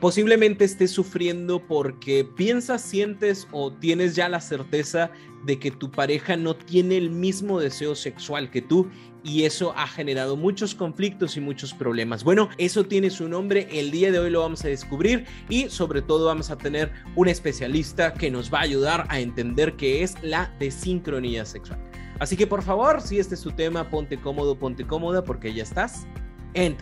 Posiblemente 0.00 0.64
estés 0.64 0.92
sufriendo 0.92 1.66
porque 1.66 2.24
piensas, 2.24 2.82
sientes 2.82 3.48
o 3.50 3.72
tienes 3.72 4.14
ya 4.14 4.28
la 4.28 4.40
certeza 4.40 5.10
de 5.44 5.58
que 5.58 5.72
tu 5.72 5.90
pareja 5.90 6.36
no 6.36 6.54
tiene 6.54 6.96
el 6.96 7.10
mismo 7.10 7.58
deseo 7.58 7.96
sexual 7.96 8.48
que 8.50 8.62
tú 8.62 8.88
y 9.24 9.42
eso 9.42 9.74
ha 9.76 9.88
generado 9.88 10.36
muchos 10.36 10.76
conflictos 10.76 11.36
y 11.36 11.40
muchos 11.40 11.74
problemas. 11.74 12.22
Bueno, 12.22 12.48
eso 12.58 12.84
tiene 12.84 13.10
su 13.10 13.28
nombre, 13.28 13.66
el 13.72 13.90
día 13.90 14.12
de 14.12 14.20
hoy 14.20 14.30
lo 14.30 14.40
vamos 14.40 14.64
a 14.64 14.68
descubrir 14.68 15.26
y 15.48 15.68
sobre 15.68 16.00
todo 16.00 16.26
vamos 16.26 16.50
a 16.50 16.56
tener 16.56 16.92
un 17.16 17.26
especialista 17.26 18.14
que 18.14 18.30
nos 18.30 18.54
va 18.54 18.58
a 18.58 18.62
ayudar 18.62 19.04
a 19.08 19.18
entender 19.18 19.74
qué 19.74 20.04
es 20.04 20.14
la 20.22 20.54
desincronía 20.60 21.44
sexual. 21.44 21.80
Así 22.20 22.36
que 22.36 22.46
por 22.46 22.62
favor, 22.62 23.00
si 23.00 23.18
este 23.18 23.34
es 23.34 23.40
tu 23.40 23.50
tema, 23.50 23.90
ponte 23.90 24.16
cómodo, 24.16 24.56
ponte 24.56 24.86
cómoda 24.86 25.24
porque 25.24 25.52
ya 25.52 25.64
estás 25.64 26.06
en. 26.54 26.76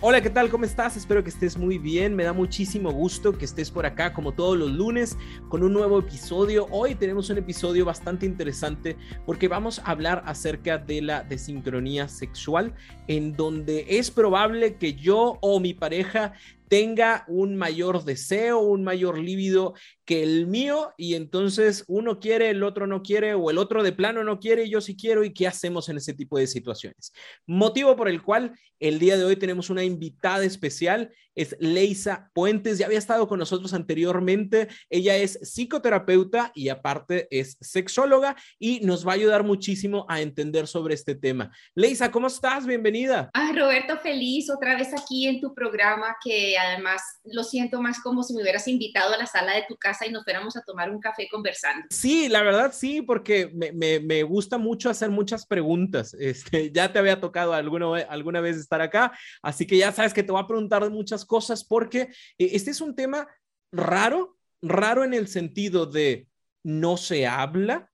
Hola, 0.00 0.20
¿qué 0.20 0.30
tal? 0.30 0.48
¿Cómo 0.48 0.64
estás? 0.64 0.96
Espero 0.96 1.24
que 1.24 1.30
estés 1.30 1.56
muy 1.56 1.76
bien. 1.76 2.14
Me 2.14 2.22
da 2.22 2.32
muchísimo 2.32 2.92
gusto 2.92 3.36
que 3.36 3.44
estés 3.44 3.68
por 3.68 3.84
acá 3.84 4.12
como 4.12 4.30
todos 4.30 4.56
los 4.56 4.70
lunes 4.70 5.18
con 5.48 5.64
un 5.64 5.72
nuevo 5.72 5.98
episodio. 5.98 6.68
Hoy 6.70 6.94
tenemos 6.94 7.30
un 7.30 7.38
episodio 7.38 7.84
bastante 7.84 8.24
interesante 8.24 8.96
porque 9.26 9.48
vamos 9.48 9.80
a 9.80 9.90
hablar 9.90 10.22
acerca 10.24 10.78
de 10.78 11.02
la 11.02 11.24
desincronía 11.24 12.06
sexual 12.06 12.76
en 13.08 13.32
donde 13.32 13.86
es 13.88 14.12
probable 14.12 14.76
que 14.76 14.94
yo 14.94 15.36
o 15.40 15.58
mi 15.58 15.74
pareja 15.74 16.32
tenga 16.68 17.24
un 17.28 17.56
mayor 17.56 18.04
deseo, 18.04 18.60
un 18.60 18.84
mayor 18.84 19.18
líbido 19.18 19.74
que 20.04 20.22
el 20.22 20.46
mío 20.46 20.92
y 20.96 21.14
entonces 21.14 21.84
uno 21.86 22.18
quiere, 22.18 22.50
el 22.50 22.62
otro 22.62 22.86
no 22.86 23.02
quiere 23.02 23.34
o 23.34 23.50
el 23.50 23.58
otro 23.58 23.82
de 23.82 23.92
plano 23.92 24.24
no 24.24 24.40
quiere 24.40 24.64
y 24.64 24.70
yo 24.70 24.80
sí 24.80 24.96
quiero 24.96 25.24
y 25.24 25.32
qué 25.32 25.46
hacemos 25.46 25.88
en 25.88 25.98
ese 25.98 26.14
tipo 26.14 26.38
de 26.38 26.46
situaciones. 26.46 27.12
Motivo 27.46 27.94
por 27.94 28.08
el 28.08 28.22
cual 28.22 28.58
el 28.80 28.98
día 28.98 29.16
de 29.16 29.24
hoy 29.24 29.36
tenemos 29.36 29.70
una 29.70 29.84
invitada 29.84 30.44
especial, 30.44 31.12
es 31.34 31.56
Leisa 31.60 32.30
Puentes, 32.34 32.78
ya 32.78 32.86
había 32.86 32.98
estado 32.98 33.28
con 33.28 33.38
nosotros 33.38 33.72
anteriormente, 33.72 34.68
ella 34.90 35.16
es 35.16 35.38
psicoterapeuta 35.42 36.50
y 36.54 36.68
aparte 36.68 37.28
es 37.30 37.56
sexóloga 37.60 38.36
y 38.58 38.80
nos 38.80 39.06
va 39.06 39.12
a 39.12 39.14
ayudar 39.14 39.44
muchísimo 39.44 40.04
a 40.08 40.20
entender 40.20 40.66
sobre 40.66 40.94
este 40.94 41.14
tema. 41.14 41.52
Leisa, 41.74 42.10
¿cómo 42.10 42.26
estás? 42.26 42.66
Bienvenida. 42.66 43.30
Ah, 43.34 43.52
Roberto, 43.54 43.98
feliz 43.98 44.50
otra 44.50 44.76
vez 44.76 44.92
aquí 44.92 45.26
en 45.26 45.40
tu 45.40 45.54
programa 45.54 46.16
que 46.24 46.57
además 46.58 47.02
lo 47.24 47.44
siento 47.44 47.80
más 47.80 48.00
como 48.00 48.22
si 48.22 48.34
me 48.34 48.42
hubieras 48.42 48.68
invitado 48.68 49.14
a 49.14 49.18
la 49.18 49.26
sala 49.26 49.54
de 49.54 49.64
tu 49.68 49.76
casa 49.76 50.06
y 50.06 50.12
nos 50.12 50.24
fuéramos 50.24 50.56
a 50.56 50.62
tomar 50.62 50.90
un 50.90 51.00
café 51.00 51.28
conversando. 51.30 51.86
Sí, 51.90 52.28
la 52.28 52.42
verdad 52.42 52.72
sí, 52.74 53.02
porque 53.02 53.50
me, 53.54 54.00
me, 54.00 54.22
gusta 54.22 54.58
mucho 54.58 54.90
hacer 54.90 55.10
muchas 55.10 55.46
preguntas. 55.46 56.14
Este, 56.28 56.70
ya 56.70 56.92
te 56.92 56.98
había 56.98 57.20
tocado 57.20 57.54
alguna, 57.54 58.00
alguna 58.08 58.40
vez 58.40 58.56
estar 58.56 58.82
acá, 58.82 59.12
así 59.42 59.66
que 59.66 59.78
ya 59.78 59.92
sabes 59.92 60.12
que 60.12 60.22
te 60.22 60.30
voy 60.30 60.42
a 60.42 60.46
preguntar 60.46 60.88
muchas 60.90 61.24
cosas 61.24 61.64
porque 61.64 62.02
eh, 62.02 62.50
este 62.52 62.70
es 62.70 62.80
un 62.80 62.94
tema 62.94 63.26
raro, 63.72 64.36
raro 64.60 65.04
en 65.04 65.14
el 65.14 65.28
sentido 65.28 65.86
de 65.86 66.28
no 66.62 66.96
se 66.96 67.26
habla, 67.26 67.90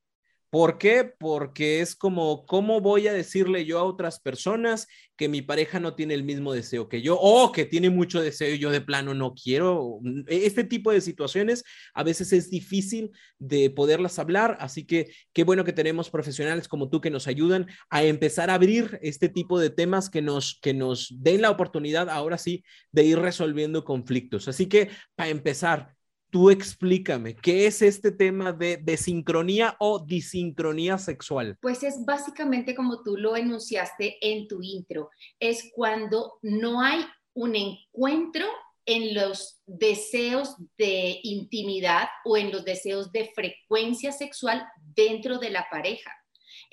¿Por 0.55 0.79
qué? 0.79 1.13
Porque 1.19 1.81
es 1.81 1.97
como, 1.97 2.47
¿cómo 2.47 2.81
voy 2.81 3.09
a 3.09 3.13
decirle 3.13 3.65
yo 3.65 3.81
a 3.81 3.83
otras 3.83 4.21
personas 4.21 4.87
que 5.17 5.29
mi 5.29 5.43
pareja 5.43 5.81
no 5.81 5.97
tiene 5.97 6.15
el 6.15 6.23
mismo 6.23 6.53
deseo 6.53 6.89
que 6.89 7.03
yo 7.03 7.19
o 7.21 7.51
que 7.51 7.65
tiene 7.65 7.91
mucho 7.91 8.23
deseo 8.23 8.55
y 8.55 8.61
yo 8.61 8.71
de 8.71 8.81
plano 8.81 9.15
no 9.15 9.35
quiero? 9.35 9.99
Este 10.29 10.63
tipo 10.63 10.93
de 10.93 11.01
situaciones 11.01 11.65
a 11.93 12.05
veces 12.05 12.33
es 12.33 12.51
difícil 12.51 13.11
de 13.41 13.69
poderlas 13.69 14.21
hablar, 14.21 14.57
así 14.61 14.87
que 14.87 15.11
qué 15.33 15.43
bueno 15.43 15.65
que 15.65 15.73
tenemos 15.73 16.09
profesionales 16.09 16.69
como 16.69 16.89
tú 16.89 17.01
que 17.01 17.11
nos 17.11 17.27
ayudan 17.27 17.67
a 17.91 18.05
empezar 18.05 18.49
a 18.49 18.55
abrir 18.55 19.01
este 19.03 19.29
tipo 19.29 19.59
de 19.59 19.71
temas 19.71 20.09
que 20.09 20.23
nos, 20.23 20.61
que 20.63 20.73
nos 20.73 21.13
den 21.19 21.43
la 21.43 21.51
oportunidad 21.51 22.09
ahora 22.09 22.39
sí 22.39 22.63
de 22.93 23.03
ir 23.03 23.19
resolviendo 23.19 23.83
conflictos. 23.83 24.47
Así 24.47 24.67
que 24.67 24.91
para 25.17 25.31
empezar, 25.31 25.94
tú 26.35 26.51
explícame, 26.51 27.37
¿qué 27.37 27.65
es 27.65 27.81
este 27.81 28.11
tema 28.11 28.53
de 28.53 28.77
desincronía 28.77 29.77
o 29.79 30.01
disincronía 30.01 30.99
sexual? 30.99 31.57
Pues 31.63 31.85
es 31.85 32.05
básicamente 32.05 32.75
como 32.75 33.05
tú 33.05 33.17
lo 33.17 33.37
enunciaste 33.37 34.19
en 34.21 34.49
tu 34.49 34.61
intro, 34.61 35.11
es 35.39 35.71
cuando 35.77 36.41
no 36.43 36.81
hay 36.81 37.07
un 37.35 37.55
encuentro 37.55 38.47
en 38.85 39.15
los 39.15 39.61
deseos 39.65 40.57
de 40.77 41.21
intimidad 41.23 42.09
o 42.25 42.37
en 42.37 42.51
los 42.51 42.65
deseos 42.65 43.13
de 43.13 43.31
frecuencia 43.33 44.11
sexual 44.11 44.67
dentro 44.97 45.39
de 45.39 45.51
la 45.51 45.69
pareja. 45.71 46.11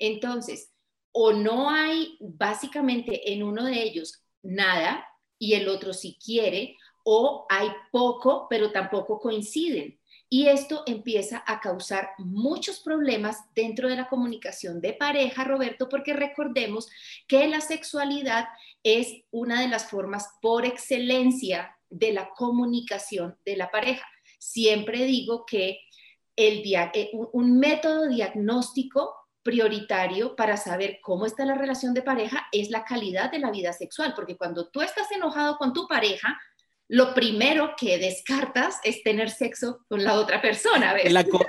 Entonces, 0.00 0.72
o 1.12 1.32
no 1.32 1.70
hay 1.70 2.16
básicamente 2.18 3.32
en 3.32 3.44
uno 3.44 3.64
de 3.66 3.80
ellos 3.80 4.24
nada 4.42 5.06
y 5.38 5.54
el 5.54 5.68
otro 5.68 5.92
si 5.92 6.18
quiere, 6.18 6.76
o 7.04 7.46
hay 7.48 7.68
poco, 7.90 8.46
pero 8.48 8.72
tampoco 8.72 9.18
coinciden. 9.18 9.98
Y 10.28 10.48
esto 10.48 10.82
empieza 10.86 11.44
a 11.46 11.60
causar 11.60 12.12
muchos 12.16 12.80
problemas 12.80 13.36
dentro 13.54 13.88
de 13.88 13.96
la 13.96 14.08
comunicación 14.08 14.80
de 14.80 14.94
pareja, 14.94 15.44
Roberto, 15.44 15.90
porque 15.90 16.14
recordemos 16.14 16.88
que 17.28 17.46
la 17.48 17.60
sexualidad 17.60 18.46
es 18.82 19.12
una 19.30 19.60
de 19.60 19.68
las 19.68 19.90
formas 19.90 20.30
por 20.40 20.64
excelencia 20.64 21.76
de 21.90 22.14
la 22.14 22.30
comunicación 22.30 23.36
de 23.44 23.56
la 23.56 23.70
pareja. 23.70 24.06
Siempre 24.38 25.04
digo 25.04 25.44
que 25.44 25.80
el 26.34 26.62
eh, 26.64 27.10
un 27.32 27.58
método 27.58 28.08
diagnóstico 28.08 29.14
prioritario 29.42 30.36
para 30.36 30.56
saber 30.56 31.00
cómo 31.02 31.26
está 31.26 31.44
la 31.44 31.56
relación 31.56 31.94
de 31.94 32.02
pareja 32.02 32.46
es 32.52 32.70
la 32.70 32.84
calidad 32.84 33.30
de 33.30 33.38
la 33.38 33.50
vida 33.50 33.72
sexual, 33.72 34.14
porque 34.14 34.36
cuando 34.36 34.68
tú 34.68 34.80
estás 34.80 35.10
enojado 35.10 35.58
con 35.58 35.72
tu 35.72 35.86
pareja, 35.86 36.40
lo 36.88 37.14
primero 37.14 37.74
que 37.76 37.98
descartas 37.98 38.78
es 38.84 39.02
tener 39.02 39.30
sexo 39.30 39.84
con 39.88 40.04
la 40.04 40.14
otra 40.14 40.42
persona. 40.42 40.94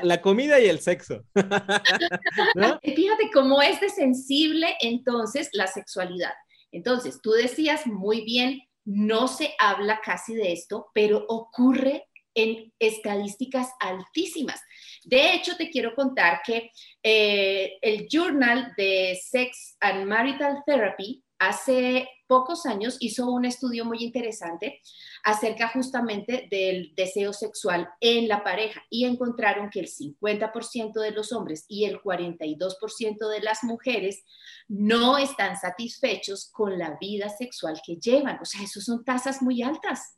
La, 0.01 0.21
comida 0.21 0.59
y 0.59 0.67
el 0.67 0.79
sexo. 0.79 1.23
Fíjate 2.83 3.29
cómo 3.33 3.61
es 3.61 3.81
de 3.81 3.89
sensible 3.89 4.75
entonces 4.79 5.49
la 5.53 5.67
sexualidad. 5.67 6.33
Entonces, 6.71 7.19
tú 7.21 7.31
decías 7.31 7.85
muy 7.85 8.23
bien, 8.23 8.61
no 8.85 9.27
se 9.27 9.53
habla 9.59 10.01
casi 10.03 10.33
de 10.33 10.53
esto, 10.53 10.87
pero 10.93 11.25
ocurre 11.27 12.07
en 12.35 12.73
estadísticas 12.79 13.69
altísimas. 13.79 14.61
De 15.03 15.33
hecho, 15.33 15.55
te 15.55 15.69
quiero 15.69 15.93
contar 15.93 16.41
que 16.45 16.71
eh, 17.03 17.77
el 17.81 18.07
Journal 18.09 18.73
de 18.77 19.19
Sex 19.21 19.77
and 19.79 20.05
Marital 20.05 20.63
Therapy 20.65 21.23
hace 21.37 22.07
pocos 22.33 22.65
años 22.65 22.97
hizo 22.99 23.29
un 23.29 23.45
estudio 23.45 23.85
muy 23.85 24.03
interesante 24.03 24.81
acerca 25.23 25.67
justamente 25.67 26.47
del 26.49 26.91
deseo 26.95 27.31
sexual 27.31 27.87
en 27.99 28.27
la 28.27 28.43
pareja 28.43 28.81
y 28.89 29.05
encontraron 29.05 29.69
que 29.69 29.81
el 29.81 29.87
50% 29.87 30.99
de 30.99 31.11
los 31.11 31.31
hombres 31.31 31.65
y 31.67 31.85
el 31.85 32.01
42% 32.01 33.29
de 33.29 33.39
las 33.41 33.63
mujeres 33.63 34.23
no 34.67 35.19
están 35.19 35.59
satisfechos 35.59 36.49
con 36.51 36.79
la 36.79 36.97
vida 36.99 37.29
sexual 37.29 37.79
que 37.85 37.97
llevan. 37.97 38.39
O 38.41 38.45
sea, 38.45 38.63
eso 38.63 38.81
son 38.81 39.05
tasas 39.05 39.43
muy 39.43 39.61
altas. 39.61 40.17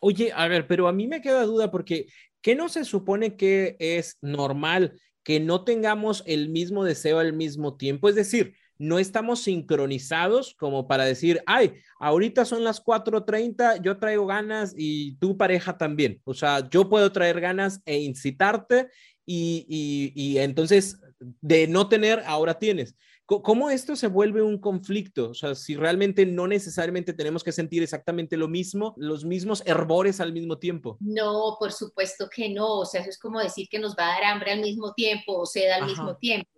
Oye, 0.00 0.32
a 0.34 0.48
ver, 0.48 0.66
pero 0.66 0.88
a 0.88 0.92
mí 0.92 1.06
me 1.06 1.20
queda 1.20 1.44
duda 1.44 1.70
porque 1.70 2.08
¿qué 2.42 2.56
no 2.56 2.68
se 2.68 2.84
supone 2.84 3.36
que 3.36 3.76
es 3.78 4.18
normal 4.22 5.00
que 5.22 5.38
no 5.38 5.62
tengamos 5.62 6.24
el 6.26 6.48
mismo 6.48 6.82
deseo 6.82 7.20
al 7.20 7.32
mismo 7.32 7.76
tiempo? 7.76 8.08
Es 8.08 8.16
decir, 8.16 8.56
no 8.78 8.98
estamos 8.98 9.40
sincronizados 9.42 10.54
como 10.54 10.86
para 10.86 11.04
decir, 11.04 11.42
ay, 11.46 11.74
ahorita 11.98 12.44
son 12.44 12.64
las 12.64 12.82
4.30, 12.84 13.82
yo 13.82 13.98
traigo 13.98 14.26
ganas 14.26 14.72
y 14.76 15.16
tu 15.16 15.36
pareja 15.36 15.76
también. 15.76 16.20
O 16.24 16.34
sea, 16.34 16.68
yo 16.70 16.88
puedo 16.88 17.10
traer 17.12 17.40
ganas 17.40 17.82
e 17.84 17.98
incitarte 17.98 18.88
y, 19.26 20.12
y, 20.14 20.38
entonces 20.38 21.00
de 21.18 21.66
no 21.66 21.88
tener, 21.88 22.22
ahora 22.26 22.58
tienes. 22.58 22.94
¿Cómo 23.26 23.68
esto 23.68 23.94
se 23.94 24.06
vuelve 24.06 24.40
un 24.40 24.56
conflicto? 24.56 25.28
O 25.28 25.34
sea, 25.34 25.54
si 25.54 25.76
realmente 25.76 26.24
no 26.24 26.46
necesariamente 26.46 27.12
tenemos 27.12 27.44
que 27.44 27.52
sentir 27.52 27.82
exactamente 27.82 28.38
lo 28.38 28.48
mismo, 28.48 28.94
los 28.96 29.26
mismos 29.26 29.62
herbores 29.66 30.18
al 30.20 30.32
mismo 30.32 30.56
tiempo. 30.56 30.96
No, 31.00 31.56
por 31.60 31.72
supuesto 31.72 32.30
que 32.34 32.48
no. 32.48 32.78
O 32.78 32.86
sea, 32.86 33.02
eso 33.02 33.10
es 33.10 33.18
como 33.18 33.38
decir 33.38 33.68
que 33.70 33.78
nos 33.78 33.94
va 33.94 34.06
a 34.06 34.12
dar 34.14 34.24
hambre 34.24 34.52
al 34.52 34.62
mismo 34.62 34.94
tiempo 34.94 35.36
o 35.40 35.44
sed 35.44 35.68
al 35.72 35.84
mismo 35.84 36.16
tiempo. 36.16 36.48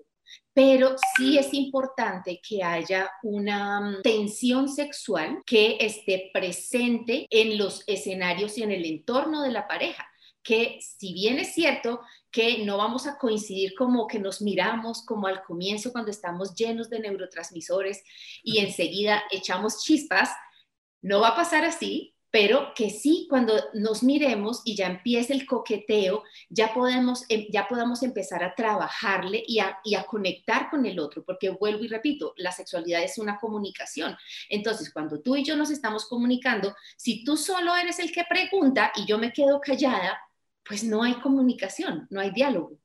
Pero 0.53 0.97
sí 1.17 1.39
es 1.39 1.55
importante 1.55 2.41
que 2.47 2.63
haya 2.63 3.11
una 3.23 3.81
mm, 3.81 4.03
tensión 4.03 4.69
sexual 4.69 5.43
que 5.47 5.77
esté 5.81 6.31
presente 6.33 7.27
en 7.31 7.59
los 7.59 7.85
escenarios 7.87 8.59
y 8.59 8.63
en 8.63 8.73
el 8.73 8.85
entorno 8.85 9.43
de 9.43 9.53
la 9.53 9.67
pareja 9.67 10.07
que 10.43 10.79
si 10.81 11.13
bien 11.13 11.39
es 11.39 11.55
cierto 11.55 12.01
que 12.31 12.65
no 12.65 12.79
vamos 12.79 13.07
a 13.07 13.19
coincidir 13.19 13.75
como 13.75 14.07
que 14.07 14.19
nos 14.19 14.41
miramos 14.41 15.05
como 15.05 15.27
al 15.27 15.43
comienzo 15.43 15.93
cuando 15.93 16.11
estamos 16.11 16.55
llenos 16.55 16.89
de 16.89 17.01
neurotransmisores 17.01 18.03
y 18.43 18.59
enseguida 18.59 19.23
echamos 19.31 19.83
chispas, 19.83 20.31
no 21.03 21.21
va 21.21 21.29
a 21.29 21.37
pasar 21.37 21.65
así, 21.65 22.15
pero 22.31 22.73
que 22.75 22.91
sí 22.91 23.27
cuando 23.29 23.55
nos 23.75 24.03
miremos 24.03 24.63
y 24.65 24.77
ya 24.77 24.87
empiece 24.87 25.33
el 25.33 25.47
coqueteo, 25.47 26.23
ya 26.49 26.73
podemos 26.73 27.25
em, 27.29 27.47
ya 27.51 27.67
podamos 27.67 28.03
empezar 28.03 28.45
a 28.45 28.55
trabajarle 28.55 29.43
y 29.47 29.59
a, 29.59 29.81
conectar 30.07 30.71
con 30.71 30.87
el 30.87 30.99
otro, 30.99 31.25
porque 31.25 31.51
vuelvo 31.51 31.85
y 31.85 31.89
repito, 31.89 32.33
la 32.37 32.53
sexualidad 32.53 33.03
es 33.03 33.19
una 33.19 33.39
comunicación. 33.39 34.17
Entonces, 34.49 34.93
cuando 34.93 35.21
tú 35.21 35.37
y 35.37 35.45
yo 35.45 35.57
nos 35.57 35.71
estamos 35.71 36.07
comunicando, 36.07 36.75
si 36.97 37.25
tú 37.25 37.37
solo 37.37 37.75
eres 37.77 37.99
el 37.99 38.13
que 38.13 38.25
pregunta 38.29 38.93
y 38.97 39.07
yo 39.07 39.19
me 39.19 39.33
quedo 39.33 39.61
callada, 39.61 40.19
pues 40.65 40.85
no 40.85 41.03
hay 41.03 41.15
comunicación, 41.15 42.07
no 42.11 42.21
hay 42.21 42.31
diálogo. 42.31 42.79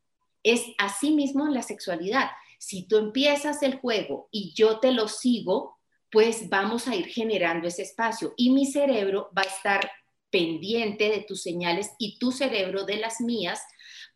Es 0.44 0.64
así 0.78 1.12
mismo 1.12 1.48
la 1.48 1.62
sexualidad. 1.62 2.30
Si 2.60 2.88
tú 2.88 2.98
empiezas 2.98 3.64
el 3.64 3.80
juego 3.80 4.28
y 4.32 4.54
yo 4.54 4.80
te 4.80 4.92
lo 4.92 5.08
sigo, 5.08 5.80
pues 6.12 6.50
vamos 6.50 6.88
a 6.88 6.96
ir 6.96 7.08
generando 7.08 7.68
ese 7.68 7.82
espacio 7.84 8.34
y 8.38 8.52
mi 8.52 8.66
cerebro 8.66 9.30
va 9.38 9.42
a 9.42 9.46
estar 9.46 9.92
pendiente 10.30 11.10
de 11.10 11.22
tus 11.22 11.42
señales 11.42 11.92
y 11.98 12.20
tu 12.20 12.32
cerebro 12.32 12.84
de 12.84 12.98
las 12.98 13.22
mías 13.22 13.62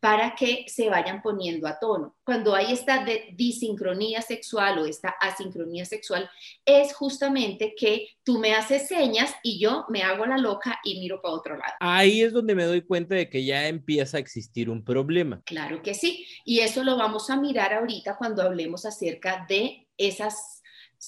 para 0.00 0.34
que 0.34 0.64
se 0.66 0.88
vayan 0.88 1.20
poniendo 1.22 1.66
a 1.66 1.78
tono. 1.78 2.16
Cuando 2.24 2.54
hay 2.54 2.72
esta 2.72 3.04
disincronía 3.32 4.22
sexual 4.22 4.78
o 4.78 4.86
esta 4.86 5.10
asincronía 5.20 5.84
sexual, 5.84 6.28
es 6.64 6.94
justamente 6.94 7.74
que 7.76 8.08
tú 8.24 8.38
me 8.38 8.54
haces 8.54 8.88
señas 8.88 9.34
y 9.42 9.60
yo 9.60 9.84
me 9.88 10.02
hago 10.02 10.24
la 10.26 10.38
loca 10.38 10.80
y 10.84 10.98
miro 10.98 11.20
para 11.20 11.34
otro 11.34 11.56
lado. 11.56 11.74
Ahí 11.80 12.22
es 12.22 12.32
donde 12.32 12.54
me 12.54 12.64
doy 12.64 12.80
cuenta 12.82 13.14
de 13.14 13.28
que 13.28 13.44
ya 13.44 13.68
empieza 13.68 14.16
a 14.16 14.20
existir 14.20 14.70
un 14.70 14.84
problema. 14.84 15.42
Claro 15.44 15.82
que 15.82 15.94
sí. 15.94 16.26
Y 16.44 16.60
eso 16.60 16.82
lo 16.82 16.96
vamos 16.96 17.28
a 17.28 17.36
mirar 17.36 17.74
ahorita 17.74 18.16
cuando 18.16 18.42
hablemos 18.42 18.86
acerca 18.86 19.44
de 19.48 19.86
esas 19.98 20.59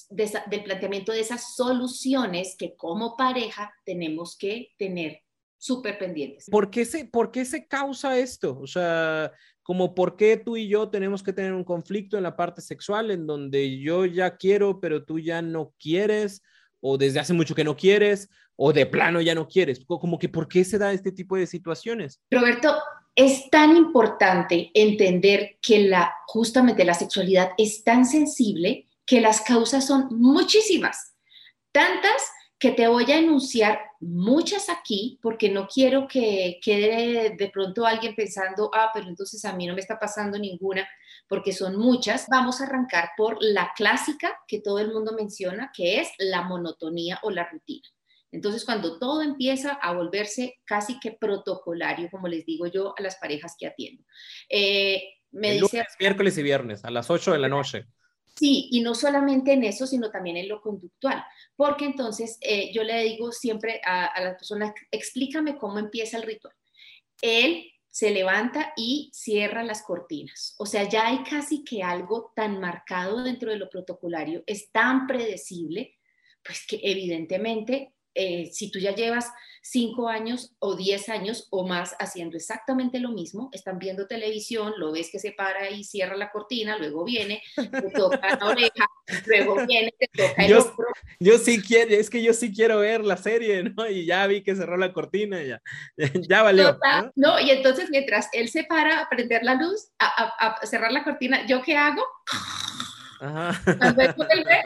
del 0.09 0.63
planteamiento 0.63 1.11
de 1.11 1.19
esas 1.19 1.55
soluciones 1.55 2.55
que 2.57 2.75
como 2.75 3.15
pareja 3.15 3.73
tenemos 3.85 4.37
que 4.37 4.69
tener 4.77 5.21
súper 5.57 5.97
pendientes. 5.97 6.47
¿Por 6.49 6.69
qué, 6.69 6.83
se, 6.83 7.05
¿Por 7.05 7.31
qué 7.31 7.45
se 7.45 7.67
causa 7.67 8.17
esto? 8.17 8.59
O 8.59 8.67
sea, 8.67 9.31
como 9.61 9.95
por 9.95 10.17
qué 10.17 10.37
tú 10.37 10.57
y 10.57 10.67
yo 10.67 10.89
tenemos 10.89 11.23
que 11.23 11.31
tener 11.31 11.53
un 11.53 11.63
conflicto 11.63 12.17
en 12.17 12.23
la 12.23 12.35
parte 12.35 12.61
sexual 12.61 13.11
en 13.11 13.25
donde 13.25 13.79
yo 13.79 14.05
ya 14.05 14.35
quiero, 14.35 14.81
pero 14.81 15.05
tú 15.05 15.19
ya 15.19 15.41
no 15.41 15.73
quieres, 15.79 16.41
o 16.81 16.97
desde 16.97 17.21
hace 17.21 17.33
mucho 17.33 17.55
que 17.55 17.63
no 17.63 17.77
quieres, 17.77 18.29
o 18.57 18.73
de 18.73 18.85
plano 18.85 19.21
ya 19.21 19.35
no 19.35 19.47
quieres. 19.47 19.83
Como 19.85 20.19
que 20.19 20.27
por 20.27 20.49
qué 20.49 20.65
se 20.65 20.77
da 20.77 20.91
este 20.91 21.11
tipo 21.11 21.37
de 21.37 21.47
situaciones. 21.47 22.19
Roberto, 22.29 22.75
es 23.15 23.49
tan 23.49 23.77
importante 23.77 24.69
entender 24.73 25.57
que 25.61 25.87
la, 25.87 26.13
justamente 26.27 26.83
la 26.83 26.93
sexualidad 26.93 27.51
es 27.57 27.83
tan 27.83 28.05
sensible 28.05 28.87
que 29.05 29.21
las 29.21 29.41
causas 29.41 29.85
son 29.85 30.07
muchísimas, 30.11 31.15
tantas 31.71 32.21
que 32.63 32.71
te 32.71 32.87
voy 32.87 33.11
a 33.11 33.17
enunciar 33.17 33.81
muchas 33.99 34.69
aquí 34.69 35.19
porque 35.21 35.49
no 35.49 35.67
quiero 35.67 36.07
que 36.07 36.59
quede 36.63 37.35
de 37.35 37.49
pronto 37.49 37.85
alguien 37.85 38.15
pensando, 38.15 38.71
ah, 38.73 38.89
pero 38.93 39.07
entonces 39.09 39.43
a 39.43 39.53
mí 39.53 39.67
no 39.67 39.73
me 39.73 39.81
está 39.81 39.99
pasando 39.99 40.39
ninguna, 40.39 40.87
porque 41.27 41.51
son 41.51 41.77
muchas. 41.77 42.27
Vamos 42.29 42.61
a 42.61 42.63
arrancar 42.63 43.09
por 43.17 43.37
la 43.41 43.73
clásica 43.75 44.39
que 44.47 44.61
todo 44.61 44.79
el 44.79 44.93
mundo 44.93 45.11
menciona, 45.11 45.71
que 45.75 45.99
es 45.99 46.09
la 46.17 46.43
monotonía 46.43 47.19
o 47.23 47.31
la 47.31 47.49
rutina. 47.49 47.87
Entonces, 48.31 48.63
cuando 48.63 48.97
todo 48.97 49.21
empieza 49.21 49.73
a 49.73 49.93
volverse 49.93 50.55
casi 50.63 50.99
que 50.99 51.11
protocolario, 51.11 52.09
como 52.09 52.27
les 52.27 52.45
digo 52.45 52.65
yo 52.67 52.95
a 52.97 53.01
las 53.01 53.17
parejas 53.17 53.55
que 53.59 53.67
atiendo. 53.67 54.03
Eh, 54.49 55.03
me 55.31 55.51
dice, 55.51 55.85
miércoles 55.99 56.37
y 56.37 56.43
viernes 56.43 56.85
a 56.85 56.91
las 56.91 57.09
8 57.09 57.33
de 57.33 57.39
la 57.39 57.49
noche. 57.49 57.87
Sí, 58.35 58.69
y 58.71 58.81
no 58.81 58.95
solamente 58.95 59.53
en 59.53 59.63
eso, 59.63 59.85
sino 59.85 60.09
también 60.09 60.37
en 60.37 60.49
lo 60.49 60.59
conductual, 60.59 61.23
porque 61.55 61.85
entonces 61.85 62.37
eh, 62.41 62.71
yo 62.73 62.83
le 62.83 63.03
digo 63.03 63.31
siempre 63.31 63.79
a, 63.85 64.05
a 64.05 64.21
la 64.21 64.35
persona, 64.35 64.73
explícame 64.89 65.57
cómo 65.57 65.77
empieza 65.77 66.17
el 66.17 66.23
ritual. 66.23 66.55
Él 67.21 67.71
se 67.93 68.09
levanta 68.09 68.73
y 68.75 69.11
cierra 69.13 69.63
las 69.63 69.83
cortinas. 69.83 70.55
O 70.57 70.65
sea, 70.65 70.89
ya 70.89 71.07
hay 71.07 71.21
casi 71.21 71.63
que 71.63 71.83
algo 71.83 72.33
tan 72.35 72.59
marcado 72.59 73.21
dentro 73.21 73.51
de 73.51 73.57
lo 73.57 73.69
protocolario, 73.69 74.43
es 74.47 74.71
tan 74.71 75.05
predecible, 75.05 75.99
pues 76.43 76.65
que 76.67 76.79
evidentemente 76.81 77.93
eh, 78.15 78.49
si 78.51 78.71
tú 78.71 78.79
ya 78.79 78.93
llevas 78.93 79.31
cinco 79.63 80.09
años 80.09 80.53
o 80.59 80.75
diez 80.75 81.07
años 81.07 81.47
o 81.49 81.65
más 81.65 81.95
haciendo 81.97 82.35
exactamente 82.35 82.99
lo 82.99 83.11
mismo, 83.11 83.49
están 83.53 83.79
viendo 83.79 84.07
televisión, 84.07 84.73
lo 84.77 84.91
ves 84.91 85.09
que 85.09 85.19
se 85.19 85.31
para 85.31 85.71
y 85.71 85.85
cierra 85.85 86.17
la 86.17 86.31
cortina, 86.31 86.77
luego 86.77 87.05
viene, 87.05 87.41
te 87.55 87.89
toca 87.91 88.37
la 88.37 88.45
oreja, 88.45 88.85
luego 89.25 89.65
viene, 89.65 89.93
te 89.97 90.09
toca 90.13 90.43
el 90.43 90.49
yo, 90.49 90.75
Yo 91.19 91.37
sí 91.37 91.61
quiero, 91.61 91.91
es 91.91 92.09
que 92.09 92.21
yo 92.21 92.33
sí 92.33 92.53
quiero 92.53 92.79
ver 92.79 93.03
la 93.05 93.15
serie, 93.15 93.63
¿no? 93.63 93.89
Y 93.89 94.05
ya 94.05 94.27
vi 94.27 94.43
que 94.43 94.55
cerró 94.55 94.75
la 94.75 94.91
cortina, 94.91 95.41
ya, 95.41 95.61
ya 96.29 96.43
valió. 96.43 96.77
¿no? 97.15 97.39
y 97.39 97.51
entonces 97.51 97.89
mientras 97.89 98.27
él 98.33 98.49
se 98.49 98.65
para 98.65 98.99
a 98.99 99.09
prender 99.09 99.43
la 99.43 99.55
luz, 99.55 99.91
a, 99.97 100.57
a 100.59 100.65
cerrar 100.65 100.91
la 100.91 101.05
cortina, 101.05 101.45
¿yo 101.47 101.61
qué 101.61 101.77
hago? 101.77 102.03
Cuando 103.77 104.03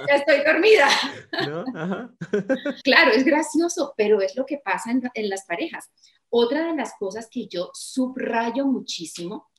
ya 0.08 0.16
estoy 0.16 0.44
dormida. 0.44 0.88
claro, 2.84 3.12
es 3.12 3.24
gracioso, 3.24 3.94
pero 3.96 4.22
es 4.22 4.36
lo 4.36 4.46
que 4.46 4.58
pasa 4.58 4.92
en, 4.92 5.02
en 5.14 5.30
las 5.30 5.46
parejas. 5.46 5.92
Otra 6.30 6.66
de 6.66 6.76
las 6.76 6.94
cosas 7.00 7.28
que 7.32 7.48
yo 7.48 7.70
subrayo 7.74 8.66
muchísimo 8.66 9.50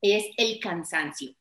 es 0.00 0.26
el 0.36 0.60
cansancio. 0.60 1.34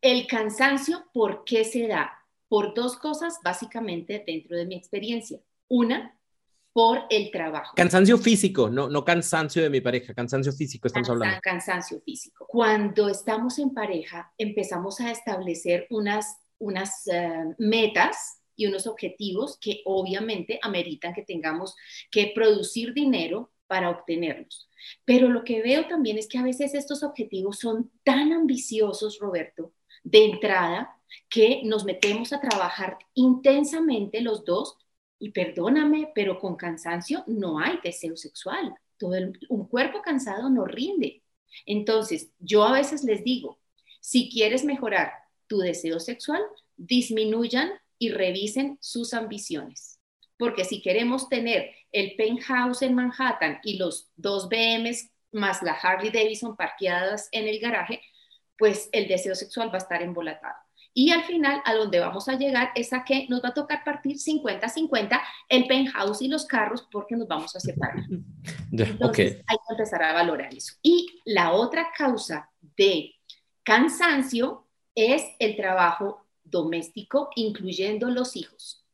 El 0.00 0.26
cansancio, 0.26 1.04
¿por 1.12 1.44
qué 1.44 1.64
se 1.64 1.86
da? 1.86 2.18
Por 2.48 2.74
dos 2.74 2.96
cosas 2.96 3.38
básicamente 3.44 4.24
dentro 4.26 4.56
de 4.56 4.66
mi 4.66 4.74
experiencia. 4.74 5.38
Una, 5.68 6.18
por 6.72 7.02
el 7.10 7.30
trabajo. 7.30 7.74
Cansancio 7.76 8.16
físico, 8.18 8.70
no, 8.70 8.88
no 8.88 9.04
cansancio 9.04 9.62
de 9.62 9.70
mi 9.70 9.80
pareja, 9.80 10.14
cansancio 10.14 10.52
físico 10.52 10.86
estamos 10.86 11.10
hablando. 11.10 11.38
Cansancio 11.42 12.00
físico. 12.00 12.46
Cuando 12.48 13.08
estamos 13.08 13.58
en 13.58 13.74
pareja, 13.74 14.32
empezamos 14.38 15.00
a 15.00 15.10
establecer 15.10 15.86
unas, 15.90 16.38
unas 16.58 17.06
eh, 17.08 17.54
metas 17.58 18.40
y 18.56 18.66
unos 18.66 18.86
objetivos 18.86 19.58
que 19.60 19.82
obviamente 19.84 20.58
ameritan 20.62 21.12
que 21.12 21.22
tengamos 21.22 21.74
que 22.10 22.32
producir 22.34 22.94
dinero 22.94 23.52
para 23.66 23.90
obtenerlos. 23.90 24.68
Pero 25.04 25.28
lo 25.28 25.44
que 25.44 25.62
veo 25.62 25.86
también 25.86 26.18
es 26.18 26.28
que 26.28 26.38
a 26.38 26.42
veces 26.42 26.74
estos 26.74 27.02
objetivos 27.02 27.58
son 27.58 27.90
tan 28.02 28.32
ambiciosos, 28.32 29.18
Roberto, 29.18 29.72
de 30.04 30.24
entrada, 30.24 30.96
que 31.28 31.62
nos 31.64 31.84
metemos 31.84 32.32
a 32.32 32.40
trabajar 32.40 32.98
intensamente 33.14 34.20
los 34.20 34.44
dos 34.44 34.76
y 35.22 35.30
perdóname, 35.30 36.10
pero 36.16 36.40
con 36.40 36.56
cansancio 36.56 37.22
no 37.28 37.60
hay 37.60 37.78
deseo 37.84 38.16
sexual. 38.16 38.74
Todo 38.98 39.14
un 39.50 39.68
cuerpo 39.68 40.02
cansado 40.02 40.50
no 40.50 40.64
rinde. 40.64 41.22
Entonces, 41.64 42.32
yo 42.40 42.64
a 42.64 42.72
veces 42.72 43.04
les 43.04 43.22
digo, 43.22 43.60
si 44.00 44.28
quieres 44.28 44.64
mejorar 44.64 45.12
tu 45.46 45.58
deseo 45.58 46.00
sexual, 46.00 46.42
disminuyan 46.76 47.70
y 48.00 48.10
revisen 48.10 48.78
sus 48.80 49.14
ambiciones. 49.14 50.00
Porque 50.36 50.64
si 50.64 50.82
queremos 50.82 51.28
tener 51.28 51.70
el 51.92 52.16
penthouse 52.16 52.82
en 52.82 52.96
Manhattan 52.96 53.60
y 53.62 53.78
los 53.78 54.10
dos 54.16 54.48
BMs 54.48 55.08
más 55.30 55.62
la 55.62 55.74
Harley 55.74 56.10
Davidson 56.10 56.56
parqueadas 56.56 57.28
en 57.30 57.46
el 57.46 57.60
garaje, 57.60 58.02
pues 58.58 58.88
el 58.90 59.06
deseo 59.06 59.36
sexual 59.36 59.68
va 59.68 59.74
a 59.74 59.78
estar 59.78 60.02
embolatado. 60.02 60.56
Y 60.94 61.10
al 61.10 61.22
final, 61.24 61.62
a 61.64 61.74
donde 61.74 62.00
vamos 62.00 62.28
a 62.28 62.36
llegar 62.36 62.70
es 62.74 62.92
a 62.92 63.04
que 63.04 63.26
nos 63.28 63.42
va 63.42 63.50
a 63.50 63.54
tocar 63.54 63.82
partir 63.84 64.16
50-50 64.16 65.20
el 65.48 65.66
penthouse 65.66 66.22
y 66.22 66.28
los 66.28 66.44
carros 66.44 66.86
porque 66.90 67.16
nos 67.16 67.26
vamos 67.26 67.56
a 67.56 67.60
separar. 67.60 68.04
Entonces, 68.72 69.42
hay 69.46 69.56
que 69.56 69.72
empezar 69.72 70.02
a 70.02 70.12
valorar 70.12 70.54
eso. 70.54 70.74
Y 70.82 71.20
la 71.24 71.52
otra 71.52 71.88
causa 71.96 72.50
de 72.76 73.14
cansancio 73.62 74.66
es 74.94 75.24
el 75.38 75.56
trabajo 75.56 76.26
doméstico, 76.44 77.30
incluyendo 77.36 78.10
los 78.10 78.36
hijos. 78.36 78.84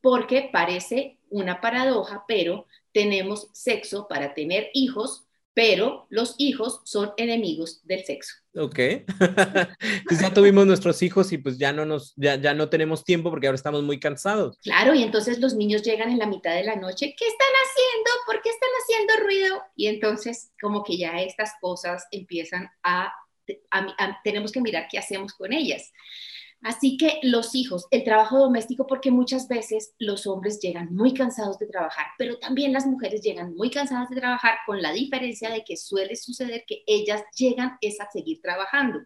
Porque 0.00 0.48
parece 0.52 1.18
una 1.28 1.60
paradoja, 1.60 2.24
pero 2.28 2.66
tenemos 2.92 3.48
sexo 3.52 4.06
para 4.08 4.34
tener 4.34 4.70
hijos, 4.72 5.25
pero 5.56 6.06
los 6.10 6.34
hijos 6.36 6.82
son 6.84 7.12
enemigos 7.16 7.80
del 7.86 8.04
sexo. 8.04 8.34
Ok. 8.56 8.78
pues 10.06 10.20
ya 10.20 10.34
tuvimos 10.34 10.66
nuestros 10.66 11.00
hijos 11.00 11.32
y 11.32 11.38
pues 11.38 11.56
ya 11.56 11.72
no 11.72 11.86
nos, 11.86 12.12
ya, 12.16 12.34
ya 12.34 12.52
no 12.52 12.68
tenemos 12.68 13.04
tiempo 13.04 13.30
porque 13.30 13.46
ahora 13.46 13.56
estamos 13.56 13.82
muy 13.82 13.98
cansados. 13.98 14.58
Claro, 14.58 14.94
y 14.94 15.02
entonces 15.02 15.38
los 15.38 15.54
niños 15.54 15.82
llegan 15.82 16.10
en 16.10 16.18
la 16.18 16.26
mitad 16.26 16.54
de 16.54 16.62
la 16.62 16.76
noche, 16.76 17.14
¿qué 17.18 17.26
están 17.26 17.48
haciendo? 17.64 18.10
¿Por 18.26 18.42
qué 18.42 18.50
están 18.50 18.68
haciendo 18.82 19.24
ruido? 19.24 19.62
Y 19.76 19.86
entonces 19.86 20.50
como 20.60 20.84
que 20.84 20.98
ya 20.98 21.22
estas 21.22 21.52
cosas 21.58 22.04
empiezan 22.10 22.68
a 22.82 23.10
tenemos 24.24 24.52
que 24.52 24.60
mirar 24.60 24.88
qué 24.90 24.98
hacemos 24.98 25.32
con 25.32 25.54
ellas. 25.54 25.90
Así 26.66 26.96
que 26.96 27.20
los 27.22 27.54
hijos, 27.54 27.86
el 27.92 28.02
trabajo 28.02 28.40
doméstico, 28.40 28.88
porque 28.88 29.12
muchas 29.12 29.46
veces 29.46 29.94
los 30.00 30.26
hombres 30.26 30.58
llegan 30.58 30.92
muy 30.92 31.14
cansados 31.14 31.60
de 31.60 31.68
trabajar, 31.68 32.06
pero 32.18 32.40
también 32.40 32.72
las 32.72 32.86
mujeres 32.86 33.20
llegan 33.22 33.54
muy 33.54 33.70
cansadas 33.70 34.10
de 34.10 34.16
trabajar 34.16 34.58
con 34.66 34.82
la 34.82 34.90
diferencia 34.90 35.48
de 35.48 35.62
que 35.62 35.76
suele 35.76 36.16
suceder 36.16 36.64
que 36.66 36.82
ellas 36.88 37.22
llegan 37.36 37.78
es 37.80 38.00
a 38.00 38.10
seguir 38.10 38.40
trabajando. 38.42 38.98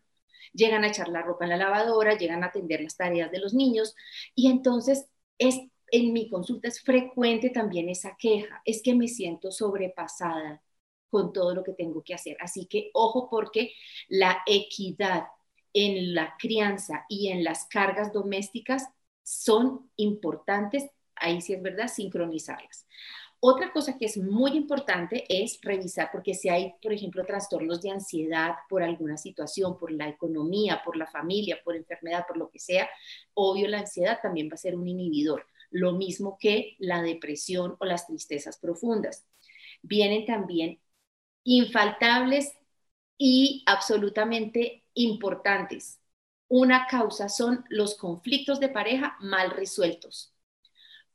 Llegan 0.54 0.84
a 0.84 0.88
echar 0.88 1.08
la 1.08 1.20
ropa 1.20 1.44
en 1.44 1.50
la 1.50 1.58
lavadora, 1.58 2.16
llegan 2.16 2.44
a 2.44 2.46
atender 2.46 2.80
las 2.80 2.96
tareas 2.96 3.30
de 3.30 3.40
los 3.40 3.52
niños 3.52 3.94
y 4.34 4.50
entonces 4.50 5.04
es 5.36 5.60
en 5.92 6.14
mi 6.14 6.30
consulta 6.30 6.68
es 6.68 6.80
frecuente 6.80 7.50
también 7.50 7.90
esa 7.90 8.16
queja, 8.18 8.62
es 8.64 8.80
que 8.82 8.94
me 8.94 9.06
siento 9.06 9.52
sobrepasada 9.52 10.62
con 11.10 11.30
todo 11.34 11.54
lo 11.54 11.62
que 11.62 11.74
tengo 11.74 12.02
que 12.02 12.14
hacer. 12.14 12.38
Así 12.40 12.64
que 12.64 12.90
ojo 12.94 13.28
porque 13.28 13.74
la 14.08 14.38
equidad 14.46 15.24
en 15.72 16.14
la 16.14 16.36
crianza 16.38 17.04
y 17.08 17.28
en 17.28 17.44
las 17.44 17.66
cargas 17.66 18.12
domésticas 18.12 18.88
son 19.22 19.90
importantes, 19.96 20.90
ahí 21.16 21.40
sí 21.40 21.54
es 21.54 21.62
verdad, 21.62 21.88
sincronizarlas. 21.88 22.86
Otra 23.42 23.72
cosa 23.72 23.96
que 23.96 24.04
es 24.04 24.18
muy 24.18 24.50
importante 24.52 25.24
es 25.28 25.58
revisar, 25.62 26.10
porque 26.12 26.34
si 26.34 26.50
hay, 26.50 26.74
por 26.82 26.92
ejemplo, 26.92 27.24
trastornos 27.24 27.80
de 27.80 27.90
ansiedad 27.90 28.54
por 28.68 28.82
alguna 28.82 29.16
situación, 29.16 29.78
por 29.78 29.90
la 29.92 30.08
economía, 30.08 30.82
por 30.84 30.96
la 30.96 31.06
familia, 31.06 31.58
por 31.64 31.74
enfermedad, 31.74 32.26
por 32.26 32.36
lo 32.36 32.50
que 32.50 32.58
sea, 32.58 32.88
obvio 33.32 33.66
la 33.66 33.78
ansiedad 33.78 34.18
también 34.22 34.50
va 34.50 34.54
a 34.54 34.58
ser 34.58 34.76
un 34.76 34.86
inhibidor, 34.86 35.46
lo 35.70 35.92
mismo 35.92 36.36
que 36.38 36.76
la 36.78 37.00
depresión 37.00 37.76
o 37.78 37.86
las 37.86 38.06
tristezas 38.06 38.58
profundas. 38.58 39.24
Vienen 39.80 40.26
también 40.26 40.78
infaltables 41.44 42.52
y 43.16 43.62
absolutamente 43.66 44.79
importantes. 44.94 46.00
Una 46.48 46.86
causa 46.86 47.28
son 47.28 47.64
los 47.68 47.96
conflictos 47.96 48.60
de 48.60 48.68
pareja 48.68 49.16
mal 49.20 49.50
resueltos. 49.50 50.34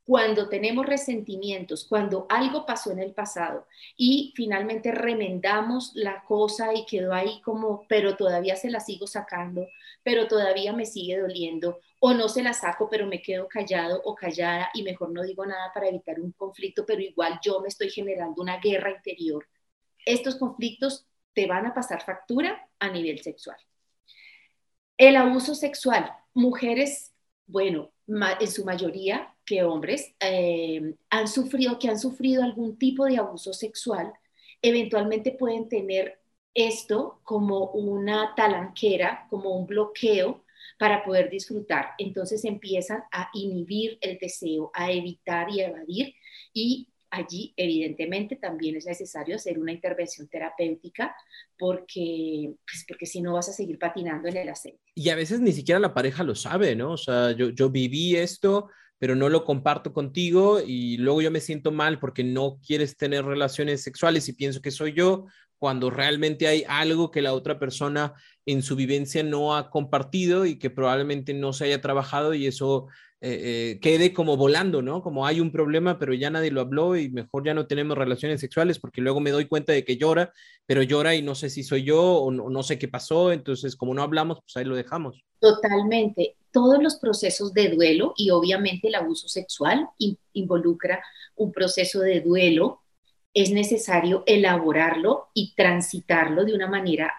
Cuando 0.04 0.48
tenemos 0.48 0.86
resentimientos, 0.86 1.84
cuando 1.84 2.26
algo 2.28 2.64
pasó 2.64 2.92
en 2.92 3.00
el 3.00 3.12
pasado 3.12 3.66
y 3.96 4.32
finalmente 4.36 4.92
remendamos 4.92 5.90
la 5.94 6.22
cosa 6.22 6.72
y 6.74 6.86
quedó 6.86 7.12
ahí 7.12 7.40
como, 7.42 7.86
pero 7.88 8.16
todavía 8.16 8.54
se 8.54 8.70
la 8.70 8.78
sigo 8.78 9.08
sacando, 9.08 9.66
pero 10.04 10.28
todavía 10.28 10.72
me 10.72 10.86
sigue 10.86 11.18
doliendo, 11.18 11.80
o 11.98 12.14
no 12.14 12.28
se 12.28 12.44
la 12.44 12.52
saco, 12.52 12.88
pero 12.88 13.06
me 13.08 13.20
quedo 13.20 13.48
callado 13.48 14.00
o 14.04 14.14
callada 14.14 14.70
y 14.74 14.84
mejor 14.84 15.10
no 15.10 15.24
digo 15.24 15.44
nada 15.44 15.72
para 15.74 15.88
evitar 15.88 16.20
un 16.20 16.30
conflicto, 16.32 16.86
pero 16.86 17.00
igual 17.02 17.40
yo 17.42 17.60
me 17.60 17.68
estoy 17.68 17.90
generando 17.90 18.40
una 18.40 18.58
guerra 18.58 18.92
interior. 18.92 19.44
Estos 20.04 20.36
conflictos 20.36 21.04
te 21.36 21.46
van 21.46 21.66
a 21.66 21.74
pasar 21.74 22.02
factura 22.02 22.66
a 22.80 22.88
nivel 22.88 23.20
sexual. 23.20 23.58
El 24.96 25.16
abuso 25.16 25.54
sexual, 25.54 26.10
mujeres, 26.32 27.12
bueno, 27.46 27.92
en 28.08 28.50
su 28.50 28.64
mayoría 28.64 29.34
que 29.44 29.62
hombres, 29.62 30.14
eh, 30.18 30.94
han 31.10 31.28
sufrido, 31.28 31.78
que 31.78 31.90
han 31.90 31.98
sufrido 31.98 32.42
algún 32.42 32.78
tipo 32.78 33.04
de 33.04 33.18
abuso 33.18 33.52
sexual, 33.52 34.14
eventualmente 34.62 35.32
pueden 35.32 35.68
tener 35.68 36.18
esto 36.54 37.20
como 37.22 37.66
una 37.72 38.34
talanquera, 38.34 39.26
como 39.28 39.50
un 39.50 39.66
bloqueo 39.66 40.42
para 40.78 41.04
poder 41.04 41.28
disfrutar. 41.28 41.90
Entonces 41.98 42.46
empiezan 42.46 43.04
a 43.12 43.28
inhibir 43.34 43.98
el 44.00 44.16
deseo, 44.18 44.70
a 44.72 44.90
evitar 44.90 45.50
y 45.50 45.60
evadir 45.60 46.14
y 46.54 46.88
allí 47.10 47.54
evidentemente 47.56 48.36
también 48.36 48.76
es 48.76 48.86
necesario 48.86 49.36
hacer 49.36 49.58
una 49.58 49.72
intervención 49.72 50.28
terapéutica 50.28 51.14
porque, 51.58 52.54
pues 52.66 52.84
porque 52.88 53.06
si 53.06 53.20
no 53.20 53.34
vas 53.34 53.48
a 53.48 53.52
seguir 53.52 53.78
patinando 53.78 54.28
en 54.28 54.36
el 54.36 54.48
aceite. 54.48 54.80
Y 54.94 55.08
a 55.10 55.16
veces 55.16 55.40
ni 55.40 55.52
siquiera 55.52 55.78
la 55.78 55.94
pareja 55.94 56.24
lo 56.24 56.34
sabe, 56.34 56.74
¿no? 56.76 56.92
O 56.92 56.96
sea, 56.96 57.32
yo, 57.32 57.50
yo 57.50 57.70
viví 57.70 58.16
esto, 58.16 58.70
pero 58.98 59.14
no 59.14 59.28
lo 59.28 59.44
comparto 59.44 59.92
contigo 59.92 60.60
y 60.60 60.96
luego 60.96 61.22
yo 61.22 61.30
me 61.30 61.40
siento 61.40 61.70
mal 61.70 61.98
porque 61.98 62.24
no 62.24 62.58
quieres 62.66 62.96
tener 62.96 63.24
relaciones 63.24 63.82
sexuales 63.82 64.28
y 64.28 64.32
pienso 64.32 64.62
que 64.62 64.70
soy 64.70 64.94
yo, 64.94 65.26
cuando 65.58 65.90
realmente 65.90 66.46
hay 66.46 66.64
algo 66.68 67.10
que 67.10 67.22
la 67.22 67.32
otra 67.32 67.58
persona 67.58 68.14
en 68.44 68.62
su 68.62 68.76
vivencia 68.76 69.22
no 69.22 69.56
ha 69.56 69.70
compartido 69.70 70.46
y 70.46 70.58
que 70.58 70.70
probablemente 70.70 71.34
no 71.34 71.52
se 71.52 71.64
haya 71.64 71.80
trabajado 71.80 72.34
y 72.34 72.46
eso 72.46 72.88
eh, 73.28 73.72
eh, 73.72 73.80
quede 73.80 74.12
como 74.12 74.36
volando, 74.36 74.82
¿no? 74.82 75.02
Como 75.02 75.26
hay 75.26 75.40
un 75.40 75.50
problema, 75.50 75.98
pero 75.98 76.14
ya 76.14 76.30
nadie 76.30 76.52
lo 76.52 76.60
habló 76.60 76.96
y 76.96 77.08
mejor 77.08 77.44
ya 77.44 77.54
no 77.54 77.66
tenemos 77.66 77.98
relaciones 77.98 78.40
sexuales 78.40 78.78
porque 78.78 79.00
luego 79.00 79.18
me 79.18 79.32
doy 79.32 79.46
cuenta 79.46 79.72
de 79.72 79.84
que 79.84 79.96
llora, 79.96 80.32
pero 80.64 80.80
llora 80.84 81.16
y 81.16 81.22
no 81.22 81.34
sé 81.34 81.50
si 81.50 81.64
soy 81.64 81.82
yo 81.82 82.00
o 82.00 82.30
no, 82.30 82.62
sé 82.62 82.78
qué 82.78 82.86
pasó, 82.86 83.32
entonces 83.32 83.74
como 83.74 83.94
no 83.94 84.02
hablamos, 84.02 84.38
pues 84.42 84.56
ahí 84.56 84.64
lo 84.64 84.76
dejamos. 84.76 85.24
Totalmente. 85.40 86.36
Todos 86.52 86.80
los 86.80 87.00
procesos 87.00 87.52
de 87.52 87.70
duelo 87.70 88.14
y 88.16 88.30
obviamente 88.30 88.86
el 88.86 88.94
abuso 88.94 89.26
sexual 89.26 89.88
involucra 90.32 91.02
un 91.34 91.50
proceso 91.50 91.98
de 91.98 92.20
duelo, 92.20 92.82
es 93.34 93.50
necesario 93.50 94.22
elaborarlo 94.26 95.30
y 95.34 95.52
transitarlo 95.56 96.44
de 96.44 96.54
una 96.54 96.68
manera 96.68 97.12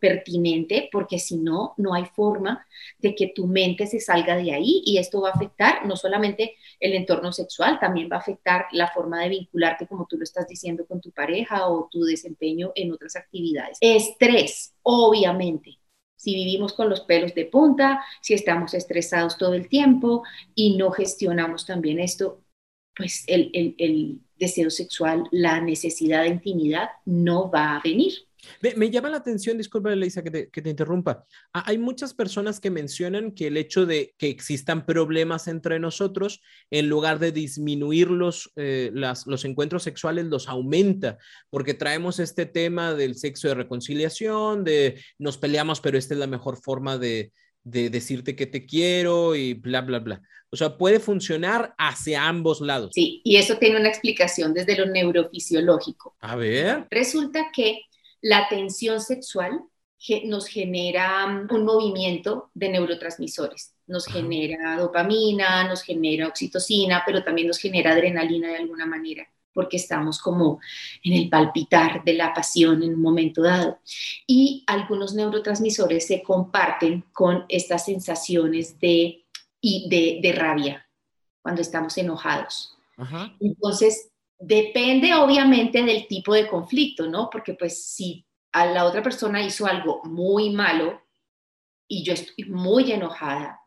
pertinente, 0.00 0.88
porque 0.92 1.18
si 1.18 1.36
no, 1.36 1.74
no 1.76 1.94
hay 1.94 2.04
forma 2.06 2.66
de 2.98 3.14
que 3.14 3.28
tu 3.34 3.46
mente 3.46 3.86
se 3.86 4.00
salga 4.00 4.36
de 4.36 4.52
ahí 4.52 4.82
y 4.84 4.98
esto 4.98 5.20
va 5.20 5.30
a 5.30 5.32
afectar 5.32 5.86
no 5.86 5.96
solamente 5.96 6.56
el 6.80 6.94
entorno 6.94 7.32
sexual, 7.32 7.78
también 7.78 8.08
va 8.10 8.16
a 8.16 8.20
afectar 8.20 8.66
la 8.72 8.88
forma 8.88 9.22
de 9.22 9.28
vincularte, 9.30 9.86
como 9.86 10.06
tú 10.06 10.16
lo 10.16 10.24
estás 10.24 10.46
diciendo, 10.48 10.86
con 10.86 11.00
tu 11.00 11.10
pareja 11.12 11.68
o 11.68 11.88
tu 11.90 12.02
desempeño 12.04 12.72
en 12.74 12.92
otras 12.92 13.16
actividades. 13.16 13.78
Estrés, 13.80 14.74
obviamente. 14.82 15.78
Si 16.16 16.34
vivimos 16.34 16.72
con 16.72 16.88
los 16.88 17.02
pelos 17.02 17.34
de 17.34 17.44
punta, 17.46 18.04
si 18.20 18.34
estamos 18.34 18.74
estresados 18.74 19.38
todo 19.38 19.54
el 19.54 19.68
tiempo 19.68 20.24
y 20.54 20.76
no 20.76 20.90
gestionamos 20.90 21.64
también 21.64 22.00
esto, 22.00 22.42
pues 22.96 23.24
el, 23.28 23.50
el, 23.54 23.74
el 23.78 24.20
deseo 24.36 24.70
sexual, 24.70 25.24
la 25.30 25.60
necesidad 25.60 26.22
de 26.22 26.28
intimidad 26.30 26.88
no 27.04 27.50
va 27.50 27.76
a 27.76 27.80
venir. 27.82 28.27
Me, 28.60 28.90
llama 28.90 29.10
la 29.10 29.18
atención, 29.18 29.58
disculpa, 29.58 29.92
Elisa, 29.92 30.22
que 30.22 30.30
te, 30.30 30.50
que 30.50 30.62
te 30.62 30.70
interrumpa. 30.70 31.24
Ah, 31.52 31.64
hay 31.66 31.78
muchas 31.78 32.14
personas 32.14 32.60
que 32.60 32.70
mencionan 32.70 33.32
que 33.32 33.48
el 33.48 33.56
hecho 33.56 33.86
de 33.86 34.14
que 34.18 34.28
existan 34.28 34.86
problemas 34.86 35.48
entre 35.48 35.78
nosotros, 35.78 36.40
en 36.70 36.88
lugar 36.88 37.18
de 37.18 37.32
disminuir 37.32 38.10
los, 38.10 38.52
eh, 38.56 38.90
los 38.92 39.44
encuentros 39.44 39.82
sexuales, 39.82 40.26
los 40.26 40.48
aumenta, 40.48 41.18
porque 41.50 41.74
traemos 41.74 42.18
este 42.18 42.46
tema 42.46 42.94
del 42.94 43.16
sexo 43.16 43.48
de 43.48 43.54
reconciliación, 43.54 44.64
de 44.64 45.02
nos 45.18 45.38
peleamos, 45.38 45.80
pero 45.80 45.98
esta 45.98 46.14
es 46.14 46.20
la 46.20 46.26
mejor 46.26 46.56
forma 46.56 46.98
de, 46.98 47.32
de 47.64 47.90
decirte 47.90 48.36
que 48.36 48.46
te 48.46 48.66
quiero 48.66 49.34
y 49.34 49.54
bla, 49.54 49.80
bla, 49.82 49.98
bla. 49.98 50.22
O 50.50 50.56
sea, 50.56 50.78
puede 50.78 50.98
funcionar 50.98 51.74
hacia 51.76 52.26
ambos 52.26 52.60
lados. 52.60 52.92
Sí, 52.94 53.20
y 53.22 53.36
eso 53.36 53.58
tiene 53.58 53.78
una 53.78 53.88
explicación 53.88 54.54
desde 54.54 54.78
lo 54.78 54.86
neurofisiológico. 54.86 56.16
A 56.20 56.36
ver. 56.36 56.86
Resulta 56.90 57.50
que 57.52 57.82
la 58.20 58.48
tensión 58.48 59.00
sexual 59.00 59.62
nos 60.24 60.46
genera 60.46 61.26
mm, 61.26 61.48
un 61.54 61.64
movimiento 61.64 62.50
de 62.54 62.68
neurotransmisores. 62.68 63.74
Nos 63.86 64.06
genera 64.06 64.78
dopamina, 64.78 65.66
nos 65.66 65.82
genera 65.82 66.28
oxitocina, 66.28 67.02
pero 67.04 67.24
también 67.24 67.48
nos 67.48 67.58
genera 67.58 67.92
adrenalina 67.92 68.48
de 68.48 68.58
alguna 68.58 68.86
manera, 68.86 69.26
porque 69.52 69.78
estamos 69.78 70.20
como 70.20 70.60
en 71.02 71.14
el 71.14 71.28
palpitar 71.28 72.04
de 72.04 72.12
la 72.12 72.32
pasión 72.32 72.82
en 72.82 72.94
un 72.94 73.00
momento 73.00 73.42
dado. 73.42 73.78
Y 74.26 74.62
algunos 74.66 75.14
neurotransmisores 75.14 76.06
se 76.06 76.22
comparten 76.22 77.04
con 77.12 77.44
estas 77.48 77.86
sensaciones 77.86 78.78
de, 78.78 79.24
de, 79.62 80.34
rabia 80.36 80.86
cuando 81.42 81.62
estamos 81.62 81.96
enojados. 81.98 82.76
Entonces, 83.40 84.10
Depende 84.38 85.14
obviamente 85.14 85.82
del 85.82 86.06
tipo 86.06 86.32
de 86.32 86.46
conflicto, 86.46 87.08
¿no? 87.08 87.28
Porque 87.30 87.54
pues 87.54 87.84
si 87.84 88.24
a 88.52 88.66
la 88.66 88.84
otra 88.84 89.02
persona 89.02 89.42
hizo 89.42 89.66
algo 89.66 90.00
muy 90.04 90.50
malo 90.50 91.02
y 91.88 92.04
yo 92.04 92.12
estoy 92.12 92.44
muy 92.44 92.92
enojada, 92.92 93.60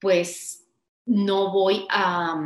pues 0.00 0.66
no 1.06 1.52
voy 1.52 1.86
a, 1.88 2.40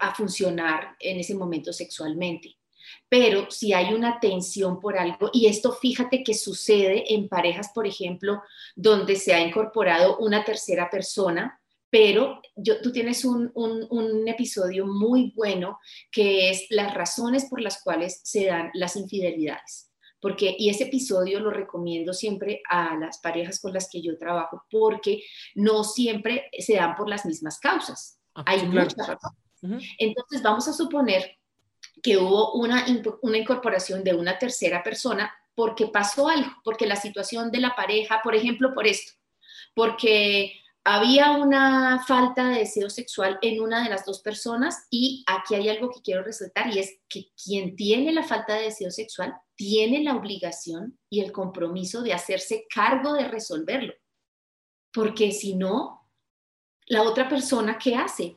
a 0.00 0.14
funcionar 0.14 0.96
en 0.98 1.20
ese 1.20 1.34
momento 1.34 1.72
sexualmente. 1.72 2.56
Pero 3.08 3.50
si 3.50 3.72
hay 3.72 3.94
una 3.94 4.20
tensión 4.20 4.80
por 4.80 4.98
algo, 4.98 5.30
y 5.32 5.46
esto 5.46 5.72
fíjate 5.72 6.22
que 6.22 6.34
sucede 6.34 7.14
en 7.14 7.28
parejas, 7.28 7.70
por 7.74 7.86
ejemplo, 7.86 8.42
donde 8.74 9.16
se 9.16 9.34
ha 9.34 9.40
incorporado 9.40 10.18
una 10.18 10.44
tercera 10.44 10.90
persona, 10.90 11.60
pero 11.90 12.40
yo, 12.56 12.80
tú 12.80 12.92
tienes 12.92 13.24
un, 13.24 13.52
episodio 14.26 14.86
muy 14.86 15.32
bueno 15.36 15.78
que 16.10 16.50
es 16.50 16.66
las 16.70 16.92
razones 16.94 17.46
por 17.48 17.60
las 17.60 17.82
cuales 17.82 18.20
se 18.24 18.46
dan 18.46 18.70
las 18.74 18.96
infidelidades. 18.96 19.90
Porque, 20.20 20.56
y 20.58 20.70
ese 20.70 20.84
episodio 20.84 21.40
lo 21.40 21.50
recomiendo 21.50 22.12
siempre 22.12 22.62
a 22.68 22.96
las 22.96 23.18
parejas 23.18 23.60
con 23.60 23.72
las 23.72 23.88
que 23.90 24.02
yo 24.02 24.18
trabajo, 24.18 24.64
porque 24.70 25.22
no 25.54 25.84
siempre 25.84 26.50
se 26.58 26.74
dan 26.74 26.96
por 26.96 27.08
las 27.08 27.24
mismas 27.24 27.60
causas. 27.60 28.18
Ah, 28.34 28.42
Hay 28.46 28.66
muchas 28.66 28.96
Entonces, 29.98 30.42
vamos 30.42 30.66
a 30.68 30.72
suponer 30.72 31.38
que 32.02 32.18
hubo 32.18 32.54
una, 32.54 32.86
una 33.22 33.38
incorporación 33.38 34.02
de 34.02 34.14
una 34.14 34.38
tercera 34.38 34.82
persona 34.82 35.32
porque 35.54 35.86
pasó 35.86 36.28
algo, 36.28 36.50
porque 36.64 36.86
la 36.86 36.96
situación 36.96 37.50
de 37.50 37.60
la 37.60 37.74
pareja, 37.74 38.20
por 38.22 38.34
ejemplo, 38.34 38.74
por 38.74 38.86
esto, 38.86 39.12
porque 39.74 40.52
había 40.88 41.32
una 41.32 42.04
falta 42.06 42.48
de 42.48 42.60
deseo 42.60 42.88
sexual 42.88 43.40
en 43.42 43.60
una 43.60 43.82
de 43.82 43.90
las 43.90 44.06
dos 44.06 44.20
personas 44.20 44.86
y 44.88 45.24
aquí 45.26 45.56
hay 45.56 45.68
algo 45.68 45.90
que 45.90 46.00
quiero 46.00 46.22
resaltar 46.22 46.72
y 46.72 46.78
es 46.78 47.00
que 47.08 47.32
quien 47.34 47.74
tiene 47.74 48.12
la 48.12 48.22
falta 48.22 48.54
de 48.54 48.66
deseo 48.66 48.92
sexual 48.92 49.34
tiene 49.56 50.04
la 50.04 50.14
obligación 50.14 50.96
y 51.10 51.22
el 51.22 51.32
compromiso 51.32 52.02
de 52.02 52.12
hacerse 52.12 52.66
cargo 52.72 53.14
de 53.14 53.26
resolverlo. 53.26 53.94
Porque 54.92 55.32
si 55.32 55.56
no, 55.56 56.08
la 56.86 57.02
otra 57.02 57.28
persona, 57.28 57.78
¿qué 57.82 57.96
hace? 57.96 58.36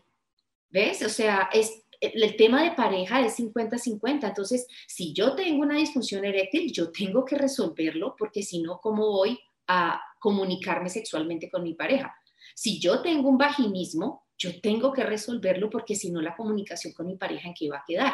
¿Ves? 0.70 1.04
O 1.04 1.10
sea, 1.10 1.52
es, 1.54 1.84
el 2.02 2.36
tema 2.36 2.64
de 2.64 2.72
pareja 2.72 3.22
es 3.22 3.38
50-50. 3.38 4.28
Entonces, 4.28 4.66
si 4.88 5.14
yo 5.14 5.36
tengo 5.36 5.62
una 5.62 5.78
disfunción 5.78 6.26
eréctil, 6.26 6.74
yo 6.74 6.92
tengo 6.92 7.24
que 7.26 7.36
resolverlo 7.36 8.16
porque 8.18 8.42
si 8.42 8.60
no, 8.60 8.80
¿cómo 8.82 9.06
voy 9.12 9.40
a 9.68 10.02
comunicarme 10.20 10.90
sexualmente 10.90 11.48
con 11.52 11.62
mi 11.62 11.76
pareja? 11.76 12.16
Si 12.56 12.80
yo 12.80 13.02
tengo 13.02 13.30
un 13.30 13.38
vaginismo, 13.38 14.26
yo 14.38 14.62
tengo 14.62 14.94
que 14.94 15.04
resolverlo 15.04 15.70
porque 15.70 15.96
si 15.96 16.12
no 16.12 16.22
la 16.22 16.36
comunicación 16.36 16.94
con 16.94 17.08
mi 17.08 17.18
pareja 17.18 17.50
en 17.50 17.54
qué 17.54 17.70
va 17.70 17.78
a 17.78 17.84
quedar. 17.86 18.14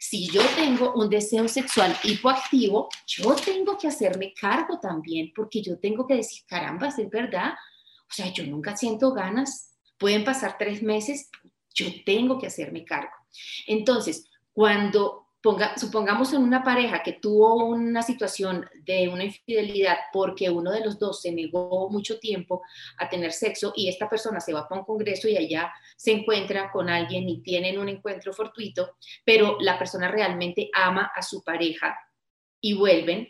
Si 0.00 0.26
yo 0.28 0.42
tengo 0.56 0.94
un 0.94 1.10
deseo 1.10 1.46
sexual 1.48 1.94
hipoactivo, 2.02 2.88
yo 3.06 3.34
tengo 3.36 3.76
que 3.76 3.88
hacerme 3.88 4.32
cargo 4.32 4.80
también 4.80 5.32
porque 5.34 5.62
yo 5.62 5.78
tengo 5.78 6.06
que 6.06 6.16
decir, 6.16 6.44
caramba, 6.46 6.88
es 6.88 7.10
verdad. 7.10 7.52
O 8.08 8.12
sea, 8.12 8.32
yo 8.32 8.44
nunca 8.44 8.76
siento 8.76 9.12
ganas. 9.12 9.74
Pueden 9.98 10.24
pasar 10.24 10.56
tres 10.58 10.82
meses, 10.82 11.30
yo 11.74 11.86
tengo 12.04 12.38
que 12.38 12.46
hacerme 12.46 12.84
cargo. 12.84 13.12
Entonces, 13.66 14.24
cuando 14.52 15.25
supongamos 15.76 16.32
en 16.32 16.42
una 16.42 16.62
pareja 16.62 17.02
que 17.02 17.14
tuvo 17.14 17.66
una 17.66 18.02
situación 18.02 18.66
de 18.84 19.08
una 19.08 19.24
infidelidad 19.24 19.96
porque 20.12 20.50
uno 20.50 20.72
de 20.72 20.84
los 20.84 20.98
dos 20.98 21.20
se 21.22 21.32
negó 21.32 21.88
mucho 21.90 22.18
tiempo 22.18 22.62
a 22.98 23.08
tener 23.08 23.32
sexo 23.32 23.72
y 23.76 23.88
esta 23.88 24.08
persona 24.08 24.40
se 24.40 24.52
va 24.52 24.68
para 24.68 24.80
un 24.80 24.86
congreso 24.86 25.28
y 25.28 25.36
allá 25.36 25.72
se 25.96 26.12
encuentra 26.12 26.70
con 26.70 26.88
alguien 26.88 27.28
y 27.28 27.42
tienen 27.42 27.78
un 27.78 27.88
encuentro 27.88 28.32
fortuito, 28.32 28.96
pero 29.24 29.58
la 29.60 29.78
persona 29.78 30.08
realmente 30.08 30.70
ama 30.72 31.10
a 31.14 31.22
su 31.22 31.42
pareja 31.42 31.96
y 32.60 32.74
vuelven, 32.74 33.28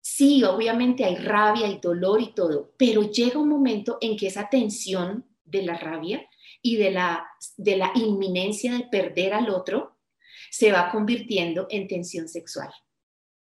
sí, 0.00 0.44
obviamente 0.44 1.04
hay 1.04 1.16
rabia 1.16 1.66
y 1.66 1.78
dolor 1.78 2.20
y 2.20 2.32
todo, 2.32 2.72
pero 2.76 3.02
llega 3.02 3.40
un 3.40 3.48
momento 3.48 3.98
en 4.00 4.16
que 4.16 4.28
esa 4.28 4.48
tensión 4.48 5.24
de 5.44 5.62
la 5.62 5.76
rabia 5.78 6.26
y 6.62 6.76
de 6.76 6.90
la, 6.90 7.26
de 7.56 7.76
la 7.76 7.92
inminencia 7.94 8.72
de 8.74 8.84
perder 8.84 9.34
al 9.34 9.50
otro, 9.50 9.95
se 10.56 10.72
va 10.72 10.90
convirtiendo 10.90 11.66
en 11.68 11.86
tensión 11.86 12.28
sexual. 12.28 12.70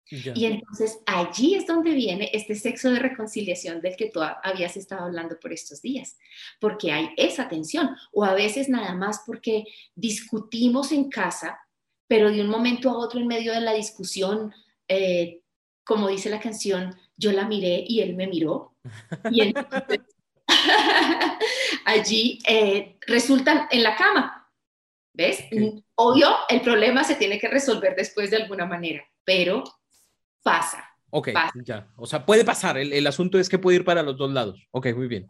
Y 0.10 0.46
entonces 0.46 1.00
allí 1.06 1.54
es 1.54 1.68
donde 1.68 1.92
viene 1.92 2.32
este 2.34 2.56
sexo 2.56 2.89
de 2.89 3.00
reconciliación 3.00 3.82
del 3.82 3.96
que 3.96 4.10
tú 4.10 4.22
habías 4.22 4.77
estado 4.77 5.04
hablando 5.04 5.38
por 5.38 5.51
estos 5.54 5.82
días, 5.82 6.18
porque 6.60 6.92
hay 6.92 7.10
esa 7.18 7.50
tensión, 7.50 7.89
o 8.13 8.24
a 8.24 8.34
veces 8.34 8.68
nada 8.68 8.96
más 8.96 9.22
porque 9.27 9.66
discutimos 9.96 10.92
en 10.92 11.10
casa, 11.10 11.60
pero 12.08 12.32
de 12.32 12.42
un 12.42 12.48
momento 12.48 12.89
a 12.89 12.98
otro 12.98 13.20
en 13.20 13.27
medio 13.27 13.54
de 13.54 13.62
la 13.62 13.74
discusión, 13.74 14.54
eh, 14.88 15.42
como 15.84 16.08
dice 16.08 16.30
la 16.30 16.39
canción, 16.39 16.96
yo 17.16 17.32
la 17.32 17.46
miré 17.46 17.84
y 17.86 18.00
él 18.00 18.16
me 18.16 18.27
miró. 18.27 18.75
Y 19.30 19.42
entonces, 19.42 20.00
allí 21.86 22.39
eh, 22.48 22.98
resultan 23.01 23.68
en 23.72 23.84
la 23.84 23.96
cama, 23.98 24.37
¿ves? 25.17 25.43
Obvio, 25.95 26.29
el 26.47 26.62
problema 26.62 27.03
se 27.03 27.15
tiene 27.15 27.39
que 27.39 27.47
resolver 27.47 27.95
después 27.95 28.29
de 28.29 28.38
alguna 28.38 28.65
manera, 28.65 29.03
pero 29.24 29.63
pasa. 30.43 30.88
Ok, 31.09 31.29
ya. 31.65 31.91
O 31.95 32.05
sea, 32.05 32.25
puede 32.25 32.45
pasar. 32.45 32.77
El, 32.77 32.93
el, 32.93 33.07
asunto 33.07 33.39
es 33.39 33.50
que 33.50 33.57
puede 33.57 33.77
ir 33.77 33.86
para 33.86 34.03
los 34.03 34.15
dos 34.17 34.31
lados. 34.31 34.62
Ok, 34.71 34.88
muy 34.95 35.07
bien. 35.07 35.27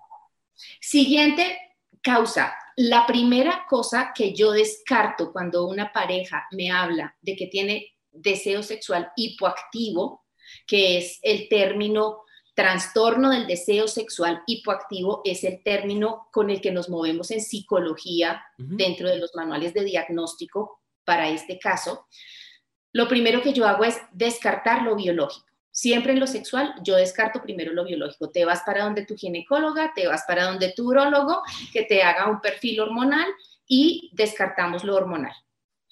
Siguiente 0.82 1.58
causa. 2.02 2.54
La 2.76 3.08
primera 3.08 3.66
cosa 3.70 4.12
que 4.14 4.36
yo 4.36 4.52
descarto 4.52 5.32
cuando 5.32 5.68
una 5.68 5.94
pareja 5.94 6.46
me 6.52 6.70
habla 6.70 7.16
de 7.22 7.36
que 7.36 7.48
tiene 7.48 7.94
deseo 8.12 8.64
sexual 8.64 9.12
hipoactivo, 9.16 10.26
que 10.66 10.98
es 10.98 11.20
el 11.22 11.48
término 11.48 12.24
Trastorno 12.58 13.30
del 13.30 13.46
deseo 13.46 13.88
sexual 13.88 14.42
hipoactivo 14.48 15.22
es 15.24 15.44
el 15.44 15.62
término 15.62 16.28
con 16.32 16.50
el 16.50 16.60
que 16.60 16.72
nos 16.72 16.90
movemos 16.90 17.30
en 17.30 17.40
psicología 17.40 18.44
dentro 18.58 19.08
de 19.08 19.20
los 19.20 19.36
manuales 19.36 19.76
de 19.76 19.84
diagnóstico 19.84 20.82
para 21.06 21.30
este 21.30 21.60
caso. 21.60 22.08
Lo 22.94 23.08
primero 23.08 23.44
que 23.44 23.54
yo 23.54 23.68
hago 23.68 23.84
es 23.84 24.00
descartar 24.12 24.82
lo 24.82 24.96
biológico. 24.96 25.46
Siempre 25.70 26.14
en 26.14 26.20
lo 26.20 26.26
sexual 26.26 26.74
yo 26.84 26.96
descarto 26.96 27.44
primero 27.44 27.74
lo 27.74 27.86
biológico. 27.86 28.32
Te 28.32 28.44
vas 28.44 28.64
para 28.66 28.86
donde 28.86 29.06
tu 29.06 29.16
ginecóloga, 29.16 29.94
te 29.94 30.08
vas 30.08 30.24
para 30.28 30.46
donde 30.46 30.74
tu 30.74 30.88
urólogo, 30.88 31.44
que 31.72 31.84
te 31.84 32.02
haga 32.02 32.28
un 32.28 32.42
perfil 32.42 32.80
hormonal 32.80 33.28
y 33.68 34.10
descartamos 34.14 34.84
lo 34.84 34.96
hormonal. 34.96 35.36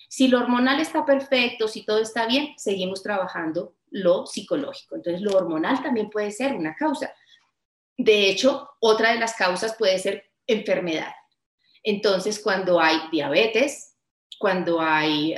Si 0.09 0.29
lo 0.29 0.39
hormonal 0.39 0.79
está 0.79 1.05
perfecto, 1.05 1.67
si 1.67 1.85
todo 1.85 1.99
está 1.99 2.25
bien, 2.25 2.55
seguimos 2.57 3.03
trabajando 3.03 3.74
lo 3.91 4.25
psicológico. 4.25 4.95
Entonces, 4.95 5.21
lo 5.21 5.37
hormonal 5.37 5.81
también 5.81 6.09
puede 6.09 6.31
ser 6.31 6.53
una 6.53 6.75
causa. 6.75 7.13
De 7.97 8.29
hecho, 8.29 8.69
otra 8.79 9.13
de 9.13 9.19
las 9.19 9.35
causas 9.35 9.75
puede 9.77 9.97
ser 9.99 10.31
enfermedad. 10.47 11.13
Entonces, 11.83 12.39
cuando 12.39 12.79
hay 12.79 12.97
diabetes, 13.11 13.95
cuando 14.39 14.81
hay 14.81 15.35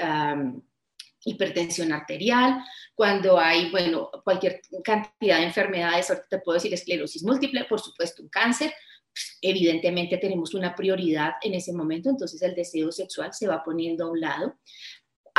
hipertensión 1.23 1.91
arterial, 1.91 2.63
cuando 2.95 3.37
hay, 3.37 3.69
bueno, 3.69 4.09
cualquier 4.23 4.61
cantidad 4.83 5.37
de 5.37 5.43
enfermedades, 5.43 6.09
ahorita 6.09 6.27
te 6.29 6.39
puedo 6.39 6.55
decir 6.55 6.73
esclerosis 6.73 7.23
múltiple, 7.23 7.65
por 7.65 7.79
supuesto, 7.79 8.23
un 8.23 8.29
cáncer, 8.29 8.73
pues, 9.13 9.37
evidentemente 9.41 10.17
tenemos 10.17 10.53
una 10.53 10.73
prioridad 10.73 11.33
en 11.41 11.53
ese 11.53 11.73
momento, 11.73 12.09
entonces 12.09 12.41
el 12.41 12.55
deseo 12.55 12.91
sexual 12.91 13.33
se 13.33 13.47
va 13.47 13.63
poniendo 13.63 14.05
a 14.05 14.11
un 14.11 14.21
lado 14.21 14.57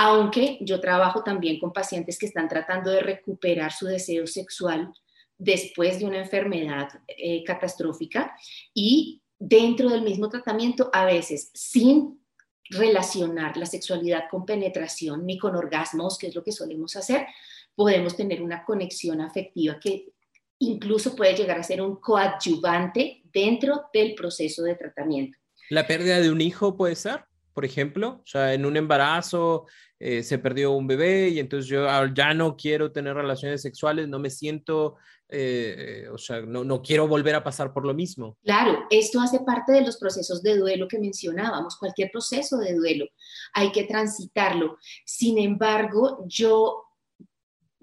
aunque 0.00 0.58
yo 0.60 0.80
trabajo 0.80 1.24
también 1.24 1.58
con 1.58 1.72
pacientes 1.72 2.18
que 2.18 2.26
están 2.26 2.46
tratando 2.46 2.92
de 2.92 3.00
recuperar 3.00 3.72
su 3.72 3.86
deseo 3.86 4.28
sexual 4.28 4.92
después 5.36 5.98
de 5.98 6.04
una 6.04 6.18
enfermedad 6.18 6.88
eh, 7.08 7.42
catastrófica 7.42 8.32
y 8.72 9.20
dentro 9.40 9.90
del 9.90 10.02
mismo 10.02 10.28
tratamiento, 10.28 10.88
a 10.92 11.04
veces 11.04 11.50
sin 11.52 12.24
relacionar 12.70 13.56
la 13.56 13.66
sexualidad 13.66 14.26
con 14.30 14.46
penetración 14.46 15.26
ni 15.26 15.36
con 15.36 15.56
orgasmos, 15.56 16.16
que 16.16 16.28
es 16.28 16.34
lo 16.36 16.44
que 16.44 16.52
solemos 16.52 16.94
hacer, 16.94 17.26
podemos 17.74 18.16
tener 18.16 18.40
una 18.40 18.64
conexión 18.64 19.20
afectiva 19.20 19.80
que 19.80 20.12
incluso 20.60 21.16
puede 21.16 21.34
llegar 21.34 21.58
a 21.58 21.64
ser 21.64 21.82
un 21.82 21.96
coadyuvante 21.96 23.22
dentro 23.32 23.86
del 23.92 24.14
proceso 24.14 24.62
de 24.62 24.76
tratamiento. 24.76 25.36
¿La 25.70 25.88
pérdida 25.88 26.20
de 26.20 26.30
un 26.30 26.40
hijo 26.40 26.76
puede 26.76 26.94
ser? 26.94 27.24
Por 27.58 27.64
ejemplo, 27.64 28.20
o 28.22 28.24
sea, 28.24 28.54
en 28.54 28.64
un 28.64 28.76
embarazo 28.76 29.66
eh, 29.98 30.22
se 30.22 30.38
perdió 30.38 30.70
un 30.70 30.86
bebé 30.86 31.28
y 31.30 31.40
entonces 31.40 31.68
yo 31.68 31.88
ya 32.14 32.32
no 32.32 32.56
quiero 32.56 32.92
tener 32.92 33.16
relaciones 33.16 33.62
sexuales, 33.62 34.06
no 34.06 34.20
me 34.20 34.30
siento, 34.30 34.94
eh, 35.28 36.06
o 36.12 36.18
sea, 36.18 36.40
no, 36.42 36.62
no 36.62 36.80
quiero 36.82 37.08
volver 37.08 37.34
a 37.34 37.42
pasar 37.42 37.72
por 37.72 37.84
lo 37.84 37.94
mismo. 37.94 38.38
Claro, 38.44 38.86
esto 38.90 39.20
hace 39.20 39.40
parte 39.40 39.72
de 39.72 39.80
los 39.80 39.96
procesos 39.96 40.40
de 40.40 40.56
duelo 40.56 40.86
que 40.86 41.00
mencionábamos, 41.00 41.76
cualquier 41.78 42.12
proceso 42.12 42.58
de 42.58 42.74
duelo 42.74 43.06
hay 43.54 43.72
que 43.72 43.82
transitarlo. 43.82 44.78
Sin 45.04 45.36
embargo, 45.36 46.24
yo 46.28 46.84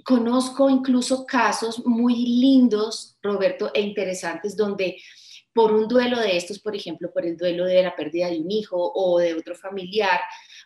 conozco 0.06 0.70
incluso 0.70 1.26
casos 1.26 1.86
muy 1.86 2.16
lindos, 2.16 3.18
Roberto, 3.22 3.72
e 3.74 3.82
interesantes 3.82 4.56
donde 4.56 4.96
por 5.56 5.72
un 5.72 5.88
duelo 5.88 6.20
de 6.20 6.36
estos, 6.36 6.60
por 6.60 6.76
ejemplo, 6.76 7.14
por 7.14 7.26
el 7.26 7.38
duelo 7.38 7.64
de 7.64 7.82
la 7.82 7.96
pérdida 7.96 8.30
de 8.30 8.42
un 8.42 8.52
hijo 8.52 8.76
o 8.78 9.20
de 9.20 9.36
otro 9.36 9.56
familiar 9.56 10.20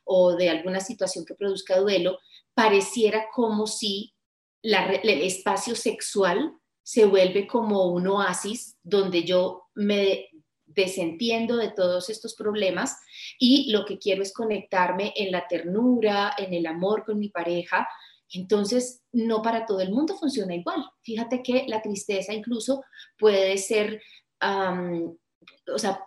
o 0.03 0.35
de 0.35 0.49
alguna 0.49 0.79
situación 0.79 1.25
que 1.25 1.35
produzca 1.35 1.79
duelo, 1.79 2.17
pareciera 2.55 3.27
como 3.31 3.67
si 3.67 4.15
el 4.63 5.21
espacio 5.21 5.75
sexual 5.75 6.53
se 6.81 7.05
vuelve 7.05 7.45
como 7.45 7.85
un 7.91 8.07
oasis 8.07 8.77
donde 8.81 9.23
yo 9.23 9.67
me 9.75 10.27
desentiendo 10.65 11.57
de 11.57 11.69
todos 11.69 12.09
estos 12.09 12.33
problemas 12.33 12.97
y 13.37 13.71
lo 13.71 13.85
que 13.85 13.99
quiero 13.99 14.23
es 14.23 14.33
conectarme 14.33 15.13
en 15.15 15.31
la 15.31 15.47
ternura, 15.47 16.33
en 16.35 16.51
el 16.51 16.65
amor 16.65 17.05
con 17.05 17.19
mi 17.19 17.29
pareja. 17.29 17.87
Entonces, 18.33 19.03
no 19.11 19.43
para 19.43 19.67
todo 19.67 19.81
el 19.81 19.91
mundo 19.91 20.17
funciona 20.17 20.55
igual. 20.55 20.83
Fíjate 21.03 21.43
que 21.43 21.65
la 21.67 21.83
tristeza 21.83 22.33
incluso 22.33 22.81
puede 23.19 23.55
ser 23.59 24.01
o 24.41 25.77
sea, 25.77 26.05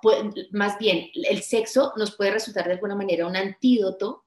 más 0.53 0.79
bien, 0.79 1.09
el 1.15 1.43
sexo 1.43 1.93
nos 1.97 2.17
puede 2.17 2.33
resultar 2.33 2.67
de 2.67 2.75
alguna 2.75 2.95
manera 2.95 3.27
un 3.27 3.37
antídoto 3.37 4.25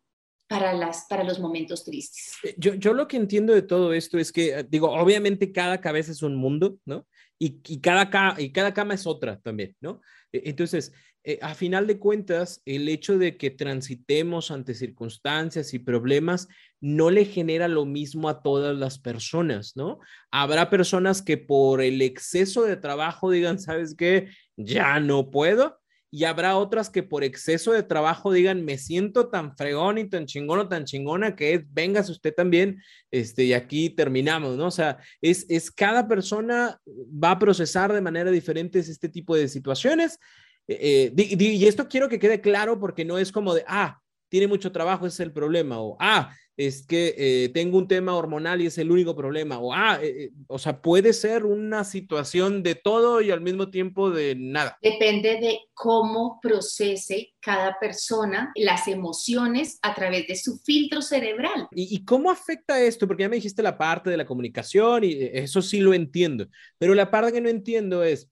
para, 0.47 0.73
las, 0.73 1.05
para 1.09 1.23
los 1.23 1.39
momentos 1.39 1.83
tristes. 1.83 2.33
Eh, 2.43 2.55
yo, 2.57 2.75
yo 2.75 2.93
lo 2.93 3.07
que 3.07 3.17
entiendo 3.17 3.53
de 3.53 3.63
todo 3.63 3.93
esto 3.93 4.17
es 4.17 4.31
que, 4.31 4.59
eh, 4.59 4.65
digo, 4.67 4.91
obviamente 4.91 5.51
cada 5.51 5.81
cabeza 5.81 6.11
es 6.11 6.21
un 6.21 6.35
mundo, 6.35 6.77
¿no? 6.85 7.07
Y, 7.39 7.59
y, 7.67 7.81
cada, 7.81 8.35
y 8.37 8.51
cada 8.51 8.73
cama 8.73 8.93
es 8.93 9.07
otra 9.07 9.39
también, 9.39 9.75
¿no? 9.81 10.01
E, 10.31 10.43
entonces, 10.45 10.93
eh, 11.27 11.39
a 11.41 11.55
final 11.55 11.87
de 11.87 11.97
cuentas, 11.97 12.61
el 12.65 12.87
hecho 12.87 13.17
de 13.17 13.35
que 13.35 13.49
transitemos 13.49 14.51
ante 14.51 14.75
circunstancias 14.75 15.73
y 15.73 15.79
problemas 15.79 16.47
no 16.79 17.09
le 17.09 17.25
genera 17.25 17.67
lo 17.67 17.85
mismo 17.85 18.29
a 18.29 18.43
todas 18.43 18.77
las 18.77 18.99
personas, 18.99 19.75
¿no? 19.75 19.97
Habrá 20.29 20.69
personas 20.69 21.23
que 21.23 21.37
por 21.39 21.81
el 21.81 22.03
exceso 22.03 22.61
de 22.63 22.77
trabajo 22.77 23.31
digan, 23.31 23.57
¿sabes 23.57 23.95
qué? 23.95 24.29
Ya 24.55 24.99
no 24.99 25.31
puedo. 25.31 25.79
Y 26.11 26.25
habrá 26.25 26.57
otras 26.57 26.91
que 26.91 27.01
por 27.01 27.23
exceso 27.23 27.73
de 27.73 27.81
trabajo 27.81 28.31
digan, 28.31 28.63
me 28.63 28.77
siento 28.77 29.27
tan 29.29 29.57
fregón 29.57 29.97
y 29.97 30.07
tan 30.07 30.27
chingón 30.27 30.59
o 30.59 30.67
tan 30.69 30.85
chingona 30.85 31.35
que 31.35 31.55
es, 31.55 32.09
usted 32.09 32.35
también, 32.35 32.83
este, 33.09 33.45
y 33.45 33.53
aquí 33.53 33.89
terminamos, 33.89 34.57
¿no? 34.57 34.67
O 34.67 34.71
sea, 34.71 34.99
es, 35.21 35.47
es 35.49 35.71
cada 35.71 36.07
persona 36.07 36.79
va 36.87 37.31
a 37.31 37.39
procesar 37.39 37.91
de 37.91 38.01
manera 38.01 38.29
diferente 38.29 38.77
este 38.77 39.09
tipo 39.09 39.35
de 39.35 39.47
situaciones 39.47 40.19
eh, 40.67 41.13
eh, 41.15 41.35
y 41.37 41.65
esto 41.65 41.87
quiero 41.87 42.09
que 42.09 42.19
quede 42.19 42.41
claro 42.41 42.79
porque 42.79 43.05
no 43.05 43.17
es 43.17 43.31
como 43.31 43.53
de, 43.53 43.63
ah, 43.67 44.01
tiene 44.29 44.47
mucho 44.47 44.71
trabajo, 44.71 45.05
ese 45.05 45.15
es 45.15 45.27
el 45.27 45.31
problema, 45.31 45.79
o 45.79 45.95
ah, 45.99 46.33
es 46.57 46.85
que 46.87 47.13
eh, 47.17 47.49
tengo 47.49 47.77
un 47.77 47.87
tema 47.87 48.15
hormonal 48.15 48.61
y 48.61 48.65
es 48.65 48.77
el 48.77 48.89
único 48.89 49.15
problema, 49.15 49.59
o 49.59 49.73
ah, 49.73 49.99
o 50.47 50.57
sea, 50.57 50.81
puede 50.81 51.13
ser 51.13 51.45
una 51.45 51.83
situación 51.83 52.63
de 52.63 52.75
todo 52.75 53.21
y 53.21 53.29
al 53.29 53.41
mismo 53.41 53.69
tiempo 53.69 54.09
de 54.09 54.35
nada. 54.35 54.77
Depende 54.81 55.37
de 55.39 55.59
cómo 55.73 56.39
procese 56.41 57.33
cada 57.41 57.77
persona 57.79 58.51
las 58.55 58.87
emociones 58.87 59.77
a 59.81 59.93
través 59.93 60.27
de 60.27 60.35
su 60.35 60.57
filtro 60.59 61.01
cerebral. 61.01 61.67
¿Y, 61.71 61.95
¿Y 61.95 62.05
cómo 62.05 62.31
afecta 62.31 62.81
esto? 62.81 63.05
Porque 63.05 63.23
ya 63.23 63.29
me 63.29 63.35
dijiste 63.35 63.61
la 63.61 63.77
parte 63.77 64.09
de 64.09 64.17
la 64.17 64.25
comunicación 64.25 65.03
y 65.03 65.13
eso 65.19 65.61
sí 65.61 65.79
lo 65.79 65.93
entiendo, 65.93 66.47
pero 66.77 66.95
la 66.95 67.11
parte 67.11 67.33
que 67.33 67.41
no 67.41 67.49
entiendo 67.49 68.03
es, 68.03 68.31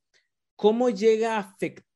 ¿cómo 0.55 0.89
llega 0.89 1.35
a 1.35 1.39
afectar 1.39 1.92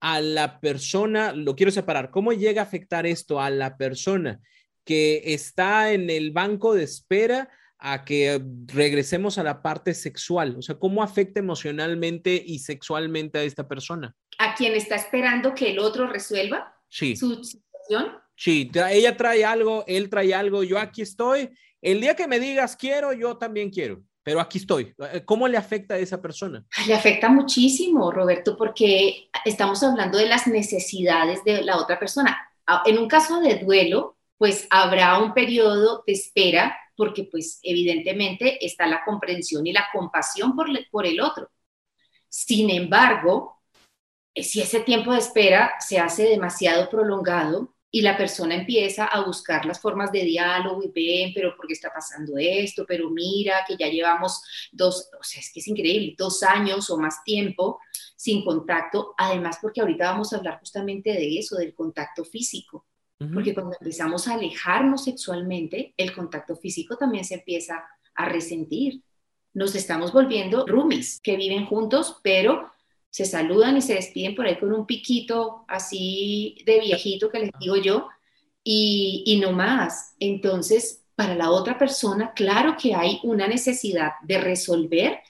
a 0.00 0.20
la 0.20 0.60
persona? 0.60 1.32
Lo 1.32 1.56
quiero 1.56 1.72
separar. 1.72 2.10
¿Cómo 2.10 2.32
llega 2.32 2.62
a 2.62 2.64
afectar 2.64 3.06
esto 3.06 3.40
a 3.40 3.50
la 3.50 3.76
persona 3.76 4.40
que 4.84 5.22
está 5.34 5.92
en 5.92 6.10
el 6.10 6.30
banco 6.30 6.74
de 6.74 6.84
espera 6.84 7.50
a 7.78 8.04
que 8.04 8.40
regresemos 8.66 9.38
a 9.38 9.42
la 9.42 9.62
parte 9.62 9.94
sexual? 9.94 10.56
O 10.58 10.62
sea, 10.62 10.76
¿cómo 10.76 11.02
afecta 11.02 11.40
emocionalmente 11.40 12.42
y 12.44 12.60
sexualmente 12.60 13.38
a 13.38 13.42
esta 13.42 13.68
persona? 13.68 14.14
A 14.38 14.54
quien 14.54 14.74
está 14.74 14.96
esperando 14.96 15.54
que 15.54 15.70
el 15.70 15.78
otro 15.78 16.06
resuelva 16.06 16.74
sí. 16.88 17.16
su 17.16 17.42
situación. 17.44 18.18
Sí, 18.36 18.70
ella 18.90 19.16
trae 19.16 19.44
algo, 19.44 19.84
él 19.88 20.08
trae 20.08 20.32
algo, 20.32 20.62
yo 20.62 20.78
aquí 20.78 21.02
estoy. 21.02 21.50
El 21.82 22.00
día 22.00 22.14
que 22.14 22.28
me 22.28 22.38
digas 22.38 22.76
quiero, 22.76 23.12
yo 23.12 23.36
también 23.36 23.70
quiero 23.70 24.02
pero 24.28 24.42
aquí 24.42 24.58
estoy. 24.58 24.94
¿Cómo 25.24 25.48
le 25.48 25.56
afecta 25.56 25.94
a 25.94 25.96
esa 25.96 26.20
persona? 26.20 26.62
Le 26.86 26.92
afecta 26.92 27.30
muchísimo, 27.30 28.12
Roberto, 28.12 28.58
porque 28.58 29.30
estamos 29.42 29.82
hablando 29.82 30.18
de 30.18 30.26
las 30.26 30.46
necesidades 30.46 31.42
de 31.44 31.62
la 31.62 31.78
otra 31.78 31.98
persona. 31.98 32.36
En 32.84 32.98
un 32.98 33.08
caso 33.08 33.40
de 33.40 33.54
duelo, 33.54 34.18
pues 34.36 34.66
habrá 34.68 35.18
un 35.18 35.32
periodo 35.32 36.04
de 36.06 36.12
espera 36.12 36.76
porque 36.94 37.24
pues 37.24 37.58
evidentemente 37.62 38.62
está 38.62 38.86
la 38.86 39.02
comprensión 39.02 39.66
y 39.66 39.72
la 39.72 39.86
compasión 39.94 40.54
por, 40.54 40.68
por 40.90 41.06
el 41.06 41.22
otro. 41.22 41.50
Sin 42.28 42.68
embargo, 42.68 43.62
eh, 44.34 44.42
si 44.42 44.60
ese 44.60 44.80
tiempo 44.80 45.12
de 45.12 45.20
espera 45.20 45.72
se 45.80 45.98
hace 45.98 46.24
demasiado 46.24 46.90
prolongado, 46.90 47.74
y 47.90 48.02
la 48.02 48.16
persona 48.16 48.54
empieza 48.54 49.06
a 49.06 49.24
buscar 49.24 49.64
las 49.64 49.80
formas 49.80 50.12
de 50.12 50.22
diálogo 50.22 50.82
y 50.82 50.90
ven, 50.90 51.32
pero 51.34 51.56
¿por 51.56 51.66
qué 51.66 51.72
está 51.72 51.90
pasando 51.92 52.34
esto? 52.36 52.84
Pero 52.86 53.08
mira 53.10 53.64
que 53.66 53.76
ya 53.76 53.88
llevamos 53.88 54.42
dos, 54.72 55.08
o 55.18 55.22
sea, 55.22 55.40
es 55.40 55.50
que 55.52 55.60
es 55.60 55.68
increíble, 55.68 56.14
dos 56.16 56.42
años 56.42 56.90
o 56.90 56.98
más 56.98 57.24
tiempo 57.24 57.80
sin 58.16 58.44
contacto, 58.44 59.14
además 59.16 59.58
porque 59.62 59.80
ahorita 59.80 60.10
vamos 60.10 60.32
a 60.32 60.36
hablar 60.36 60.58
justamente 60.58 61.12
de 61.12 61.38
eso, 61.38 61.56
del 61.56 61.74
contacto 61.74 62.24
físico, 62.24 62.84
porque 63.32 63.54
cuando 63.54 63.76
empezamos 63.80 64.28
a 64.28 64.34
alejarnos 64.34 65.04
sexualmente, 65.04 65.94
el 65.96 66.12
contacto 66.12 66.54
físico 66.56 66.96
también 66.96 67.24
se 67.24 67.34
empieza 67.34 67.84
a 68.14 68.24
resentir. 68.26 69.02
Nos 69.54 69.74
estamos 69.74 70.12
volviendo 70.12 70.66
roomies 70.66 71.20
que 71.20 71.36
viven 71.36 71.66
juntos, 71.66 72.20
pero 72.22 72.70
se 73.10 73.24
saludan 73.24 73.76
y 73.76 73.82
se 73.82 73.94
despiden 73.94 74.34
por 74.34 74.46
ahí 74.46 74.58
con 74.58 74.72
un 74.72 74.86
piquito 74.86 75.64
así 75.68 76.62
de 76.66 76.80
viejito 76.80 77.30
que 77.30 77.40
les 77.40 77.50
digo 77.58 77.76
yo, 77.76 78.08
y, 78.62 79.22
y 79.26 79.40
no 79.40 79.52
más. 79.52 80.14
Entonces, 80.20 81.04
para 81.14 81.34
la 81.34 81.50
otra 81.50 81.78
persona, 81.78 82.32
claro 82.34 82.76
que 82.80 82.94
hay 82.94 83.20
una 83.24 83.48
necesidad 83.48 84.12
de 84.22 84.38
resolver 84.38 85.20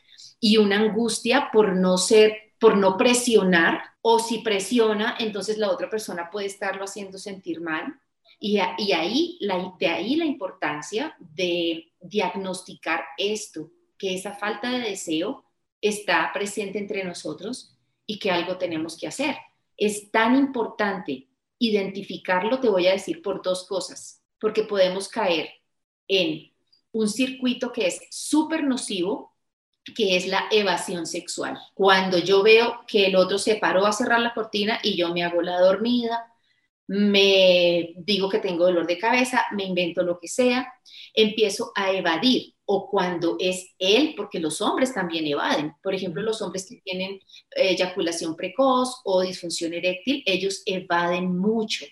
y 0.40 0.56
una 0.56 0.80
angustia 0.80 1.50
por 1.52 1.74
no 1.74 1.98
ser, 1.98 2.36
por 2.60 2.76
no 2.76 2.96
presionar, 2.96 3.82
o 4.02 4.18
si 4.18 4.38
presiona, 4.38 5.16
entonces 5.18 5.58
la 5.58 5.70
otra 5.70 5.90
persona 5.90 6.30
puede 6.30 6.46
estarlo 6.46 6.84
haciendo 6.84 7.18
sentir 7.18 7.60
mal. 7.60 8.00
Y, 8.40 8.58
ahí, 8.58 9.38
de 9.78 9.86
ahí 9.88 10.16
la 10.16 10.24
importancia 10.24 11.16
de 11.18 11.92
diagnosticar 12.00 13.04
esto, 13.16 13.70
que 13.98 14.14
esa 14.14 14.32
falta 14.32 14.70
de 14.70 14.80
deseo 14.80 15.44
está 15.80 16.30
presente 16.32 16.78
entre 16.78 17.04
nosotros 17.04 17.76
y 18.06 18.18
que 18.18 18.30
algo 18.30 18.58
tenemos 18.58 18.96
que 18.96 19.06
hacer. 19.06 19.36
Es 19.76 20.10
tan 20.10 20.34
importante 20.36 21.28
identificarlo, 21.58 22.60
te 22.60 22.68
voy 22.68 22.86
a 22.86 22.92
decir, 22.92 23.22
por 23.22 23.42
dos 23.42 23.66
cosas, 23.66 24.22
porque 24.40 24.62
podemos 24.62 25.08
caer 25.08 25.50
en 26.06 26.52
un 26.92 27.08
circuito 27.08 27.72
que 27.72 27.86
es 27.86 28.00
súper 28.10 28.64
nocivo, 28.64 29.34
que 29.94 30.16
es 30.16 30.26
la 30.26 30.44
evasión 30.50 31.06
sexual. 31.06 31.58
Cuando 31.74 32.18
yo 32.18 32.42
veo 32.42 32.80
que 32.86 33.06
el 33.06 33.16
otro 33.16 33.38
se 33.38 33.56
paró 33.56 33.86
a 33.86 33.92
cerrar 33.92 34.20
la 34.20 34.34
cortina 34.34 34.80
y 34.82 34.96
yo 34.96 35.12
me 35.12 35.22
hago 35.22 35.42
la 35.42 35.60
dormida, 35.60 36.32
me 36.86 37.94
digo 37.96 38.28
que 38.28 38.38
tengo 38.38 38.64
dolor 38.64 38.86
de 38.86 38.98
cabeza, 38.98 39.44
me 39.52 39.64
invento 39.64 40.02
lo 40.02 40.18
que 40.18 40.28
sea, 40.28 40.72
empiezo 41.14 41.72
a 41.74 41.92
evadir 41.92 42.54
o 42.70 42.90
cuando 42.90 43.36
es 43.40 43.74
él, 43.78 44.12
porque 44.14 44.38
los 44.38 44.60
hombres 44.60 44.92
también 44.92 45.26
evaden. 45.26 45.74
Por 45.82 45.94
ejemplo, 45.94 46.20
los 46.20 46.42
hombres 46.42 46.66
que 46.68 46.76
tienen 46.82 47.12
eh, 47.12 47.70
eyaculación 47.70 48.36
precoz 48.36 49.00
o 49.04 49.22
disfunción 49.22 49.72
eréctil, 49.72 50.22
ellos 50.26 50.62
evaden 50.66 51.34
mucho, 51.38 51.86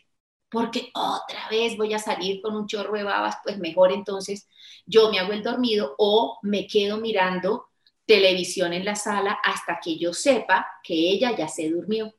porque 0.51 0.91
otra 0.93 1.49
vez 1.51 1.79
voy 1.79 1.95
a 1.95 1.99
salir 1.99 2.43
con 2.43 2.55
un 2.55 2.67
chorro 2.67 2.93
de 2.93 3.05
babas, 3.05 3.37
pues 3.43 3.59
mejor 3.59 3.91
entonces 3.91 4.51
yo 4.85 5.11
me 5.11 5.19
hago 5.19 5.33
el 5.33 5.43
dormido 5.43 5.95
o 5.97 6.39
me 6.43 6.67
quedo 6.67 6.99
mirando 6.99 7.69
televisión 8.05 8.75
en 8.75 8.85
la 8.85 8.97
sala 8.97 9.39
hasta 9.43 9.81
que 9.83 9.97
yo 9.97 10.13
sepa 10.13 10.67
que 10.83 10.93
ella 10.93 11.35
ya 11.35 11.49
se 11.49 11.71
durmió. 11.71 12.13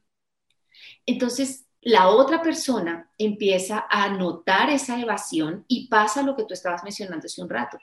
Entonces, 1.06 1.68
la 1.82 2.10
otra 2.10 2.42
persona 2.42 3.12
empieza 3.20 3.86
a 3.88 4.10
notar 4.10 4.72
esa 4.72 5.00
evasión 5.00 5.64
y 5.68 5.88
pasa 5.90 6.24
lo 6.24 6.36
que 6.36 6.44
tú 6.46 6.56
estabas 6.56 6.84
mencionando 6.84 7.28
hace 7.28 7.42
un 7.42 7.50
rato 7.50 7.78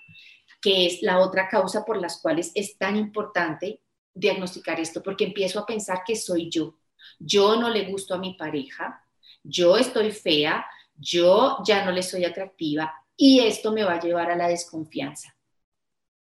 que 0.65 0.87
es 0.87 1.03
la 1.03 1.19
otra 1.19 1.47
causa 1.47 1.85
por 1.85 2.01
las 2.01 2.23
cuales 2.23 2.51
es 2.55 2.79
tan 2.79 2.97
importante 2.97 3.83
diagnosticar 4.15 4.81
esto, 4.81 5.03
porque 5.03 5.25
empiezo 5.25 5.61
a 5.61 5.67
pensar 5.67 6.01
que 6.07 6.17
soy 6.17 6.49
yo. 6.49 6.79
Yo 7.19 7.57
no 7.57 7.69
le 7.69 7.85
gusto 7.85 8.15
a 8.15 8.19
mi 8.19 8.33
pareja, 8.33 9.05
yo 9.43 9.77
estoy 9.77 10.11
fea, 10.11 10.65
yo 10.97 11.59
ya 11.67 11.85
no 11.85 11.93
le 11.93 12.03
soy 12.03 12.25
atractiva 12.25 12.95
y 13.15 13.41
esto 13.41 13.73
me 13.73 13.85
va 13.85 13.97
a 13.97 14.01
llevar 14.01 14.31
a 14.31 14.37
la 14.37 14.49
desconfianza. 14.49 15.34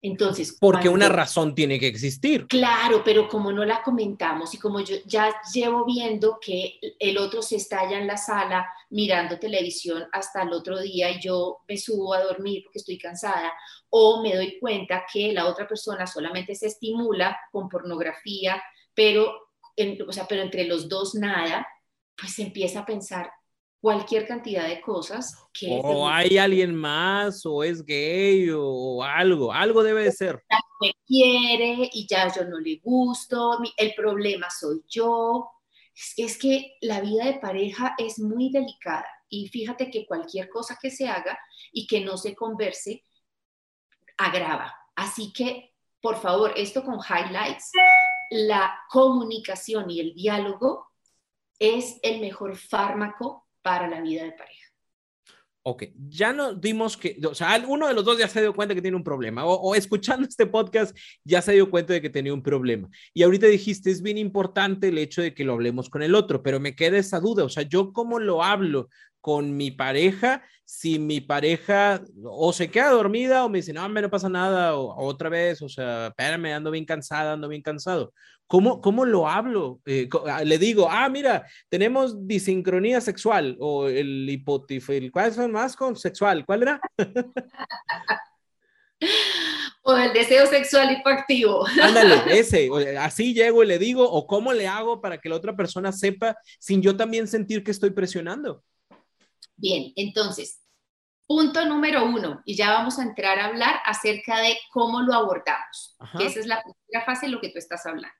Entonces, 0.05 0.57
porque 0.59 0.89
una 0.89 1.07
razón 1.07 1.55
tiene 1.55 1.79
que 1.79 1.87
existir. 1.87 2.45
Claro, 2.47 3.03
pero 3.05 3.29
como 3.29 3.53
no 3.53 3.63
la 3.63 3.81
comentamos 3.81 4.53
y 4.53 4.57
como 4.57 4.81
yo 4.81 4.97
ya 5.05 5.33
llevo 5.53 5.85
viendo 5.85 6.39
que 6.41 6.77
el 6.99 7.17
otro 7.17 7.41
se 7.41 7.55
estalla 7.55 7.97
en 7.97 8.05
la 8.05 8.17
sala 8.17 8.67
mirando 8.89 9.39
televisión 9.39 10.05
hasta 10.11 10.41
el 10.41 10.51
otro 10.51 10.81
día 10.81 11.09
y 11.09 11.21
yo 11.21 11.59
me 11.69 11.77
subo 11.77 12.13
a 12.13 12.21
dormir 12.21 12.63
porque 12.65 12.79
estoy 12.79 12.97
cansada 12.97 13.53
o 13.89 14.21
me 14.21 14.35
doy 14.35 14.59
cuenta 14.59 15.05
que 15.11 15.31
la 15.31 15.47
otra 15.47 15.65
persona 15.65 16.05
solamente 16.05 16.53
se 16.53 16.67
estimula 16.67 17.39
con 17.49 17.69
pornografía, 17.69 18.61
pero, 18.93 19.31
o 20.05 20.11
sea, 20.11 20.27
pero 20.27 20.41
entre 20.41 20.65
los 20.65 20.89
dos 20.89 21.15
nada, 21.15 21.65
pues 22.17 22.37
empieza 22.39 22.81
a 22.81 22.85
pensar, 22.85 23.31
cualquier 23.83 24.25
cantidad 24.25 24.65
de 24.65 24.79
cosas. 24.79 25.35
Que 25.53 25.81
o 25.83 26.07
hay 26.07 26.37
alguien 26.37 26.73
más, 26.73 27.45
o 27.45 27.65
es 27.65 27.85
gay, 27.85 28.49
o 28.49 29.03
algo, 29.03 29.51
algo 29.51 29.83
debe 29.83 30.05
de 30.05 30.13
ser. 30.13 30.41
Me 30.79 30.93
quiere 31.05 31.89
y 31.91 32.07
ya 32.07 32.33
yo 32.33 32.45
no 32.45 32.61
le 32.61 32.79
gusto, 32.81 33.59
el 33.75 33.93
problema 33.93 34.49
soy 34.49 34.85
yo. 34.87 35.49
Es, 36.15 36.37
que 36.37 36.77
la 36.79 37.01
vida 37.01 37.25
de 37.25 37.39
pareja 37.39 37.93
es 37.97 38.19
muy 38.19 38.49
delicada 38.53 39.05
y 39.27 39.49
fíjate 39.49 39.91
que 39.91 40.07
cualquier 40.07 40.47
cosa 40.47 40.79
que 40.81 40.89
se 40.89 41.09
haga 41.09 41.37
y 41.73 41.85
que 41.85 41.99
no 41.99 42.15
se 42.15 42.33
converse 42.35 43.03
agrava. 44.17 44.73
Así 44.95 45.33
que, 45.33 45.73
por 46.01 46.21
favor, 46.21 46.53
esto 46.55 46.85
con 46.85 46.99
highlights, 46.99 47.69
la 48.29 48.79
comunicación 48.89 49.91
y 49.91 49.99
el 49.99 50.13
diálogo 50.13 50.87
es 51.59 51.99
el 52.01 52.21
mejor 52.21 52.55
fármaco 52.55 53.42
para 53.63 53.87
la 53.87 54.01
vida 54.01 54.23
de 54.23 54.31
pareja. 54.33 54.63
Ok, 55.65 55.85
ya 56.09 56.33
nos 56.33 56.59
dimos 56.59 56.97
que, 56.97 57.17
o 57.25 57.33
sea, 57.33 57.63
uno 57.65 57.87
de 57.87 57.93
los 57.93 58.03
dos 58.03 58.17
ya 58.17 58.27
se 58.27 58.41
dio 58.41 58.53
cuenta 58.53 58.75
que 58.75 58.81
tiene 58.81 58.97
un 58.97 59.03
problema, 59.03 59.45
o, 59.45 59.73
escuchando 59.75 60.27
este 60.29 60.45
podcast 60.45 60.95
ya 61.23 61.41
se 61.41 61.53
dio 61.53 61.71
cuenta 61.71 61.93
de 61.93 62.01
que 62.01 62.09
tenía 62.09 62.33
un 62.33 62.43
problema. 62.43 62.89
Y 63.13 63.23
ahorita 63.23 63.47
dijiste, 63.47 63.89
es 63.89 64.01
bien 64.01 64.17
importante 64.17 64.89
el 64.89 64.97
hecho 64.97 65.21
de 65.21 65.33
que 65.33 65.45
lo 65.45 65.53
hablemos 65.53 65.89
con 65.89 66.03
el 66.03 66.15
otro, 66.15 66.43
pero 66.43 66.59
me 66.59 66.75
queda 66.75 66.97
esa 66.97 67.21
duda, 67.21 67.45
o 67.45 67.49
sea, 67.49 67.63
¿yo 67.63 67.93
cómo 67.93 68.19
lo 68.19 68.43
hablo 68.43 68.89
con 69.23 69.55
mi 69.55 69.71
pareja 69.71 70.43
si 70.65 70.99
mi 70.99 71.21
pareja 71.21 72.01
o 72.23 72.51
se 72.51 72.69
queda 72.69 72.89
dormida 72.89 73.45
o 73.45 73.49
me 73.49 73.59
dice, 73.59 73.73
no, 73.73 73.87
me 73.89 74.01
no 74.01 74.09
pasa 74.09 74.27
nada, 74.27 74.75
o, 74.75 75.05
otra 75.05 75.29
vez, 75.29 75.61
o 75.61 75.69
sea, 75.69 76.07
espérame, 76.07 76.53
ando 76.53 76.71
bien 76.71 76.85
cansada, 76.85 77.33
ando 77.33 77.47
bien 77.47 77.61
cansado. 77.61 78.13
¿Cómo, 78.47 78.81
cómo 78.81 79.05
lo 79.05 79.29
hablo? 79.29 79.79
Eh, 79.85 80.09
ah, 80.27 80.43
le 80.43 80.57
digo, 80.57 80.87
ah, 80.89 81.07
mira, 81.09 81.45
tenemos 81.69 82.27
disincronía 82.27 83.01
sexual 83.01 83.55
o 83.59 83.87
el 83.87 84.29
hipotifil, 84.29 85.11
¿cuál 85.11 85.29
es 85.29 85.37
más 85.49 85.75
con 85.75 85.95
sexual? 85.95 86.45
¿Cuál 86.45 86.63
era? 86.63 86.81
o 89.83 89.95
el 89.95 90.13
deseo 90.13 90.47
sexual 90.47 90.91
hipoactivo. 90.91 91.65
Ándale, 91.81 92.39
ese, 92.39 92.69
así 92.97 93.33
llego 93.33 93.63
y 93.63 93.67
le 93.67 93.79
digo, 93.79 94.09
o 94.09 94.27
cómo 94.27 94.53
le 94.53 94.67
hago 94.67 95.01
para 95.01 95.19
que 95.19 95.29
la 95.29 95.35
otra 95.35 95.55
persona 95.55 95.91
sepa 95.91 96.37
sin 96.59 96.81
yo 96.81 96.97
también 96.97 97.27
sentir 97.27 97.63
que 97.63 97.71
estoy 97.71 97.91
presionando. 97.91 98.63
Bien, 99.63 99.93
entonces, 99.95 100.59
punto 101.25 101.63
número 101.63 102.03
uno, 102.03 102.41
y 102.43 102.57
ya 102.57 102.71
vamos 102.71 102.99
a 102.99 103.03
entrar 103.03 103.39
a 103.39 103.45
hablar 103.45 103.75
acerca 103.85 104.41
de 104.41 104.57
cómo 104.73 104.99
lo 104.99 105.13
abordamos, 105.13 105.95
que 106.17 106.25
esa 106.25 106.41
es 106.41 106.47
la 106.47 106.61
primera 106.61 107.05
fase 107.05 107.27
de 107.27 107.31
lo 107.31 107.39
que 107.39 107.47
tú 107.47 107.59
estás 107.59 107.85
hablando. 107.85 108.13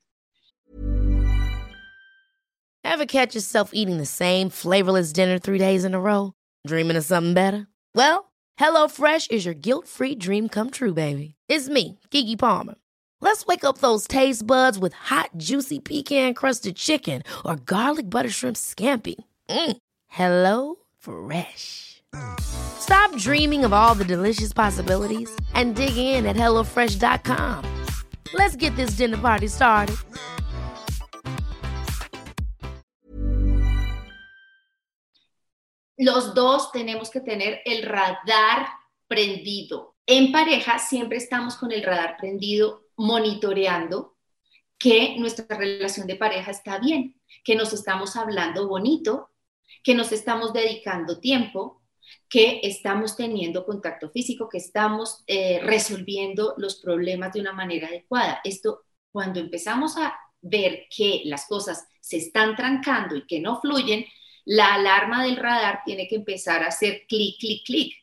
Ever 2.86 3.06
catch 3.06 3.36
yourself 3.36 3.71
eating 3.73 3.97
the 3.97 4.06
same 4.06 4.49
flavorless 4.49 5.12
dinner 5.12 5.38
three 5.38 5.58
days 5.60 5.84
in 5.84 5.93
a 5.93 5.99
row? 5.99 6.32
Dreaming 6.65 6.95
of 6.95 7.03
something 7.03 7.34
better? 7.34 7.67
Well, 7.93 8.32
HelloFresh 8.58 9.29
is 9.29 9.43
your 9.43 9.53
guilt-free 9.53 10.15
dream 10.15 10.47
come 10.47 10.69
true, 10.69 10.93
baby. 10.93 11.36
It's 11.49 11.67
me, 11.67 11.99
Kiki 12.10 12.38
Palmer. 12.38 12.75
Let's 13.19 13.45
wake 13.45 13.65
up 13.65 13.79
those 13.79 14.08
taste 14.08 14.47
buds 14.47 14.79
with 14.79 14.93
hot, 14.93 15.32
juicy 15.36 15.82
pecan-crusted 15.82 16.77
chicken 16.77 17.23
or 17.43 17.58
garlic 17.58 18.10
butter 18.10 18.29
shrimp 18.29 18.56
scampi. 18.56 19.15
Mm. 19.49 19.77
Hello 20.08 20.77
Fresh. 21.03 22.01
Stop 22.39 23.13
dreaming 23.17 23.65
of 23.65 23.73
all 23.73 23.93
the 23.93 24.05
delicious 24.05 24.53
possibilities 24.53 25.29
and 25.53 25.75
dig 25.75 25.97
in 25.97 26.25
at 26.25 26.37
HelloFresh.com. 26.37 27.65
Let's 28.33 28.55
get 28.55 28.73
this 28.77 28.91
dinner 28.91 29.17
party 29.17 29.47
started. 29.47 29.97
Los 35.97 36.33
dos 36.33 36.71
tenemos 36.71 37.09
que 37.09 37.19
tener 37.19 37.61
el 37.65 37.83
radar 37.83 38.67
prendido. 39.07 39.95
En 40.05 40.31
pareja 40.31 40.79
siempre 40.79 41.17
estamos 41.17 41.55
con 41.55 41.71
el 41.73 41.83
radar 41.83 42.15
prendido 42.17 42.87
monitoreando 42.95 44.15
que 44.77 45.15
nuestra 45.17 45.57
relación 45.57 46.07
de 46.07 46.15
pareja 46.15 46.51
está 46.51 46.79
bien, 46.79 47.19
que 47.43 47.55
nos 47.55 47.73
estamos 47.73 48.15
hablando 48.15 48.67
bonito, 48.67 49.32
que 49.81 49.95
nos 49.95 50.12
estamos 50.12 50.53
dedicando 50.53 51.19
tiempo, 51.19 51.81
que 52.29 52.59
estamos 52.63 53.15
teniendo 53.15 53.65
contacto 53.65 54.09
físico, 54.09 54.49
que 54.49 54.57
estamos 54.57 55.23
eh, 55.27 55.59
resolviendo 55.63 56.55
los 56.57 56.75
problemas 56.75 57.33
de 57.33 57.41
una 57.41 57.53
manera 57.53 57.88
adecuada. 57.88 58.41
Esto, 58.43 58.83
cuando 59.12 59.39
empezamos 59.39 59.97
a 59.97 60.13
ver 60.41 60.88
que 60.95 61.21
las 61.25 61.47
cosas 61.47 61.88
se 62.01 62.17
están 62.17 62.55
trancando 62.55 63.15
y 63.15 63.25
que 63.25 63.39
no 63.39 63.62
fluyen, 63.62 64.05
la 64.45 64.73
alarma 64.73 65.23
del 65.23 65.38
radar 65.38 65.81
tiene 65.86 66.07
que 66.07 66.15
empezar 66.15 66.63
a 66.63 66.67
hacer 66.67 67.03
clic, 67.07 67.39
clic, 67.39 67.65
clic. 67.65 67.93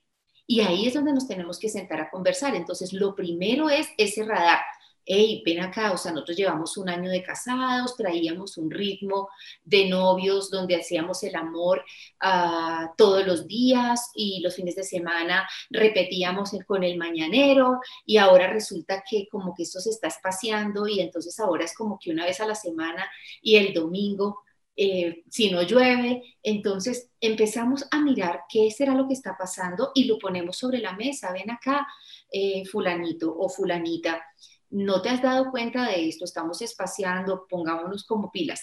Y 0.46 0.60
ahí 0.60 0.86
es 0.86 0.94
donde 0.94 1.12
nos 1.12 1.28
tenemos 1.28 1.58
que 1.58 1.68
sentar 1.68 2.00
a 2.00 2.10
conversar. 2.10 2.56
Entonces, 2.56 2.92
lo 2.92 3.14
primero 3.14 3.68
es 3.68 3.88
ese 3.96 4.24
radar 4.24 4.60
hey, 5.04 5.42
ven 5.44 5.60
acá, 5.60 5.92
o 5.92 5.96
sea, 5.96 6.12
nosotros 6.12 6.36
llevamos 6.36 6.76
un 6.76 6.88
año 6.88 7.10
de 7.10 7.22
casados, 7.22 7.96
traíamos 7.96 8.56
un 8.58 8.70
ritmo 8.70 9.28
de 9.64 9.88
novios 9.88 10.50
donde 10.50 10.76
hacíamos 10.76 11.22
el 11.22 11.34
amor 11.34 11.84
uh, 12.24 12.88
todos 12.96 13.26
los 13.26 13.46
días 13.46 14.10
y 14.14 14.40
los 14.40 14.54
fines 14.54 14.76
de 14.76 14.84
semana 14.84 15.48
repetíamos 15.70 16.50
con 16.66 16.84
el 16.84 16.96
mañanero 16.96 17.80
y 18.04 18.16
ahora 18.16 18.52
resulta 18.52 19.02
que 19.08 19.28
como 19.28 19.54
que 19.54 19.64
esto 19.64 19.80
se 19.80 19.90
está 19.90 20.08
espaciando 20.08 20.86
y 20.86 21.00
entonces 21.00 21.38
ahora 21.40 21.64
es 21.64 21.74
como 21.74 21.98
que 21.98 22.10
una 22.10 22.24
vez 22.24 22.40
a 22.40 22.46
la 22.46 22.54
semana 22.54 23.08
y 23.42 23.56
el 23.56 23.72
domingo. 23.72 24.42
Eh, 24.82 25.24
si 25.28 25.50
no 25.50 25.60
llueve, 25.60 26.22
entonces 26.42 27.10
empezamos 27.20 27.86
a 27.90 28.00
mirar 28.00 28.44
qué 28.48 28.70
será 28.70 28.94
lo 28.94 29.06
que 29.06 29.12
está 29.12 29.36
pasando 29.36 29.90
y 29.94 30.04
lo 30.04 30.18
ponemos 30.18 30.56
sobre 30.56 30.78
la 30.78 30.94
mesa. 30.94 31.32
Ven 31.32 31.50
acá, 31.50 31.86
eh, 32.32 32.64
fulanito 32.64 33.34
o 33.36 33.50
fulanita, 33.50 34.24
no 34.70 35.02
te 35.02 35.10
has 35.10 35.22
dado 35.22 35.50
cuenta 35.50 35.86
de 35.86 36.08
esto, 36.08 36.24
estamos 36.24 36.62
espaciando, 36.62 37.46
pongámonos 37.48 38.04
como 38.04 38.30
pilas. 38.30 38.62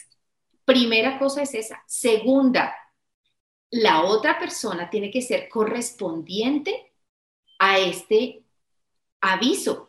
Primera 0.65 1.19
cosa 1.19 1.43
es 1.43 1.53
esa. 1.53 1.83
Segunda, 1.87 2.75
la 3.69 4.03
otra 4.03 4.39
persona 4.39 4.89
tiene 4.89 5.11
que 5.11 5.21
ser 5.21 5.49
correspondiente 5.49 6.93
a 7.59 7.79
este 7.79 8.43
aviso 9.21 9.86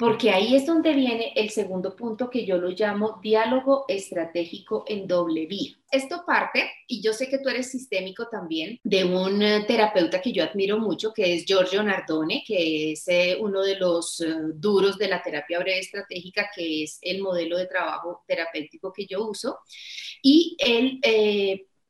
porque 0.00 0.30
ahí 0.30 0.56
es 0.56 0.64
donde 0.64 0.94
viene 0.94 1.34
el 1.36 1.50
segundo 1.50 1.94
punto 1.94 2.30
que 2.30 2.46
yo 2.46 2.56
lo 2.56 2.70
llamo 2.70 3.20
diálogo 3.22 3.84
estratégico 3.86 4.82
en 4.86 5.06
doble 5.06 5.44
vía. 5.44 5.76
Esto 5.90 6.24
parte, 6.26 6.70
y 6.86 7.02
yo 7.02 7.12
sé 7.12 7.28
que 7.28 7.36
tú 7.38 7.50
eres 7.50 7.70
sistémico 7.70 8.26
también, 8.30 8.80
de 8.82 9.04
un 9.04 9.42
eh, 9.42 9.62
terapeuta 9.68 10.22
que 10.22 10.32
yo 10.32 10.42
admiro 10.42 10.78
mucho, 10.78 11.12
que 11.12 11.34
es 11.34 11.44
Giorgio 11.44 11.82
Nardone, 11.82 12.42
que 12.46 12.92
es 12.92 13.06
eh, 13.08 13.36
uno 13.38 13.60
de 13.60 13.76
los 13.76 14.22
eh, 14.22 14.34
duros 14.54 14.96
de 14.96 15.08
la 15.08 15.22
terapia 15.22 15.58
breve 15.58 15.80
estratégica, 15.80 16.48
que 16.56 16.84
es 16.84 16.98
el 17.02 17.20
modelo 17.20 17.58
de 17.58 17.66
trabajo 17.66 18.24
terapéutico 18.26 18.94
que 18.94 19.04
yo 19.04 19.28
uso. 19.28 19.58
Y 20.22 20.56
él 20.60 20.98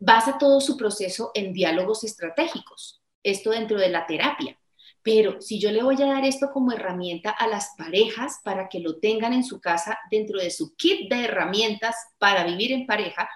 basa 0.00 0.36
todo 0.36 0.60
su 0.60 0.76
proceso 0.76 1.30
en 1.32 1.52
diálogos 1.52 2.02
estratégicos, 2.02 3.04
esto 3.22 3.50
dentro 3.50 3.78
de 3.78 3.90
la 3.90 4.04
terapia. 4.04 4.59
Pero 5.02 5.40
si 5.40 5.58
yo 5.58 5.70
le 5.70 5.82
voy 5.82 6.00
a 6.02 6.06
dar 6.06 6.24
esto 6.24 6.50
como 6.52 6.72
herramienta 6.72 7.30
a 7.30 7.46
las 7.46 7.70
parejas 7.76 8.40
para 8.44 8.68
que 8.68 8.80
lo 8.80 8.98
tengan 8.98 9.32
en 9.32 9.44
su 9.44 9.60
casa 9.60 9.98
dentro 10.10 10.38
de 10.38 10.50
su 10.50 10.74
kit 10.76 11.10
de 11.10 11.24
herramientas 11.24 11.96
para 12.18 12.44
vivir 12.44 12.72
en 12.72 12.86
pareja, 12.86 13.28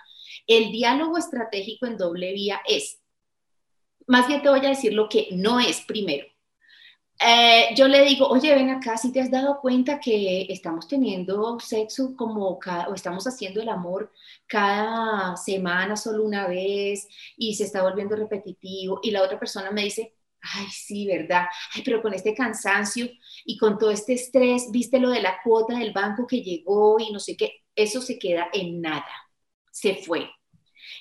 el 0.46 0.70
diálogo 0.70 1.16
estratégico 1.16 1.86
en 1.86 1.96
doble 1.96 2.32
vía 2.32 2.60
es, 2.66 3.00
más 4.06 4.26
bien 4.26 4.42
te 4.42 4.50
voy 4.50 4.64
a 4.64 4.70
decir 4.70 4.92
lo 4.92 5.08
que 5.08 5.28
no 5.32 5.58
es 5.60 5.80
primero. 5.80 6.26
Eh, 7.20 7.68
yo 7.76 7.86
le 7.86 8.02
digo, 8.04 8.26
oye, 8.28 8.54
ven 8.54 8.70
acá, 8.70 8.96
si 8.96 9.12
te 9.12 9.20
has 9.20 9.30
dado 9.30 9.60
cuenta 9.60 10.00
que 10.00 10.46
estamos 10.50 10.88
teniendo 10.88 11.58
sexo 11.60 12.14
como 12.16 12.58
cada, 12.58 12.88
o 12.88 12.94
estamos 12.94 13.26
haciendo 13.26 13.62
el 13.62 13.68
amor 13.68 14.12
cada 14.46 15.36
semana 15.36 15.96
solo 15.96 16.24
una 16.24 16.48
vez 16.48 17.08
y 17.36 17.54
se 17.54 17.64
está 17.64 17.82
volviendo 17.82 18.16
repetitivo 18.16 18.98
y 19.02 19.12
la 19.12 19.22
otra 19.22 19.38
persona 19.38 19.70
me 19.70 19.84
dice, 19.84 20.12
ay, 20.54 20.66
sí, 20.70 21.06
¿verdad? 21.06 21.46
Ay, 21.74 21.82
pero 21.84 22.02
con 22.02 22.14
este 22.14 22.34
cansancio 22.34 23.08
y 23.44 23.56
con 23.58 23.78
todo 23.78 23.90
este 23.90 24.14
estrés, 24.14 24.70
viste 24.70 24.98
lo 24.98 25.10
de 25.10 25.22
la 25.22 25.38
cuota 25.42 25.78
del 25.78 25.92
banco 25.92 26.26
que 26.26 26.42
llegó 26.42 26.98
y 27.00 27.10
no 27.12 27.20
sé 27.20 27.36
qué, 27.36 27.64
eso 27.74 28.00
se 28.00 28.18
queda 28.18 28.48
en 28.52 28.80
nada, 28.80 29.06
se 29.70 29.96
fue. 29.96 30.30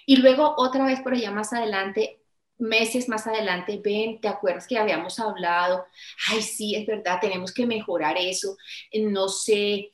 Y 0.05 0.17
luego 0.17 0.55
otra 0.57 0.85
vez 0.85 1.01
por 1.01 1.13
allá 1.13 1.31
más 1.31 1.53
adelante, 1.53 2.19
meses 2.57 3.09
más 3.09 3.27
adelante, 3.27 3.81
ven, 3.83 4.19
¿te 4.21 4.27
acuerdas 4.27 4.67
que 4.67 4.77
habíamos 4.77 5.19
hablado? 5.19 5.85
Ay, 6.29 6.41
sí, 6.41 6.75
es 6.75 6.85
verdad, 6.85 7.19
tenemos 7.21 7.53
que 7.53 7.65
mejorar 7.65 8.17
eso, 8.17 8.57
no 8.93 9.27
sé, 9.29 9.89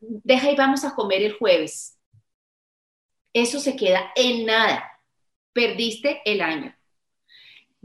deja 0.00 0.50
y 0.50 0.56
vamos 0.56 0.84
a 0.84 0.94
comer 0.94 1.22
el 1.22 1.34
jueves. 1.38 1.98
Eso 3.34 3.60
se 3.60 3.76
queda 3.76 4.12
en 4.16 4.46
nada, 4.46 4.82
perdiste 5.52 6.22
el 6.24 6.40
año. 6.40 6.74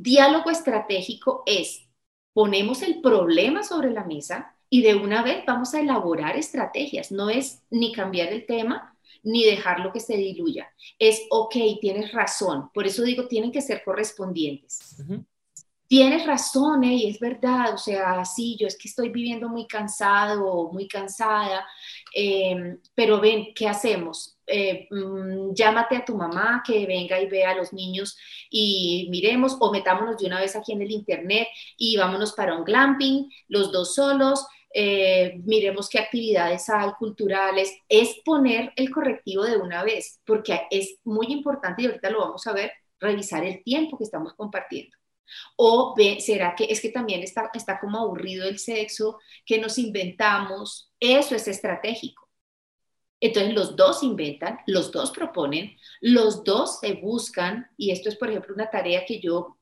Diálogo 0.02 0.50
estratégico 0.50 1.44
es, 1.46 1.90
ponemos 2.32 2.84
el 2.84 3.02
problema 3.02 3.64
sobre 3.64 3.92
la 3.92 4.06
mesa 4.06 4.56
y 4.70 4.82
de 4.82 4.96
una 4.96 5.24
vez 5.24 5.44
vamos 5.46 5.74
a 5.74 5.82
elaborar 5.82 6.38
estrategias. 6.38 7.12
No 7.12 7.30
es 7.30 7.64
ni 7.70 7.92
cambiar 7.92 8.32
el 8.32 8.46
tema 8.46 8.96
ni 9.24 9.44
dejarlo 9.44 9.92
que 9.92 10.00
se 10.00 10.16
diluya. 10.16 10.70
Es, 10.98 11.24
ok, 11.30 11.54
tienes 11.82 12.14
razón. 12.14 12.70
Por 12.74 12.88
eso 12.88 13.04
digo, 13.04 13.28
tienen 13.28 13.52
que 13.52 13.62
ser 13.62 13.84
correspondientes. 13.84 15.04
Tienes 15.90 16.28
razón, 16.28 16.84
¿eh? 16.84 16.94
y 16.94 17.10
es 17.10 17.20
verdad, 17.20 17.74
o 17.74 17.78
sea, 17.80 18.24
sí, 18.24 18.56
yo 18.60 18.68
es 18.68 18.78
que 18.78 18.88
estoy 18.88 19.10
viviendo 19.10 19.50
muy 19.50 19.66
cansado 19.66 20.70
muy 20.72 20.88
cansada, 20.88 21.66
em, 22.14 22.80
pero 22.94 23.20
ven, 23.20 23.54
¿qué 23.56 23.68
hacemos? 23.68 24.38
Eh, 24.46 24.88
mm, 24.92 25.54
llámate 25.56 25.98
a 25.98 26.06
tu 26.06 26.16
mamá 26.16 26.62
que 26.66 26.86
venga 26.86 27.20
y 27.20 27.26
vea 27.28 27.52
a 27.52 27.56
los 27.56 27.74
niños 27.74 28.16
y 28.52 29.08
miremos 29.10 29.58
o 29.60 29.72
metámonos 29.72 30.18
de 30.18 30.28
una 30.28 30.40
vez 30.40 30.56
aquí 30.56 30.74
en 30.74 30.84
el 30.84 30.92
internet 30.92 31.48
y 31.78 31.98
vámonos 31.98 32.34
para 32.34 32.56
un 32.56 32.66
glamping, 32.66 33.28
los 33.48 33.72
dos 33.72 33.96
solos, 33.96 34.46
eh, 34.74 35.42
miremos 35.44 35.90
qué 35.90 35.98
actividades 36.00 36.70
hay 36.70 36.92
culturales, 37.00 37.76
es 37.90 38.16
poner 38.24 38.74
el 38.76 38.92
correctivo 38.92 39.44
de 39.44 39.58
una 39.58 39.84
vez, 39.84 40.20
porque 40.26 40.62
es 40.70 41.00
muy 41.04 41.28
importante 41.32 41.82
y 41.82 41.86
ahorita 41.88 42.12
lo 42.12 42.20
vamos 42.20 42.46
a 42.48 42.54
ver, 42.54 42.72
revisar 43.00 43.44
el 43.44 43.64
tiempo 43.64 43.98
que 43.98 44.04
estamos 44.04 44.34
compartiendo. 44.36 44.99
O 45.56 45.94
ve, 45.96 46.20
¿será 46.20 46.56
que 46.56 46.66
es 46.66 46.82
que 46.82 46.90
también 46.90 47.22
está, 47.22 47.50
está 47.54 47.80
como 47.80 48.00
aburrido 48.00 48.48
el 48.48 48.60
sexo 48.60 49.20
que 49.46 49.60
nos 49.60 49.78
inventamos? 49.78 50.92
Eso 51.00 51.36
es 51.36 51.48
estratégico. 51.48 52.30
Entonces 53.22 53.54
los 53.54 53.76
dos 53.76 54.04
inventan, 54.04 54.60
los 54.66 54.92
dos 54.92 55.12
proponen, 55.12 55.76
los 56.00 56.44
dos 56.44 56.80
se 56.80 56.94
buscan, 56.94 57.70
y 57.78 57.92
esto 57.92 58.10
es, 58.10 58.16
por 58.16 58.30
ejemplo, 58.30 58.54
una 58.54 58.70
tarea 58.70 59.06
que 59.06 59.20
yo 59.20 59.58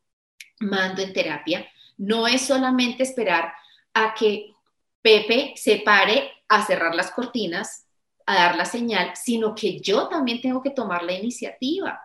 mando 0.60 1.01
en 1.01 1.13
terapia, 1.13 1.67
no 1.97 2.27
es 2.27 2.41
solamente 2.41 3.03
esperar 3.03 3.53
a 3.93 4.13
que 4.13 4.53
Pepe 5.01 5.53
se 5.56 5.77
pare 5.77 6.32
a 6.47 6.65
cerrar 6.65 6.93
las 6.93 7.12
cortinas, 7.12 7.88
a 8.25 8.36
dar 8.36 8.56
la 8.56 8.65
señal, 8.65 9.15
sino 9.15 9.56
que 9.56 9.80
yo 9.80 10.08
también 10.08 10.41
tengo 10.41 10.62
que 10.62 10.69
tomar 10.69 11.03
la 11.03 11.13
iniciativa. 11.13 11.99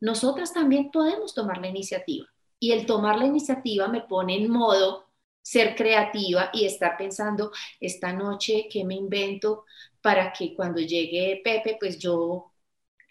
Nosotras 0.00 0.52
también 0.52 0.90
podemos 0.90 1.34
tomar 1.34 1.58
la 1.58 1.68
iniciativa. 1.68 2.26
Y 2.60 2.72
el 2.72 2.86
tomar 2.86 3.18
la 3.18 3.26
iniciativa 3.26 3.88
me 3.88 4.02
pone 4.02 4.36
en 4.36 4.50
modo 4.50 5.06
ser 5.42 5.74
creativa 5.74 6.50
y 6.52 6.66
estar 6.66 6.96
pensando 6.96 7.50
esta 7.80 8.12
noche 8.12 8.68
qué 8.70 8.84
me 8.84 8.94
invento 8.94 9.64
para 10.02 10.32
que 10.32 10.54
cuando 10.54 10.80
llegue 10.80 11.40
Pepe, 11.42 11.76
pues 11.80 11.98
yo 11.98 12.52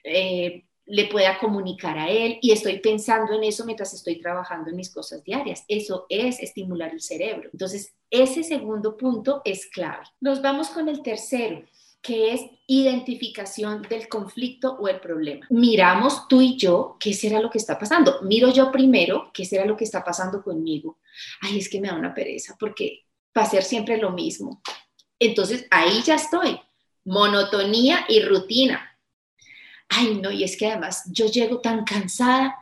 eh, 0.04 0.66
le 0.86 1.06
pueda 1.08 1.38
comunicar 1.40 1.98
a 1.98 2.10
él 2.10 2.40
y 2.42 2.52
estoy 2.52 2.80
pensando 2.80 3.34
en 3.34 3.44
eso 3.44 3.66
mientras 3.66 3.94
estoy 3.94 4.20
trabajando 4.22 4.70
en 4.70 4.78
mis 4.78 4.90
cosas 4.94 5.24
diarias. 5.24 5.66
Eso 5.68 6.06
es 6.10 6.40
estimular 6.40 6.92
el 6.92 7.02
cerebro. 7.02 7.50
Entonces, 7.52 7.94
ese 8.10 8.44
segundo 8.44 8.96
punto 8.96 9.42
es 9.44 9.66
clave. 9.68 10.06
Nos 10.22 10.42
vamos 10.42 10.70
con 10.70 10.88
el 10.88 11.02
tercero 11.02 11.64
que 12.08 12.34
es 12.34 12.42
identificación 12.68 13.82
del 13.82 14.08
conflicto 14.08 14.78
o 14.80 14.88
el 14.88 15.02
problema. 15.02 15.46
Miramos 15.50 16.30
tú 16.30 16.42
y 16.42 16.56
yo 16.56 16.96
qué 17.02 17.14
será 17.14 17.42
lo 17.42 17.50
que 17.50 17.58
está 17.58 17.78
pasando. 17.78 18.22
Miro 18.22 18.50
yo 18.50 18.72
primero 18.72 19.30
qué 19.34 19.44
será 19.44 19.66
lo 19.66 19.76
que 19.76 19.84
está 19.84 20.06
pasando 20.06 20.42
conmigo. 20.42 21.00
Ay, 21.42 21.60
es 21.60 21.68
que 21.68 21.82
me 21.82 21.90
da 21.90 21.96
una 21.96 22.14
pereza 22.14 22.56
porque 22.58 23.06
va 23.38 23.42
a 23.42 23.50
ser 23.50 23.62
siempre 23.62 23.98
lo 23.98 24.12
mismo. 24.12 24.62
Entonces 25.20 25.68
ahí 25.70 26.02
ya 26.02 26.16
estoy. 26.16 26.58
Monotonía 27.04 28.06
y 28.08 28.22
rutina. 28.22 28.98
Ay, 29.90 30.16
no, 30.22 30.32
y 30.32 30.46
es 30.46 30.56
que 30.56 30.68
además 30.68 31.04
yo 31.12 31.26
llego 31.26 31.60
tan 31.60 31.84
cansada, 31.84 32.56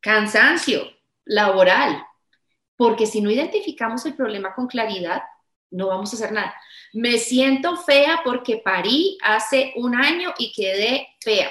cansancio 0.00 0.84
laboral, 1.26 2.02
porque 2.76 3.04
si 3.04 3.20
no 3.20 3.30
identificamos 3.30 4.06
el 4.06 4.14
problema 4.14 4.54
con 4.54 4.66
claridad, 4.66 5.22
no 5.70 5.88
vamos 5.88 6.12
a 6.12 6.16
hacer 6.16 6.32
nada. 6.32 6.54
Me 6.96 7.18
siento 7.18 7.76
fea 7.76 8.22
porque 8.24 8.56
parí 8.64 9.18
hace 9.22 9.74
un 9.76 9.94
año 9.94 10.32
y 10.38 10.50
quedé 10.50 11.06
fea. 11.20 11.50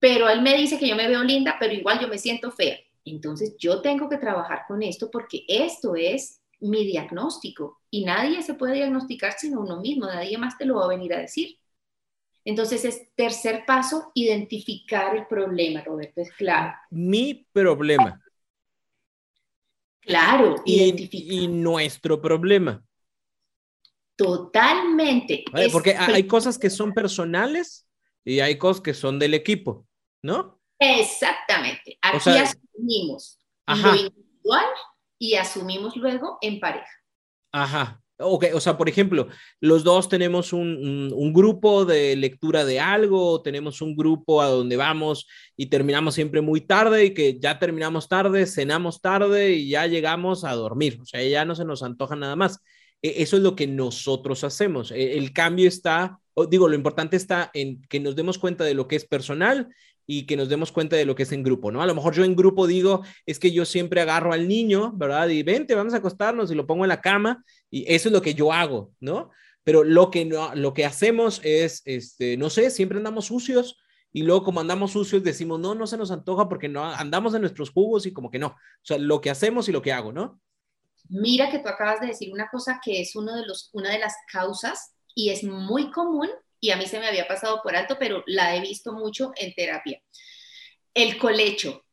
Pero 0.00 0.28
él 0.28 0.42
me 0.42 0.56
dice 0.56 0.80
que 0.80 0.88
yo 0.88 0.96
me 0.96 1.06
veo 1.06 1.22
linda, 1.22 1.54
pero 1.60 1.72
igual 1.72 2.00
yo 2.00 2.08
me 2.08 2.18
siento 2.18 2.50
fea. 2.50 2.76
Entonces 3.04 3.54
yo 3.56 3.82
tengo 3.82 4.08
que 4.08 4.16
trabajar 4.16 4.62
con 4.66 4.82
esto 4.82 5.12
porque 5.12 5.44
esto 5.46 5.94
es 5.94 6.42
mi 6.58 6.84
diagnóstico 6.84 7.82
y 7.88 8.04
nadie 8.04 8.42
se 8.42 8.54
puede 8.54 8.74
diagnosticar 8.74 9.34
sino 9.38 9.60
uno 9.60 9.80
mismo, 9.80 10.06
nadie 10.06 10.38
más 10.38 10.58
te 10.58 10.64
lo 10.64 10.74
va 10.74 10.86
a 10.86 10.88
venir 10.88 11.14
a 11.14 11.20
decir. 11.20 11.56
Entonces 12.44 12.84
es 12.84 13.14
tercer 13.14 13.64
paso, 13.64 14.10
identificar 14.14 15.16
el 15.16 15.28
problema, 15.28 15.82
Roberto, 15.82 16.20
es 16.20 16.32
claro. 16.32 16.74
Mi 16.90 17.46
problema. 17.52 18.20
Claro, 20.00 20.56
y, 20.66 21.08
y 21.12 21.46
nuestro 21.46 22.20
problema. 22.20 22.84
Totalmente. 24.16 25.44
porque 25.72 25.96
hay 25.96 26.26
cosas 26.26 26.58
que 26.58 26.70
son 26.70 26.92
personales 26.92 27.88
y 28.24 28.40
hay 28.40 28.58
cosas 28.58 28.80
que 28.80 28.94
son 28.94 29.18
del 29.18 29.34
equipo, 29.34 29.86
¿no? 30.22 30.60
Exactamente. 30.78 31.98
Aquí 32.02 32.30
asumimos 32.30 33.38
lo 33.66 33.94
individual 33.94 34.66
y 35.18 35.34
asumimos 35.34 35.96
luego 35.96 36.38
en 36.40 36.60
pareja. 36.60 36.90
Ajá. 37.52 38.00
Ok, 38.16 38.44
o 38.54 38.60
sea, 38.60 38.78
por 38.78 38.88
ejemplo, 38.88 39.26
los 39.58 39.82
dos 39.82 40.08
tenemos 40.08 40.52
un, 40.52 41.12
un, 41.12 41.32
grupo 41.32 41.84
de 41.84 42.14
lectura 42.14 42.64
de 42.64 42.78
algo, 42.78 43.42
tenemos 43.42 43.82
un 43.82 43.96
grupo 43.96 44.40
a 44.40 44.46
donde 44.46 44.76
vamos 44.76 45.26
y 45.56 45.66
terminamos 45.66 46.14
siempre 46.14 46.40
muy 46.40 46.60
tarde 46.60 47.06
y 47.06 47.14
que 47.14 47.40
ya 47.40 47.58
terminamos 47.58 48.08
tarde, 48.08 48.46
cenamos 48.46 49.00
tarde 49.00 49.54
y 49.54 49.68
ya 49.68 49.88
llegamos 49.88 50.44
a 50.44 50.52
dormir, 50.52 51.00
o 51.02 51.04
sea, 51.04 51.24
ya 51.24 51.44
no 51.44 51.56
se 51.56 51.64
nos 51.64 51.82
antoja 51.82 52.14
nada 52.14 52.36
más. 52.36 52.60
E, 53.04 53.22
eso 53.22 53.36
es 53.36 53.42
lo 53.42 53.54
que 53.54 53.66
nosotros 53.66 54.44
hacemos. 54.44 54.90
E, 54.90 55.18
el 55.18 55.32
cambio 55.32 55.68
está, 55.68 56.18
digo, 56.48 56.68
lo 56.68 56.74
importante 56.74 57.16
está 57.16 57.50
en 57.52 57.82
que 57.82 58.00
nos 58.00 58.16
demos 58.16 58.38
cuenta 58.38 58.64
de 58.64 58.72
lo 58.72 58.88
que 58.88 58.96
es 58.96 59.04
personal 59.04 59.68
y 60.06 60.24
que 60.26 60.36
nos 60.36 60.48
demos 60.48 60.72
cuenta 60.72 60.96
de 60.96 61.04
lo 61.04 61.14
que 61.14 61.24
es 61.24 61.32
en 61.32 61.42
grupo, 61.42 61.70
¿no? 61.70 61.82
A 61.82 61.86
lo 61.86 61.94
mejor 61.94 62.14
yo 62.14 62.24
en 62.24 62.34
grupo 62.34 62.66
digo, 62.66 63.02
es 63.26 63.38
que 63.38 63.52
yo 63.52 63.64
siempre 63.66 64.00
agarro 64.00 64.32
al 64.32 64.48
niño, 64.48 64.92
¿verdad? 64.96 65.28
Y 65.28 65.42
vente, 65.42 65.74
vamos 65.74 65.92
a 65.92 65.98
acostarnos 65.98 66.50
y 66.50 66.54
lo 66.54 66.66
pongo 66.66 66.84
en 66.84 66.88
la 66.88 67.02
cama 67.02 67.44
y 67.70 67.84
eso 67.92 68.08
es 68.08 68.12
lo 68.12 68.22
que 68.22 68.34
yo 68.34 68.52
hago, 68.52 68.92
¿no? 69.00 69.30
Pero 69.64 69.84
lo 69.84 70.10
que, 70.10 70.24
no, 70.24 70.54
lo 70.54 70.72
que 70.72 70.86
hacemos 70.86 71.40
es, 71.42 71.82
este, 71.84 72.36
no 72.38 72.50
sé, 72.50 72.70
siempre 72.70 72.98
andamos 72.98 73.26
sucios 73.26 73.78
y 74.12 74.22
luego 74.22 74.44
como 74.44 74.60
andamos 74.60 74.92
sucios 74.92 75.22
decimos, 75.22 75.60
no, 75.60 75.74
no 75.74 75.86
se 75.86 75.96
nos 75.96 76.10
antoja 76.10 76.48
porque 76.48 76.68
no 76.68 76.84
andamos 76.84 77.34
en 77.34 77.42
nuestros 77.42 77.70
jugos 77.70 78.06
y 78.06 78.12
como 78.12 78.30
que 78.30 78.38
no. 78.38 78.48
O 78.48 78.56
sea, 78.82 78.96
lo 78.96 79.20
que 79.20 79.30
hacemos 79.30 79.68
y 79.68 79.72
lo 79.72 79.82
que 79.82 79.92
hago, 79.92 80.12
¿no? 80.12 80.40
Mira 81.08 81.50
que 81.50 81.58
tú 81.58 81.68
acabas 81.68 82.00
de 82.00 82.08
decir 82.08 82.32
una 82.32 82.48
cosa 82.48 82.80
que 82.82 83.00
es 83.00 83.14
uno 83.14 83.34
de 83.34 83.46
los, 83.46 83.70
una 83.72 83.90
de 83.90 83.98
las 83.98 84.14
causas 84.30 84.94
y 85.14 85.30
es 85.30 85.44
muy 85.44 85.90
común 85.90 86.28
y 86.60 86.70
a 86.70 86.76
mí 86.76 86.86
se 86.86 86.98
me 86.98 87.06
había 87.06 87.28
pasado 87.28 87.60
por 87.62 87.76
alto, 87.76 87.96
pero 87.98 88.24
la 88.26 88.56
he 88.56 88.60
visto 88.60 88.92
mucho 88.92 89.32
en 89.36 89.54
terapia. 89.54 90.00
El 90.94 91.18
colecho. 91.18 91.84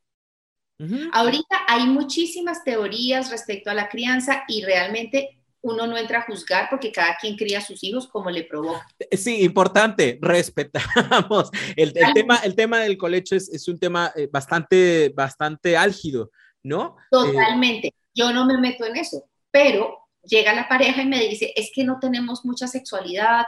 Ahorita 1.13 1.58
hay 1.67 1.86
muchísimas 1.86 2.63
teorías 2.63 3.30
respecto 3.30 3.69
a 3.69 3.76
la 3.76 3.88
crianza 3.88 4.45
y 4.47 4.63
realmente 4.63 5.41
uno 5.62 5.86
no 5.86 5.95
entra 5.95 6.19
a 6.19 6.21
juzgar 6.24 6.69
porque 6.69 6.91
cada 6.91 7.17
quien 7.17 7.36
cría 7.36 7.60
a 7.60 7.62
sus 7.62 7.84
hijos 7.84 8.08
como 8.08 8.32
le 8.32 8.45
provoca. 8.45 8.88
Sí, 9.12 9.43
importante, 9.43 10.17
respetamos. 10.21 11.52
El, 11.76 11.93
tema, 11.93 12.38
el 12.38 12.56
tema 12.56 12.80
del 12.80 12.97
colecho 12.97 13.36
es, 13.36 13.47
es 13.50 13.67
un 13.67 13.78
tema 13.78 14.12
eh, 14.15 14.28
bastante, 14.32 15.13
bastante 15.15 15.78
álgido, 15.78 16.32
¿no? 16.63 16.95
Totalmente. 17.12 17.93
Yo 18.13 18.32
no 18.34 18.45
me 18.45 18.58
meto 18.58 18.86
en 18.86 18.97
eso, 18.97 19.26
pero 19.52 19.97
llega 20.24 20.54
la 20.54 20.67
pareja 20.67 21.02
y 21.02 21.08
me 21.08 21.19
dice, 21.19 21.54
es 21.56 21.71
que 21.74 21.84
no 21.84 22.00
tenemos 22.00 22.45
mucha 22.45 22.67
sexualidad, 22.67 23.45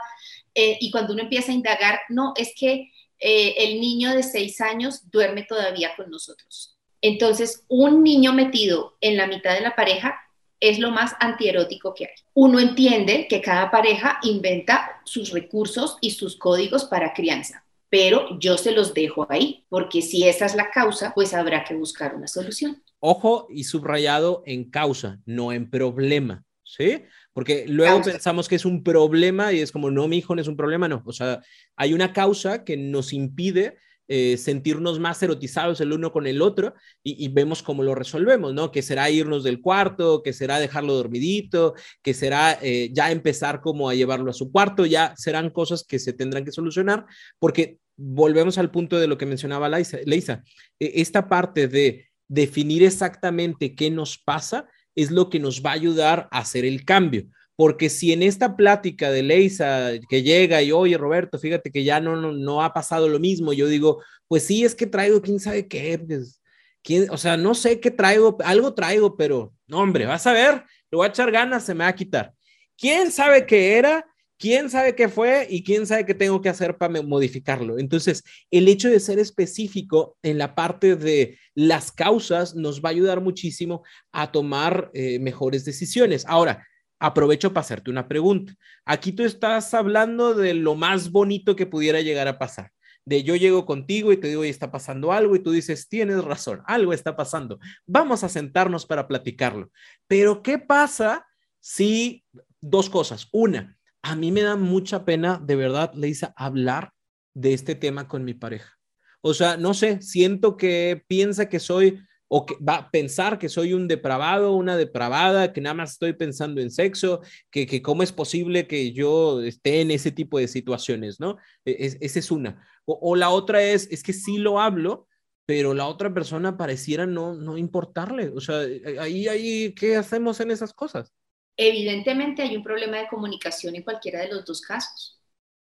eh, 0.54 0.78
y 0.80 0.90
cuando 0.90 1.12
uno 1.12 1.22
empieza 1.22 1.52
a 1.52 1.54
indagar, 1.54 2.00
no, 2.08 2.32
es 2.36 2.52
que 2.56 2.90
eh, 3.18 3.54
el 3.58 3.80
niño 3.80 4.14
de 4.14 4.22
seis 4.22 4.60
años 4.60 5.10
duerme 5.10 5.44
todavía 5.44 5.94
con 5.96 6.10
nosotros. 6.10 6.76
Entonces, 7.00 7.64
un 7.68 8.02
niño 8.02 8.32
metido 8.32 8.96
en 9.00 9.16
la 9.16 9.26
mitad 9.26 9.54
de 9.54 9.60
la 9.60 9.76
pareja 9.76 10.20
es 10.60 10.78
lo 10.78 10.90
más 10.90 11.14
antierótico 11.20 11.92
que 11.94 12.06
hay. 12.06 12.14
Uno 12.32 12.60
entiende 12.60 13.26
que 13.28 13.40
cada 13.40 13.70
pareja 13.70 14.18
inventa 14.22 15.00
sus 15.04 15.30
recursos 15.30 15.98
y 16.00 16.12
sus 16.12 16.36
códigos 16.36 16.84
para 16.84 17.12
crianza, 17.12 17.64
pero 17.90 18.38
yo 18.38 18.56
se 18.56 18.72
los 18.72 18.94
dejo 18.94 19.26
ahí, 19.28 19.66
porque 19.68 20.00
si 20.00 20.26
esa 20.26 20.46
es 20.46 20.54
la 20.54 20.70
causa, 20.70 21.12
pues 21.14 21.34
habrá 21.34 21.64
que 21.64 21.74
buscar 21.74 22.14
una 22.14 22.28
solución. 22.28 22.82
Ojo 23.06 23.46
y 23.50 23.64
subrayado 23.64 24.42
en 24.46 24.70
causa, 24.70 25.20
no 25.26 25.52
en 25.52 25.68
problema, 25.68 26.42
¿sí? 26.62 27.02
Porque 27.34 27.66
luego 27.68 28.00
pensamos 28.00 28.48
que 28.48 28.54
es 28.54 28.64
un 28.64 28.82
problema 28.82 29.52
y 29.52 29.60
es 29.60 29.72
como, 29.72 29.90
no, 29.90 30.08
mi 30.08 30.16
hijo 30.16 30.34
no 30.34 30.40
es 30.40 30.48
un 30.48 30.56
problema, 30.56 30.88
no. 30.88 31.02
O 31.04 31.12
sea, 31.12 31.42
hay 31.76 31.92
una 31.92 32.14
causa 32.14 32.64
que 32.64 32.78
nos 32.78 33.12
impide 33.12 33.76
eh, 34.08 34.38
sentirnos 34.38 35.00
más 35.00 35.22
erotizados 35.22 35.82
el 35.82 35.92
uno 35.92 36.12
con 36.12 36.26
el 36.26 36.40
otro 36.40 36.72
y, 37.02 37.28
vemos 37.28 37.62
cómo 37.62 37.82
lo 37.82 37.94
resolvemos, 37.94 38.54
¿no? 38.54 38.72
Que 38.72 38.80
será 38.80 39.10
irnos 39.10 39.44
del 39.44 39.60
cuarto, 39.60 40.22
que 40.22 40.32
será 40.32 40.58
dejarlo 40.58 40.94
dormidito, 40.94 41.74
que 42.02 42.14
será 42.14 42.58
eh, 42.62 42.88
ya 42.90 43.10
empezar 43.10 43.60
como 43.60 43.90
a 43.90 43.94
llevarlo 43.94 44.30
a 44.30 44.34
su 44.34 44.50
cuarto, 44.50 44.86
ya 44.86 45.12
serán 45.18 45.50
cosas 45.50 45.84
que 45.84 45.98
se 45.98 46.14
tendrán 46.14 46.46
que 46.46 46.52
solucionar 46.52 47.04
porque 47.38 47.80
volvemos 47.96 48.56
al 48.56 48.70
punto 48.70 48.98
de 48.98 49.08
lo 49.08 49.18
que 49.18 49.26
mencionaba 49.26 49.68
Leisa, 49.68 50.42
e, 50.80 50.92
esta 51.02 51.28
parte 51.28 51.68
de 51.68 52.13
definir 52.28 52.82
exactamente 52.82 53.74
qué 53.74 53.90
nos 53.90 54.18
pasa 54.18 54.68
es 54.94 55.10
lo 55.10 55.28
que 55.30 55.40
nos 55.40 55.64
va 55.64 55.70
a 55.70 55.74
ayudar 55.74 56.28
a 56.30 56.38
hacer 56.38 56.64
el 56.64 56.84
cambio. 56.84 57.26
Porque 57.56 57.88
si 57.88 58.12
en 58.12 58.22
esta 58.22 58.56
plática 58.56 59.10
de 59.10 59.22
Leisa 59.22 59.92
que 60.08 60.22
llega 60.22 60.62
y 60.62 60.72
oye 60.72 60.98
Roberto, 60.98 61.38
fíjate 61.38 61.70
que 61.70 61.84
ya 61.84 62.00
no, 62.00 62.16
no, 62.16 62.62
ha 62.62 62.72
pasado 62.72 63.08
lo 63.08 63.20
mismo, 63.20 63.52
yo 63.52 63.68
digo, 63.68 64.02
pues 64.26 64.44
sí, 64.44 64.64
es 64.64 64.74
que 64.74 64.86
traigo 64.86 65.22
quién 65.22 65.38
sabe 65.38 65.68
qué, 65.68 65.98
pues, 65.98 66.42
¿quién, 66.82 67.08
o 67.10 67.16
sea, 67.16 67.36
no 67.36 67.54
sé 67.54 67.78
qué 67.78 67.92
traigo, 67.92 68.36
algo 68.44 68.74
traigo, 68.74 69.16
pero 69.16 69.54
no, 69.68 69.78
hombre, 69.78 70.06
vas 70.06 70.26
a 70.26 70.32
ver, 70.32 70.64
le 70.90 70.96
voy 70.96 71.06
a 71.06 71.10
echar 71.10 71.30
ganas, 71.30 71.64
se 71.64 71.74
me 71.74 71.84
va 71.84 71.90
a 71.90 71.94
quitar. 71.94 72.34
¿Quién 72.76 73.12
sabe 73.12 73.46
qué 73.46 73.78
era? 73.78 74.04
¿Quién 74.44 74.68
sabe 74.68 74.94
qué 74.94 75.08
fue 75.08 75.46
y 75.48 75.64
quién 75.64 75.86
sabe 75.86 76.04
qué 76.04 76.12
tengo 76.12 76.42
que 76.42 76.50
hacer 76.50 76.76
para 76.76 77.00
modificarlo? 77.00 77.78
Entonces, 77.78 78.22
el 78.50 78.68
hecho 78.68 78.90
de 78.90 79.00
ser 79.00 79.18
específico 79.18 80.18
en 80.22 80.36
la 80.36 80.54
parte 80.54 80.96
de 80.96 81.38
las 81.54 81.90
causas 81.90 82.54
nos 82.54 82.82
va 82.82 82.90
a 82.90 82.92
ayudar 82.92 83.22
muchísimo 83.22 83.84
a 84.12 84.32
tomar 84.32 84.90
eh, 84.92 85.18
mejores 85.18 85.64
decisiones. 85.64 86.26
Ahora, 86.28 86.62
aprovecho 86.98 87.54
para 87.54 87.62
hacerte 87.62 87.90
una 87.90 88.06
pregunta. 88.06 88.54
Aquí 88.84 89.12
tú 89.12 89.24
estás 89.24 89.72
hablando 89.72 90.34
de 90.34 90.52
lo 90.52 90.74
más 90.74 91.10
bonito 91.10 91.56
que 91.56 91.64
pudiera 91.64 92.02
llegar 92.02 92.28
a 92.28 92.38
pasar. 92.38 92.70
de 93.06 93.22
yo 93.22 93.36
llego 93.36 93.64
contigo 93.64 94.12
y 94.12 94.18
te 94.18 94.28
digo, 94.28 94.42
oye, 94.42 94.50
está 94.50 94.70
pasando 94.70 95.10
algo 95.10 95.34
y 95.36 95.42
tú 95.42 95.52
dices, 95.52 95.88
tienes 95.88 96.22
razón, 96.22 96.60
algo 96.66 96.92
está 96.92 97.16
pasando. 97.16 97.58
Vamos 97.86 98.22
a 98.22 98.28
sentarnos 98.28 98.84
para 98.84 99.08
platicarlo. 99.08 99.70
Pero 100.06 100.42
¿qué 100.42 100.58
pasa 100.58 101.26
si 101.60 102.26
dos 102.60 102.90
cosas? 102.90 103.26
Una, 103.32 103.78
a 104.04 104.14
mí 104.16 104.30
me 104.30 104.42
da 104.42 104.56
mucha 104.56 105.04
pena, 105.04 105.40
de 105.42 105.56
verdad, 105.56 105.92
Leisa, 105.94 106.34
hablar 106.36 106.92
de 107.34 107.54
este 107.54 107.74
tema 107.74 108.06
con 108.06 108.22
mi 108.22 108.34
pareja. 108.34 108.78
O 109.22 109.32
sea, 109.32 109.56
no 109.56 109.72
sé, 109.72 110.02
siento 110.02 110.58
que 110.58 111.02
piensa 111.08 111.48
que 111.48 111.58
soy 111.58 111.98
o 112.28 112.44
que 112.44 112.56
va 112.56 112.74
a 112.76 112.90
pensar 112.90 113.38
que 113.38 113.48
soy 113.48 113.72
un 113.72 113.88
depravado, 113.88 114.52
una 114.52 114.76
depravada, 114.76 115.52
que 115.52 115.62
nada 115.62 115.74
más 115.74 115.92
estoy 115.92 116.12
pensando 116.12 116.60
en 116.60 116.70
sexo, 116.70 117.22
que, 117.50 117.66
que 117.66 117.80
cómo 117.80 118.02
es 118.02 118.12
posible 118.12 118.66
que 118.66 118.92
yo 118.92 119.40
esté 119.40 119.80
en 119.80 119.90
ese 119.90 120.10
tipo 120.10 120.38
de 120.38 120.48
situaciones, 120.48 121.18
¿no? 121.18 121.38
E, 121.64 121.96
esa 122.00 122.18
es 122.18 122.30
una. 122.30 122.66
O, 122.84 123.16
la 123.16 123.30
otra 123.30 123.62
es, 123.62 123.88
es 123.90 124.02
que 124.02 124.12
sí 124.12 124.36
lo 124.36 124.60
hablo, 124.60 125.08
pero 125.46 125.72
la 125.72 125.86
otra 125.86 126.12
persona 126.12 126.58
pareciera 126.58 127.06
no, 127.06 127.34
no 127.34 127.56
importarle. 127.56 128.28
O 128.34 128.40
sea, 128.40 128.58
ahí, 129.00 129.28
ahí, 129.28 129.74
¿qué 129.74 129.96
hacemos 129.96 130.40
en 130.40 130.50
esas 130.50 130.74
cosas? 130.74 131.14
Evidentemente 131.56 132.42
hay 132.42 132.56
un 132.56 132.62
problema 132.62 132.98
de 132.98 133.08
comunicación 133.08 133.76
en 133.76 133.82
cualquiera 133.82 134.20
de 134.20 134.28
los 134.28 134.44
dos 134.44 134.60
casos. 134.60 135.20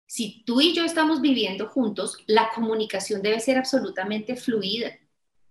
Si 0.07 0.43
tú 0.45 0.61
y 0.61 0.75
yo 0.75 0.85
estamos 0.85 1.21
viviendo 1.21 1.69
juntos, 1.69 2.19
la 2.27 2.51
comunicación 2.55 3.23
debe 3.23 3.41
ser 3.41 3.57
absolutamente 3.57 4.37
fluida. 4.37 4.91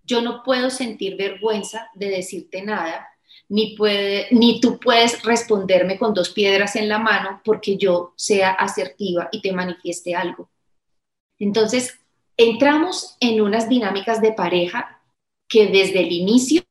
Yo 0.03 0.21
no 0.21 0.43
puedo 0.43 0.69
sentir 0.69 1.15
vergüenza 1.15 1.89
de 1.95 2.09
decirte 2.09 2.61
nada, 2.61 3.07
ni, 3.47 3.75
ni 4.31 4.59
tú 4.59 4.79
puedes 4.79 5.23
responderme 5.23 5.97
con 5.97 6.13
dos 6.13 6.29
piedras 6.29 6.75
en 6.75 6.89
la 6.89 6.99
mano 6.99 7.41
porque 7.43 7.77
yo 7.77 8.13
sea 8.15 8.51
asertiva 8.51 9.29
y 9.31 9.41
te 9.41 9.51
manifieste 9.51 10.15
algo. 10.15 10.49
Entonces, 11.39 11.97
entramos 12.37 13.15
en 13.19 13.41
unas 13.41 13.69
dinámicas 13.69 14.21
de 14.21 14.33
pareja 14.33 15.01
que 15.47 15.67
desde 15.67 16.01
el 16.01 16.11
inicio 16.11 16.63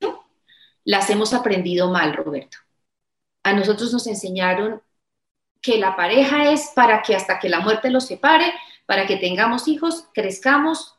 las 0.84 1.10
hemos 1.10 1.34
aprendido 1.34 1.90
mal, 1.90 2.14
Roberto. 2.14 2.58
A 3.48 3.54
nosotros 3.54 3.94
nos 3.94 4.06
enseñaron 4.06 4.82
que 5.62 5.78
la 5.78 5.96
pareja 5.96 6.52
es 6.52 6.70
para 6.74 7.00
que 7.00 7.16
hasta 7.16 7.38
que 7.38 7.48
la 7.48 7.60
muerte 7.60 7.88
los 7.88 8.04
separe, 8.04 8.52
para 8.84 9.06
que 9.06 9.16
tengamos 9.16 9.68
hijos, 9.68 10.04
crezcamos, 10.12 10.96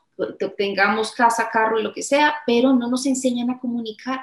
tengamos 0.56 1.12
casa, 1.12 1.48
carro 1.52 1.78
lo 1.78 1.92
que 1.92 2.02
sea, 2.02 2.34
pero 2.44 2.72
no 2.72 2.88
nos 2.88 3.06
enseñan 3.06 3.50
a 3.50 3.60
comunicar. 3.60 4.18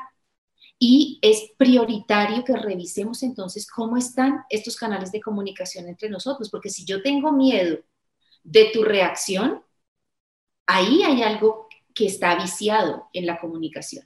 Y 0.78 1.19
es 1.21 1.51
prioritario 1.57 2.43
que 2.43 2.57
revisemos 2.57 3.23
entonces 3.23 3.65
cómo 3.65 3.95
están 3.95 4.43
estos 4.49 4.75
canales 4.75 5.13
de 5.13 5.21
comunicación 5.21 5.88
entre 5.88 6.09
nosotros, 6.09 6.49
porque 6.49 6.69
si 6.69 6.84
yo 6.84 7.01
tengo 7.01 7.32
miedo 7.32 7.80
de 8.43 8.71
tu 8.73 8.84
reacción, 8.84 9.63
ahí 10.65 11.01
hay 11.03 11.23
algo 11.23 11.69
que 11.95 12.07
está 12.07 12.36
viciado 12.36 13.07
en 13.13 13.25
la 13.25 13.39
comunicación. 13.39 14.05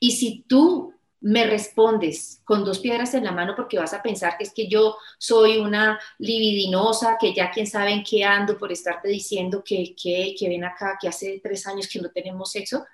Y 0.00 0.10
si 0.10 0.44
tú 0.46 0.92
me 1.24 1.46
respondes 1.46 2.42
con 2.44 2.66
dos 2.66 2.80
piedras 2.80 3.14
en 3.14 3.24
la 3.24 3.32
mano 3.32 3.54
porque 3.56 3.78
vas 3.78 3.94
a 3.94 4.02
pensar 4.02 4.36
que 4.36 4.44
es 4.44 4.52
que 4.52 4.68
yo 4.68 4.98
soy 5.18 5.56
una 5.56 5.98
libidinosa, 6.18 7.16
que 7.18 7.32
ya 7.32 7.50
quién 7.50 7.66
sabe 7.66 7.92
en 7.92 8.04
qué 8.04 8.24
ando 8.24 8.58
por 8.58 8.70
estarte 8.70 9.08
diciendo 9.08 9.64
que, 9.64 9.94
que, 9.96 10.34
que 10.38 10.48
ven 10.50 10.64
acá, 10.64 10.98
que 11.00 11.08
hace 11.08 11.40
tres 11.42 11.66
años 11.66 11.88
que 11.88 11.98
no 11.98 12.10
tenemos 12.10 12.52
sexo, 12.52 12.84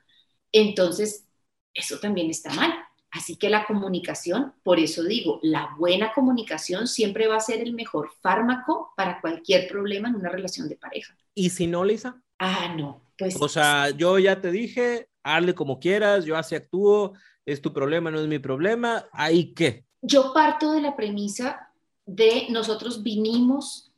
entonces 0.52 1.26
eso 1.74 1.98
también 1.98 2.30
está 2.30 2.52
mal. 2.54 2.72
Así 3.10 3.34
que 3.34 3.50
la 3.50 3.66
comunicación, 3.66 4.54
por 4.62 4.78
eso 4.78 5.02
digo, 5.02 5.40
la 5.42 5.74
buena 5.76 6.12
comunicación 6.12 6.86
siempre 6.86 7.26
va 7.26 7.34
a 7.34 7.40
ser 7.40 7.60
el 7.60 7.72
mejor 7.72 8.10
fármaco 8.20 8.92
para 8.96 9.20
cualquier 9.20 9.66
problema 9.66 10.08
en 10.08 10.14
una 10.14 10.28
relación 10.28 10.68
de 10.68 10.76
pareja. 10.76 11.16
¿Y 11.34 11.50
si 11.50 11.66
no, 11.66 11.84
Lisa? 11.84 12.22
Ah, 12.38 12.72
no, 12.78 13.02
pues. 13.18 13.34
O 13.40 13.48
sea, 13.48 13.90
yo 13.90 14.20
ya 14.20 14.40
te 14.40 14.52
dije, 14.52 15.08
hazle 15.24 15.52
como 15.52 15.80
quieras, 15.80 16.24
yo 16.24 16.36
así 16.36 16.54
actúo, 16.54 17.14
es 17.52 17.62
tu 17.62 17.72
problema, 17.72 18.10
no 18.10 18.20
es 18.20 18.26
mi 18.26 18.38
problema, 18.38 19.06
¿ahí 19.12 19.52
qué? 19.54 19.84
Yo 20.02 20.32
parto 20.32 20.72
de 20.72 20.80
la 20.80 20.96
premisa 20.96 21.72
de 22.06 22.46
nosotros 22.50 23.02
vinimos 23.02 23.92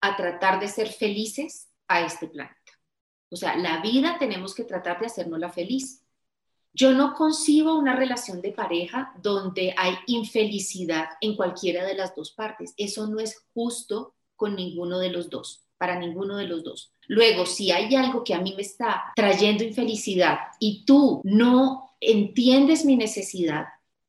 a 0.00 0.16
tratar 0.16 0.60
de 0.60 0.68
ser 0.68 0.88
felices 0.88 1.68
a 1.88 2.02
este 2.02 2.28
planeta. 2.28 2.56
O 3.30 3.36
sea, 3.36 3.56
la 3.56 3.80
vida 3.80 4.16
tenemos 4.18 4.54
que 4.54 4.64
tratar 4.64 5.00
de 5.00 5.06
hacernosla 5.06 5.50
feliz. 5.50 6.04
Yo 6.72 6.92
no 6.92 7.14
concibo 7.14 7.76
una 7.76 7.96
relación 7.96 8.40
de 8.40 8.52
pareja 8.52 9.12
donde 9.20 9.74
hay 9.76 9.94
infelicidad 10.06 11.08
en 11.20 11.34
cualquiera 11.34 11.84
de 11.84 11.94
las 11.94 12.14
dos 12.14 12.32
partes. 12.32 12.74
Eso 12.76 13.06
no 13.06 13.18
es 13.18 13.44
justo 13.54 14.14
con 14.36 14.54
ninguno 14.54 14.98
de 14.98 15.10
los 15.10 15.28
dos, 15.28 15.64
para 15.78 15.98
ninguno 15.98 16.36
de 16.36 16.46
los 16.46 16.62
dos. 16.62 16.92
Luego, 17.08 17.46
si 17.46 17.72
hay 17.72 17.94
algo 17.96 18.22
que 18.22 18.34
a 18.34 18.40
mí 18.40 18.54
me 18.54 18.62
está 18.62 19.12
trayendo 19.16 19.64
infelicidad 19.64 20.38
y 20.60 20.84
tú 20.84 21.20
no 21.24 21.87
entiendes 22.00 22.84
mi 22.84 22.96
necesidad, 22.96 23.66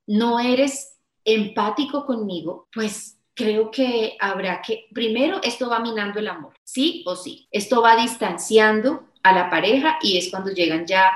no 0.07 0.39
eres 0.39 0.97
empático 1.23 2.05
conmigo, 2.05 2.67
pues 2.73 3.17
creo 3.33 3.71
que 3.71 4.17
habrá 4.19 4.61
que, 4.61 4.87
primero, 4.93 5.39
esto 5.43 5.69
va 5.69 5.79
minando 5.79 6.19
el 6.19 6.27
amor, 6.27 6.53
sí 6.63 7.03
o 7.05 7.15
sí. 7.15 7.47
Esto 7.51 7.81
va 7.81 7.95
distanciando 7.95 9.05
a 9.23 9.33
la 9.33 9.49
pareja 9.49 9.97
y 10.01 10.17
es 10.17 10.29
cuando 10.29 10.51
llegan 10.51 10.85
ya 10.85 11.11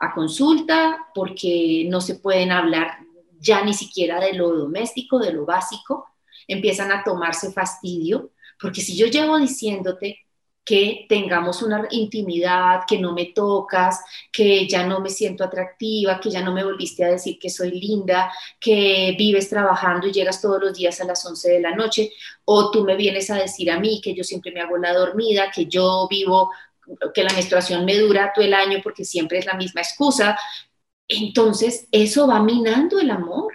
a 0.00 0.12
consulta 0.12 1.08
porque 1.14 1.86
no 1.88 2.00
se 2.00 2.16
pueden 2.16 2.52
hablar 2.52 2.98
ya 3.40 3.64
ni 3.64 3.74
siquiera 3.74 4.20
de 4.20 4.32
lo 4.32 4.52
doméstico, 4.52 5.18
de 5.18 5.32
lo 5.32 5.46
básico, 5.46 6.08
empiezan 6.46 6.90
a 6.90 7.04
tomarse 7.04 7.52
fastidio, 7.52 8.30
porque 8.60 8.80
si 8.80 8.96
yo 8.96 9.06
llevo 9.06 9.38
diciéndote 9.38 10.26
que 10.68 11.06
tengamos 11.08 11.62
una 11.62 11.88
intimidad, 11.92 12.82
que 12.86 12.98
no 12.98 13.14
me 13.14 13.32
tocas, 13.32 14.04
que 14.30 14.68
ya 14.68 14.86
no 14.86 15.00
me 15.00 15.08
siento 15.08 15.42
atractiva, 15.42 16.20
que 16.20 16.28
ya 16.28 16.42
no 16.42 16.52
me 16.52 16.62
volviste 16.62 17.02
a 17.06 17.08
decir 17.08 17.38
que 17.38 17.48
soy 17.48 17.70
linda, 17.70 18.30
que 18.60 19.14
vives 19.16 19.48
trabajando 19.48 20.06
y 20.06 20.12
llegas 20.12 20.42
todos 20.42 20.60
los 20.60 20.76
días 20.76 21.00
a 21.00 21.06
las 21.06 21.24
11 21.24 21.52
de 21.52 21.60
la 21.60 21.74
noche, 21.74 22.12
o 22.44 22.70
tú 22.70 22.84
me 22.84 22.96
vienes 22.96 23.30
a 23.30 23.36
decir 23.36 23.70
a 23.70 23.80
mí 23.80 24.02
que 24.04 24.14
yo 24.14 24.22
siempre 24.22 24.52
me 24.52 24.60
hago 24.60 24.76
la 24.76 24.92
dormida, 24.92 25.50
que 25.50 25.64
yo 25.64 26.06
vivo 26.10 26.50
que 27.14 27.24
la 27.24 27.32
menstruación 27.32 27.86
me 27.86 27.96
dura 27.96 28.32
todo 28.34 28.44
el 28.44 28.52
año 28.52 28.80
porque 28.82 29.06
siempre 29.06 29.38
es 29.38 29.46
la 29.46 29.54
misma 29.54 29.80
excusa, 29.80 30.38
entonces 31.08 31.88
eso 31.92 32.26
va 32.26 32.42
minando 32.42 33.00
el 33.00 33.10
amor. 33.10 33.54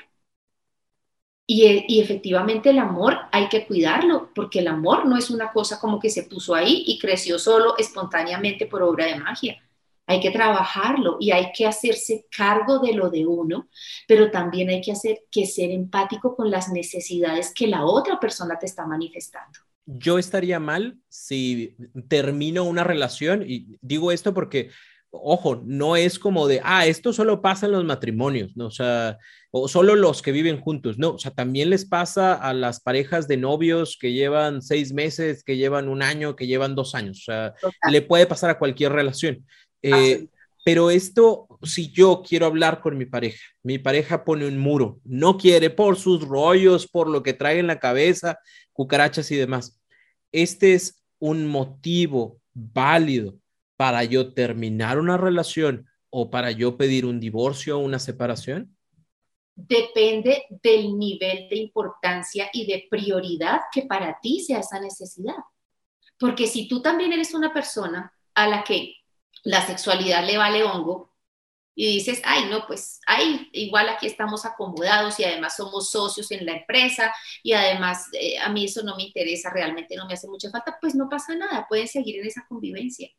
Y, 1.56 2.02
efectivamente 2.02 2.72
el 2.72 2.80
amor 2.80 3.16
hay 3.32 3.48
que 3.48 3.68
cuidarlo, 3.68 4.32
porque 4.34 4.58
el 4.58 4.68
amor 4.68 5.06
no 5.06 5.16
es 5.18 5.30
una 5.30 5.52
cosa 5.52 5.80
como 5.80 6.00
que 6.00 6.10
se 6.10 6.24
puso 6.24 6.56
ahí 6.56 6.84
y 6.88 6.98
creció 6.98 7.38
solo 7.38 7.78
espontáneamente 7.78 8.66
por 8.66 8.82
obra 8.82 9.06
de 9.06 9.20
magia. 9.20 9.62
Hay 10.08 10.20
que 10.20 10.32
trabajarlo 10.32 11.18
y 11.20 11.30
hay 11.30 11.52
que 11.56 11.68
hacerse 11.68 12.26
cargo 12.36 12.80
de 12.80 12.94
lo 12.94 13.12
de 13.12 13.28
uno, 13.28 13.70
pero 14.08 14.32
también 14.32 14.70
hay 14.70 14.82
que 14.82 14.94
hacer 14.94 15.26
que 15.30 15.46
ser 15.46 15.70
empático 15.70 16.36
con 16.36 16.50
las 16.50 16.70
necesidades 16.70 17.54
que 17.54 17.68
la 17.68 17.86
otra 17.86 18.20
persona 18.20 18.58
te 18.58 18.66
está 18.66 18.88
manifestando 18.88 19.60
yo 19.86 20.18
estaría 20.18 20.62
mal 20.62 20.98
si 21.10 21.76
termino 22.08 22.64
una 22.64 22.86
relación 22.86 23.44
y 23.46 23.78
digo 23.82 24.14
esto 24.14 24.34
porque, 24.34 24.70
ojo, 25.12 25.62
no 25.66 25.98
es 25.98 26.20
como 26.20 26.48
de, 26.48 26.62
ah, 26.64 26.86
esto 26.86 27.12
solo 27.12 27.42
pasa 27.42 27.66
en 27.66 27.74
los 27.74 27.84
matrimonios, 27.84 28.56
¿no? 28.56 28.68
O 28.68 28.72
sea, 28.72 29.18
o 29.56 29.68
solo 29.68 29.96
los 29.96 30.24
que 30.24 30.32
viven 30.32 30.60
juntos, 30.60 30.98
no, 30.98 31.12
o 31.12 31.20
sea, 31.20 31.30
también 31.30 31.70
les 31.70 31.86
pasa 31.86 32.34
a 32.34 32.56
las 32.56 32.80
parejas 32.80 33.28
de 33.28 33.38
novios 33.38 33.98
que 34.02 34.12
llevan 34.12 34.64
seis 34.64 34.94
meses, 34.94 35.44
que 35.44 35.58
llevan 35.58 35.90
un 35.90 36.02
año, 36.02 36.36
que 36.36 36.48
llevan 36.48 36.74
dos 36.74 36.96
años, 36.96 37.20
o 37.20 37.24
sea, 37.26 37.54
le 37.88 38.02
puede 38.02 38.26
pasar 38.26 38.50
a 38.50 38.58
cualquier 38.58 38.94
relación. 38.94 39.46
Eh, 39.84 40.26
pero 40.66 40.90
esto, 40.90 41.48
si 41.62 41.92
yo 41.92 42.24
quiero 42.28 42.48
hablar 42.48 42.82
con 42.82 42.98
mi 42.98 43.06
pareja, 43.06 43.44
mi 43.62 43.78
pareja 43.78 44.26
pone 44.26 44.48
un 44.48 44.58
muro, 44.58 45.00
no 45.04 45.38
quiere 45.38 45.70
por 45.70 45.98
sus 45.98 46.28
rollos, 46.28 46.88
por 46.88 47.08
lo 47.08 47.22
que 47.22 47.34
trae 47.34 47.60
en 47.60 47.68
la 47.68 47.80
cabeza, 47.80 48.40
cucarachas 48.72 49.30
y 49.30 49.36
demás. 49.36 49.80
Este 50.32 50.74
es 50.74 51.04
un 51.20 51.46
motivo 51.46 52.42
válido 52.56 53.38
para 53.78 54.04
yo 54.04 54.34
terminar 54.34 54.98
una 54.98 55.18
relación 55.18 55.88
o 56.10 56.32
para 56.32 56.50
yo 56.50 56.76
pedir 56.76 57.06
un 57.06 57.20
divorcio 57.20 57.78
o 57.78 57.82
una 57.82 58.00
separación? 58.00 58.76
Depende 59.56 60.46
del 60.50 60.98
nivel 60.98 61.48
de 61.50 61.58
importancia 61.58 62.50
y 62.54 62.66
de 62.66 62.88
prioridad 62.90 63.62
que 63.72 63.84
para 63.84 64.20
ti 64.20 64.40
sea 64.40 64.60
esa 64.60 64.80
necesidad. 64.80 65.36
Porque 66.20 66.48
si 66.48 66.68
tú 66.68 66.82
también 66.82 67.14
eres 67.14 67.34
una 67.34 67.54
persona 67.54 68.14
a 68.34 68.48
la 68.48 68.64
que 68.64 68.96
la 69.44 69.66
sexualidad 69.66 70.26
le 70.26 70.38
vale 70.38 70.64
hongo, 70.64 71.14
y 71.76 71.96
dices, 71.96 72.22
ay, 72.24 72.46
no, 72.50 72.68
pues, 72.68 73.00
ay, 73.08 73.50
igual 73.52 73.90
aquí 73.90 74.06
estamos 74.06 74.46
acomodados 74.46 75.20
y 75.20 75.24
además 75.24 75.56
somos 75.56 75.90
socios 75.90 76.30
en 76.32 76.46
la 76.46 76.54
empresa 76.54 77.14
y 77.42 77.54
además 77.54 78.10
eh, 78.14 78.38
a 78.38 78.50
mí 78.50 78.66
eso 78.66 78.84
no 78.84 78.96
me 78.96 79.04
interesa, 79.04 79.50
realmente 79.50 79.96
no 79.96 80.06
me 80.06 80.14
hace 80.14 80.28
mucha 80.28 80.52
falta, 80.52 80.78
pues 80.80 80.94
no 80.94 81.10
pasa 81.10 81.36
nada, 81.36 81.66
pueden 81.68 81.88
seguir 81.88 82.20
en 82.20 82.28
esa 82.28 82.46
convivencia. 82.48 83.10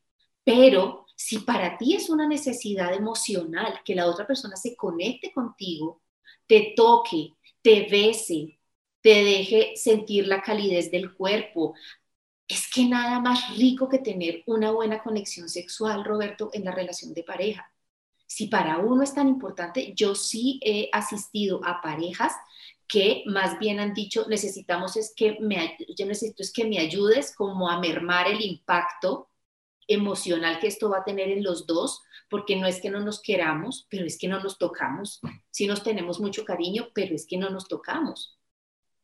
Pero 0.45 1.07
si 1.16 1.39
para 1.39 1.76
ti 1.78 1.95
es 1.97 2.11
una 2.11 2.28
necesidad 2.28 2.93
emocional 2.95 3.80
que 3.85 3.95
la 3.95 4.07
otra 4.07 4.26
persona 4.26 4.57
se 4.57 4.76
conecte 4.76 5.32
contigo, 5.32 6.03
te 6.47 6.74
toque, 6.76 7.34
te 7.62 7.86
bese, 7.90 8.59
te 9.01 9.24
deje 9.24 9.72
sentir 9.76 10.26
la 10.26 10.42
calidez 10.42 10.90
del 10.90 11.14
cuerpo, 11.14 11.74
es 12.49 12.70
que 12.70 12.84
nada 12.84 13.20
más 13.20 13.57
rico 13.57 13.88
que 13.88 13.99
tener 13.99 14.42
una 14.47 14.70
buena 14.70 15.03
conexión 15.03 15.49
sexual, 15.49 16.05
Roberto, 16.05 16.51
en 16.53 16.64
la 16.64 16.72
relación 16.72 17.14
de 17.14 17.22
pareja. 17.22 17.70
Si 18.26 18.49
para 18.49 18.78
uno 18.78 19.03
es 19.03 19.14
tan 19.14 19.28
importante, 19.28 19.92
yo 19.95 20.14
sí 20.14 20.61
he 20.62 20.88
asistido 20.92 21.61
a 21.64 21.80
parejas 21.80 22.32
que 22.86 23.24
más 23.26 23.59
bien 23.59 23.80
han 23.80 23.95
dicho, 23.95 24.26
necesitamos 24.28 24.97
es 24.97 25.14
que 25.16 25.38
me, 25.40 25.76
yo 25.97 26.07
necesito 26.07 26.42
es 26.42 26.53
que 26.53 26.66
me 26.66 26.78
ayudes 26.78 27.34
como 27.34 27.70
a 27.70 27.80
mermar 27.80 28.28
el 28.28 28.40
impacto 28.42 29.28
emocional 29.89 30.59
que 30.59 30.66
esto 30.66 30.91
va 30.91 30.99
a 30.99 31.05
tener 31.05 31.28
en 31.30 31.43
los 31.43 31.66
dos, 31.66 32.03
porque 32.28 32.57
no 32.57 32.66
es 32.66 32.80
que 32.80 32.91
no 32.91 33.01
nos 33.01 33.20
queramos, 33.22 33.87
pero 33.91 34.07
es 34.07 34.18
que 34.18 34.28
no 34.28 34.41
nos 34.41 34.59
tocamos. 34.59 35.20
Sí 35.51 35.66
nos 35.66 35.82
tenemos 35.82 36.20
mucho 36.20 36.45
cariño, 36.45 36.89
pero 36.95 37.14
es 37.14 37.26
que 37.26 37.39
no 37.39 37.51
nos 37.51 37.68
tocamos. 37.68 38.39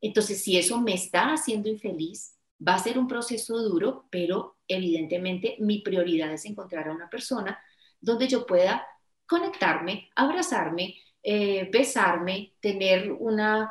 Entonces, 0.00 0.42
si 0.42 0.58
eso 0.58 0.80
me 0.80 0.94
está 0.94 1.32
haciendo 1.32 1.68
infeliz, 1.68 2.36
va 2.66 2.74
a 2.74 2.78
ser 2.78 2.98
un 2.98 3.08
proceso 3.08 3.58
duro, 3.58 4.06
pero 4.10 4.58
evidentemente 4.68 5.56
mi 5.60 5.80
prioridad 5.80 6.32
es 6.32 6.44
encontrar 6.44 6.88
a 6.88 6.92
una 6.92 7.10
persona 7.10 7.58
donde 8.00 8.28
yo 8.28 8.46
pueda 8.46 8.86
conectarme, 9.26 10.10
abrazarme, 10.16 10.96
eh, 11.22 11.68
besarme, 11.70 12.54
tener 12.60 13.12
una 13.12 13.70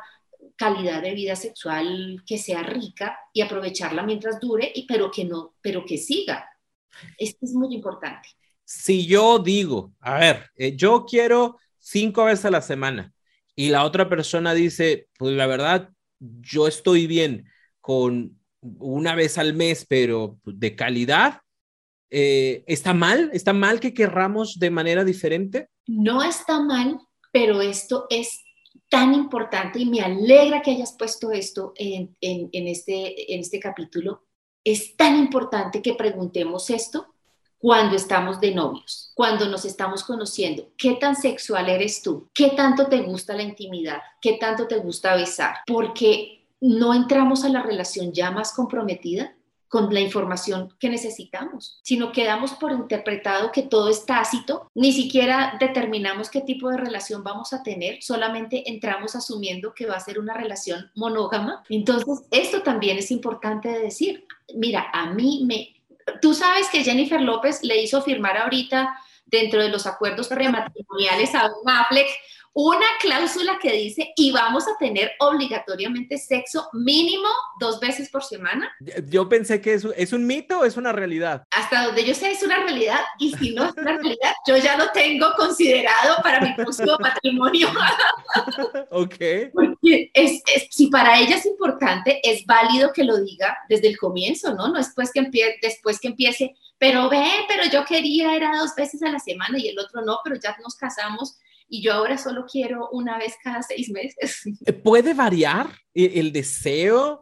calidad 0.56 1.02
de 1.02 1.14
vida 1.14 1.36
sexual 1.36 2.22
que 2.26 2.38
sea 2.38 2.62
rica 2.62 3.18
y 3.32 3.40
aprovecharla 3.40 4.02
mientras 4.02 4.40
dure, 4.40 4.70
y, 4.74 4.86
pero 4.86 5.10
que 5.10 5.24
no, 5.24 5.54
pero 5.60 5.84
que 5.84 5.98
siga. 5.98 6.49
Esto 7.18 7.46
es 7.46 7.52
muy 7.52 7.74
importante. 7.74 8.28
Si 8.64 9.06
yo 9.06 9.38
digo, 9.38 9.92
a 10.00 10.18
ver, 10.18 10.50
eh, 10.56 10.76
yo 10.76 11.04
quiero 11.04 11.58
cinco 11.78 12.24
veces 12.24 12.44
a 12.44 12.50
la 12.50 12.62
semana 12.62 13.12
y 13.56 13.68
la 13.68 13.84
otra 13.84 14.08
persona 14.08 14.54
dice, 14.54 15.08
pues 15.18 15.34
la 15.34 15.46
verdad, 15.46 15.90
yo 16.18 16.68
estoy 16.68 17.06
bien 17.06 17.46
con 17.80 18.38
una 18.60 19.14
vez 19.14 19.38
al 19.38 19.54
mes, 19.54 19.86
pero 19.88 20.38
de 20.44 20.76
calidad, 20.76 21.40
eh, 22.10 22.64
¿está 22.66 22.92
mal? 22.92 23.30
¿Está 23.32 23.52
mal 23.52 23.80
que 23.80 23.94
querramos 23.94 24.58
de 24.58 24.70
manera 24.70 25.04
diferente? 25.04 25.68
No 25.86 26.22
está 26.22 26.60
mal, 26.60 27.00
pero 27.32 27.62
esto 27.62 28.06
es 28.10 28.40
tan 28.88 29.14
importante 29.14 29.78
y 29.78 29.86
me 29.86 30.00
alegra 30.00 30.62
que 30.62 30.72
hayas 30.72 30.96
puesto 30.98 31.30
esto 31.30 31.72
en, 31.76 32.16
este, 32.20 33.32
en 33.32 33.40
este 33.40 33.60
capítulo. 33.60 34.26
Es 34.64 34.96
tan 34.96 35.16
importante 35.16 35.82
que 35.82 35.94
preguntemos 35.94 36.70
esto 36.70 37.14
cuando 37.58 37.96
estamos 37.96 38.40
de 38.40 38.54
novios, 38.54 39.12
cuando 39.14 39.46
nos 39.46 39.64
estamos 39.64 40.02
conociendo. 40.02 40.68
¿Qué 40.76 40.94
tan 40.94 41.14
sexual 41.14 41.68
eres 41.68 42.02
tú? 42.02 42.28
¿Qué 42.32 42.50
tanto 42.50 42.86
te 42.86 43.02
gusta 43.02 43.34
la 43.34 43.42
intimidad? 43.42 44.00
¿Qué 44.20 44.34
tanto 44.34 44.66
te 44.66 44.78
gusta 44.78 45.14
besar? 45.14 45.56
Porque 45.66 46.46
no 46.60 46.94
entramos 46.94 47.44
a 47.44 47.48
la 47.48 47.62
relación 47.62 48.12
ya 48.12 48.30
más 48.30 48.52
comprometida 48.52 49.34
con 49.70 49.94
la 49.94 50.00
información 50.00 50.74
que 50.80 50.90
necesitamos, 50.90 51.78
sino 51.82 52.10
quedamos 52.10 52.52
por 52.54 52.72
interpretado 52.72 53.52
que 53.52 53.62
todo 53.62 53.88
es 53.88 54.04
tácito, 54.04 54.68
ni 54.74 54.92
siquiera 54.92 55.56
determinamos 55.60 56.28
qué 56.28 56.40
tipo 56.40 56.68
de 56.70 56.76
relación 56.76 57.22
vamos 57.22 57.52
a 57.52 57.62
tener, 57.62 58.02
solamente 58.02 58.68
entramos 58.68 59.14
asumiendo 59.14 59.72
que 59.72 59.86
va 59.86 59.94
a 59.94 60.00
ser 60.00 60.18
una 60.18 60.34
relación 60.34 60.90
monógama. 60.96 61.62
Entonces, 61.68 62.26
esto 62.32 62.62
también 62.62 62.98
es 62.98 63.12
importante 63.12 63.68
de 63.68 63.78
decir. 63.78 64.26
Mira, 64.56 64.90
a 64.92 65.06
mí 65.06 65.44
me... 65.46 65.76
Tú 66.20 66.34
sabes 66.34 66.68
que 66.68 66.82
Jennifer 66.82 67.20
López 67.20 67.62
le 67.62 67.80
hizo 67.80 68.02
firmar 68.02 68.38
ahorita 68.38 68.98
dentro 69.26 69.62
de 69.62 69.68
los 69.68 69.86
acuerdos 69.86 70.26
prematrimoniales 70.26 71.32
a 71.36 71.46
un 71.46 71.70
Affleck 71.70 72.08
una 72.52 72.86
cláusula 73.00 73.58
que 73.60 73.72
dice 73.72 74.12
y 74.16 74.32
vamos 74.32 74.66
a 74.66 74.76
tener 74.78 75.12
obligatoriamente 75.20 76.18
sexo 76.18 76.68
mínimo 76.72 77.28
dos 77.60 77.78
veces 77.78 78.10
por 78.10 78.24
semana. 78.24 78.70
Yo 79.08 79.28
pensé 79.28 79.60
que 79.60 79.74
eso 79.74 79.92
es 79.94 80.12
un 80.12 80.26
mito 80.26 80.60
o 80.60 80.64
es 80.64 80.76
una 80.76 80.92
realidad. 80.92 81.44
Hasta 81.52 81.86
donde 81.86 82.04
yo 82.04 82.14
sé 82.14 82.32
es 82.32 82.42
una 82.42 82.56
realidad 82.56 83.00
y 83.18 83.32
si 83.34 83.54
no 83.54 83.66
es 83.66 83.72
una 83.76 83.92
realidad, 83.92 84.32
yo 84.46 84.56
ya 84.56 84.76
lo 84.76 84.90
tengo 84.90 85.32
considerado 85.36 86.16
para 86.22 86.40
mi 86.40 86.52
próximo 86.54 86.96
matrimonio. 86.98 87.68
ok. 88.90 89.16
Porque 89.52 90.10
es, 90.12 90.42
si 90.70 90.88
para 90.88 91.20
ella 91.20 91.36
es 91.36 91.46
importante, 91.46 92.20
es 92.28 92.44
válido 92.46 92.92
que 92.92 93.04
lo 93.04 93.18
diga 93.20 93.56
desde 93.68 93.88
el 93.88 93.98
comienzo, 93.98 94.54
¿no? 94.54 94.68
No 94.68 94.74
después 94.74 95.12
que, 95.12 95.30
después 95.62 96.00
que 96.00 96.08
empiece, 96.08 96.56
pero 96.78 97.08
ve, 97.08 97.26
pero 97.46 97.64
yo 97.70 97.84
quería, 97.84 98.34
era 98.34 98.56
dos 98.58 98.74
veces 98.74 99.02
a 99.02 99.10
la 99.10 99.18
semana 99.20 99.58
y 99.58 99.68
el 99.68 99.78
otro 99.78 100.02
no, 100.02 100.18
pero 100.24 100.36
ya 100.36 100.56
nos 100.62 100.74
casamos 100.74 101.38
y 101.70 101.82
yo 101.82 101.94
ahora 101.94 102.18
solo 102.18 102.44
quiero 102.50 102.88
una 102.90 103.16
vez 103.16 103.36
cada 103.42 103.62
seis 103.62 103.90
meses. 103.90 104.42
Eh, 104.66 104.72
¿Puede 104.72 105.14
variar 105.14 105.68
el 105.94 106.32
deseo? 106.32 107.18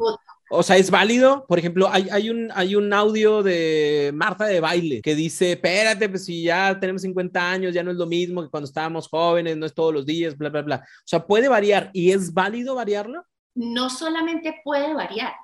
O 0.51 0.62
sea, 0.62 0.76
¿es 0.76 0.90
válido? 0.90 1.44
Por 1.46 1.59
ejemplo, 1.59 1.88
hay, 1.92 2.09
hay, 2.11 2.30
un, 2.30 2.51
hay 2.55 2.74
un 2.74 2.92
audio 2.92 3.42
de 3.42 4.11
Marta 4.14 4.46
de 4.46 4.61
Baile 4.61 5.03
que 5.03 5.14
dice, 5.14 5.53
espérate, 5.53 6.09
pues 6.09 6.24
si 6.24 6.42
ya 6.42 6.78
tenemos 6.80 7.03
50 7.03 7.51
años, 7.51 7.74
ya 7.74 7.82
no 7.82 7.90
es 7.90 7.99
lo 7.99 8.07
mismo 8.07 8.42
que 8.42 8.49
cuando 8.49 8.66
estábamos 8.66 9.09
jóvenes, 9.09 9.57
no 9.57 9.66
es 9.66 9.74
todos 9.74 9.92
los 9.92 10.07
días, 10.07 10.36
bla, 10.36 10.49
bla, 10.49 10.62
bla. 10.62 10.76
O 10.76 11.05
sea, 11.05 11.26
¿puede 11.26 11.49
variar? 11.49 11.90
¿Y 11.92 12.12
es 12.12 12.32
válido 12.32 12.74
variarlo? 12.74 13.24
No 13.55 13.90
solamente 13.90 14.61
puede 14.64 14.94
variar, 14.94 15.34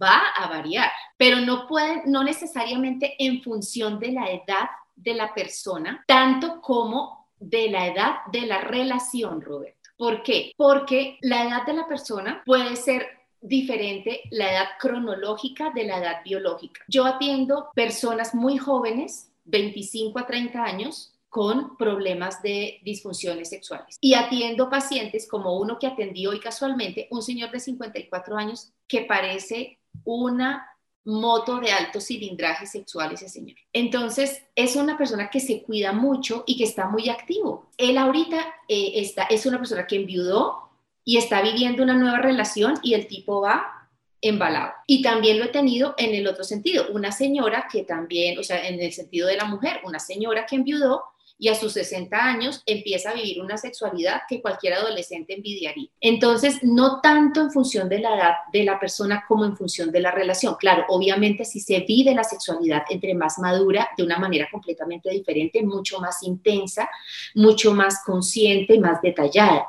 va 0.00 0.20
a 0.36 0.48
variar, 0.48 0.90
pero 1.16 1.40
no 1.40 1.66
puede, 1.66 2.02
no 2.06 2.22
necesariamente 2.22 3.16
en 3.18 3.42
función 3.42 3.98
de 3.98 4.12
la 4.12 4.30
edad 4.30 4.68
de 4.94 5.14
la 5.14 5.34
persona, 5.34 6.04
tanto 6.06 6.60
como 6.60 7.21
de 7.42 7.70
la 7.70 7.86
edad 7.88 8.14
de 8.30 8.42
la 8.42 8.60
relación, 8.60 9.40
Roberto. 9.40 9.90
¿Por 9.96 10.22
qué? 10.22 10.52
Porque 10.56 11.18
la 11.20 11.44
edad 11.44 11.66
de 11.66 11.74
la 11.74 11.86
persona 11.86 12.42
puede 12.44 12.76
ser 12.76 13.06
diferente 13.40 14.22
la 14.30 14.52
edad 14.52 14.68
cronológica 14.78 15.70
de 15.70 15.84
la 15.84 15.98
edad 15.98 16.22
biológica. 16.24 16.80
Yo 16.88 17.04
atiendo 17.04 17.68
personas 17.74 18.34
muy 18.34 18.56
jóvenes, 18.56 19.30
25 19.44 20.18
a 20.18 20.26
30 20.26 20.62
años, 20.62 21.12
con 21.28 21.76
problemas 21.76 22.42
de 22.42 22.80
disfunciones 22.84 23.48
sexuales. 23.48 23.96
Y 24.00 24.14
atiendo 24.14 24.68
pacientes 24.68 25.26
como 25.26 25.58
uno 25.58 25.78
que 25.78 25.86
atendí 25.86 26.26
hoy 26.26 26.38
casualmente, 26.38 27.08
un 27.10 27.22
señor 27.22 27.50
de 27.50 27.58
54 27.58 28.36
años 28.36 28.70
que 28.86 29.02
parece 29.02 29.78
una 30.04 30.68
moto 31.04 31.58
de 31.58 31.72
alto 31.72 32.00
cilindraje 32.00 32.66
sexual 32.66 33.12
ese 33.12 33.28
señor. 33.28 33.56
Entonces, 33.72 34.44
es 34.54 34.76
una 34.76 34.96
persona 34.96 35.30
que 35.30 35.40
se 35.40 35.62
cuida 35.62 35.92
mucho 35.92 36.44
y 36.46 36.56
que 36.56 36.64
está 36.64 36.86
muy 36.86 37.08
activo. 37.08 37.70
Él 37.76 37.98
ahorita 37.98 38.54
eh, 38.68 38.92
está, 38.96 39.24
es 39.24 39.46
una 39.46 39.58
persona 39.58 39.86
que 39.86 39.96
enviudó 39.96 40.70
y 41.04 41.16
está 41.16 41.42
viviendo 41.42 41.82
una 41.82 41.94
nueva 41.94 42.18
relación 42.18 42.74
y 42.82 42.94
el 42.94 43.08
tipo 43.08 43.40
va 43.40 43.88
embalado. 44.20 44.72
Y 44.86 45.02
también 45.02 45.38
lo 45.38 45.46
he 45.46 45.48
tenido 45.48 45.94
en 45.98 46.14
el 46.14 46.28
otro 46.28 46.44
sentido, 46.44 46.86
una 46.92 47.10
señora 47.10 47.66
que 47.70 47.82
también, 47.82 48.38
o 48.38 48.44
sea, 48.44 48.66
en 48.68 48.80
el 48.80 48.92
sentido 48.92 49.26
de 49.26 49.36
la 49.36 49.46
mujer, 49.46 49.80
una 49.84 49.98
señora 49.98 50.46
que 50.46 50.56
enviudó 50.56 51.02
y 51.38 51.48
a 51.48 51.54
sus 51.54 51.72
60 51.72 52.16
años 52.16 52.62
empieza 52.66 53.10
a 53.10 53.14
vivir 53.14 53.40
una 53.40 53.56
sexualidad 53.56 54.22
que 54.28 54.40
cualquier 54.40 54.74
adolescente 54.74 55.34
envidiaría. 55.34 55.88
Entonces, 56.00 56.62
no 56.62 57.00
tanto 57.00 57.40
en 57.40 57.50
función 57.50 57.88
de 57.88 57.98
la 57.98 58.16
edad 58.16 58.34
de 58.52 58.64
la 58.64 58.78
persona 58.78 59.24
como 59.26 59.44
en 59.44 59.56
función 59.56 59.90
de 59.90 60.00
la 60.00 60.10
relación. 60.10 60.56
Claro, 60.58 60.84
obviamente 60.88 61.44
si 61.44 61.60
se 61.60 61.80
vive 61.80 62.14
la 62.14 62.24
sexualidad 62.24 62.82
entre 62.90 63.14
más 63.14 63.38
madura, 63.38 63.88
de 63.96 64.02
una 64.02 64.18
manera 64.18 64.48
completamente 64.50 65.10
diferente, 65.10 65.62
mucho 65.62 66.00
más 66.00 66.22
intensa, 66.22 66.88
mucho 67.34 67.72
más 67.72 68.02
consciente 68.04 68.78
más 68.78 69.00
detallada. 69.00 69.68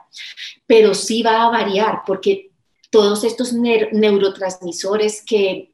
Pero 0.65 0.93
sí 0.93 1.23
va 1.23 1.43
a 1.43 1.49
variar 1.49 2.01
porque 2.05 2.51
todos 2.89 3.23
estos 3.23 3.53
neurotransmisores 3.53 5.23
que, 5.25 5.73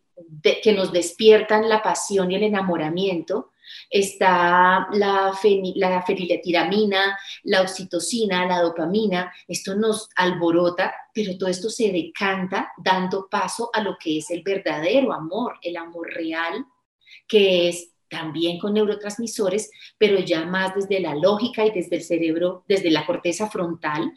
que 0.64 0.74
nos 0.74 0.92
despiertan 0.92 1.68
la 1.68 1.82
pasión 1.82 2.32
y 2.32 2.36
el 2.36 2.44
enamoramiento, 2.44 3.52
está 3.90 4.88
la, 4.92 5.34
la 5.76 6.02
feniletiramina, 6.04 7.18
la 7.44 7.62
oxitocina, 7.62 8.46
la 8.46 8.62
dopamina, 8.62 9.34
esto 9.48 9.76
nos 9.76 10.10
alborota, 10.16 10.94
pero 11.14 11.38
todo 11.38 11.50
esto 11.50 11.70
se 11.70 11.92
decanta 11.92 12.72
dando 12.78 13.28
paso 13.30 13.70
a 13.74 13.82
lo 13.82 13.98
que 13.98 14.20
es 14.20 14.30
el 14.32 14.44
verdadero 14.44 15.12
amor, 15.14 15.58
el 15.62 15.78
amor 15.78 16.14
real, 16.14 16.66
que 17.28 17.70
es 17.70 17.92
también 18.10 18.60
con 18.60 18.74
neurotransmisores, 18.74 19.72
pero 19.98 20.20
ya 20.20 20.46
más 20.46 20.76
desde 20.76 21.00
la 21.00 21.16
lógica 21.16 21.66
y 21.66 21.72
desde 21.72 21.98
el 21.98 22.04
cerebro, 22.04 22.64
desde 22.68 22.92
la 22.92 23.06
corteza 23.06 23.50
frontal, 23.50 24.12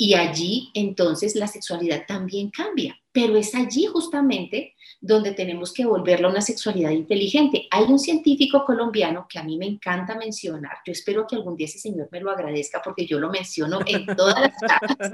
y 0.00 0.14
allí 0.14 0.70
entonces 0.74 1.34
la 1.34 1.48
sexualidad 1.48 2.04
también 2.06 2.50
cambia, 2.50 2.96
pero 3.12 3.36
es 3.36 3.54
allí 3.54 3.86
justamente 3.86 4.74
donde 5.00 5.32
tenemos 5.32 5.72
que 5.72 5.86
volverla 5.86 6.28
una 6.28 6.40
sexualidad 6.40 6.90
inteligente. 6.90 7.68
Hay 7.70 7.84
un 7.84 7.98
científico 7.98 8.64
colombiano 8.64 9.26
que 9.28 9.38
a 9.38 9.44
mí 9.44 9.56
me 9.56 9.66
encanta 9.66 10.16
mencionar, 10.16 10.78
yo 10.84 10.92
espero 10.92 11.26
que 11.26 11.36
algún 11.36 11.56
día 11.56 11.66
ese 11.66 11.78
señor 11.78 12.08
me 12.10 12.20
lo 12.20 12.30
agradezca 12.30 12.82
porque 12.82 13.06
yo 13.06 13.18
lo 13.18 13.30
menciono 13.30 13.80
en 13.86 14.06
todas 14.16 14.40
las 14.40 14.54
clases. 14.56 15.12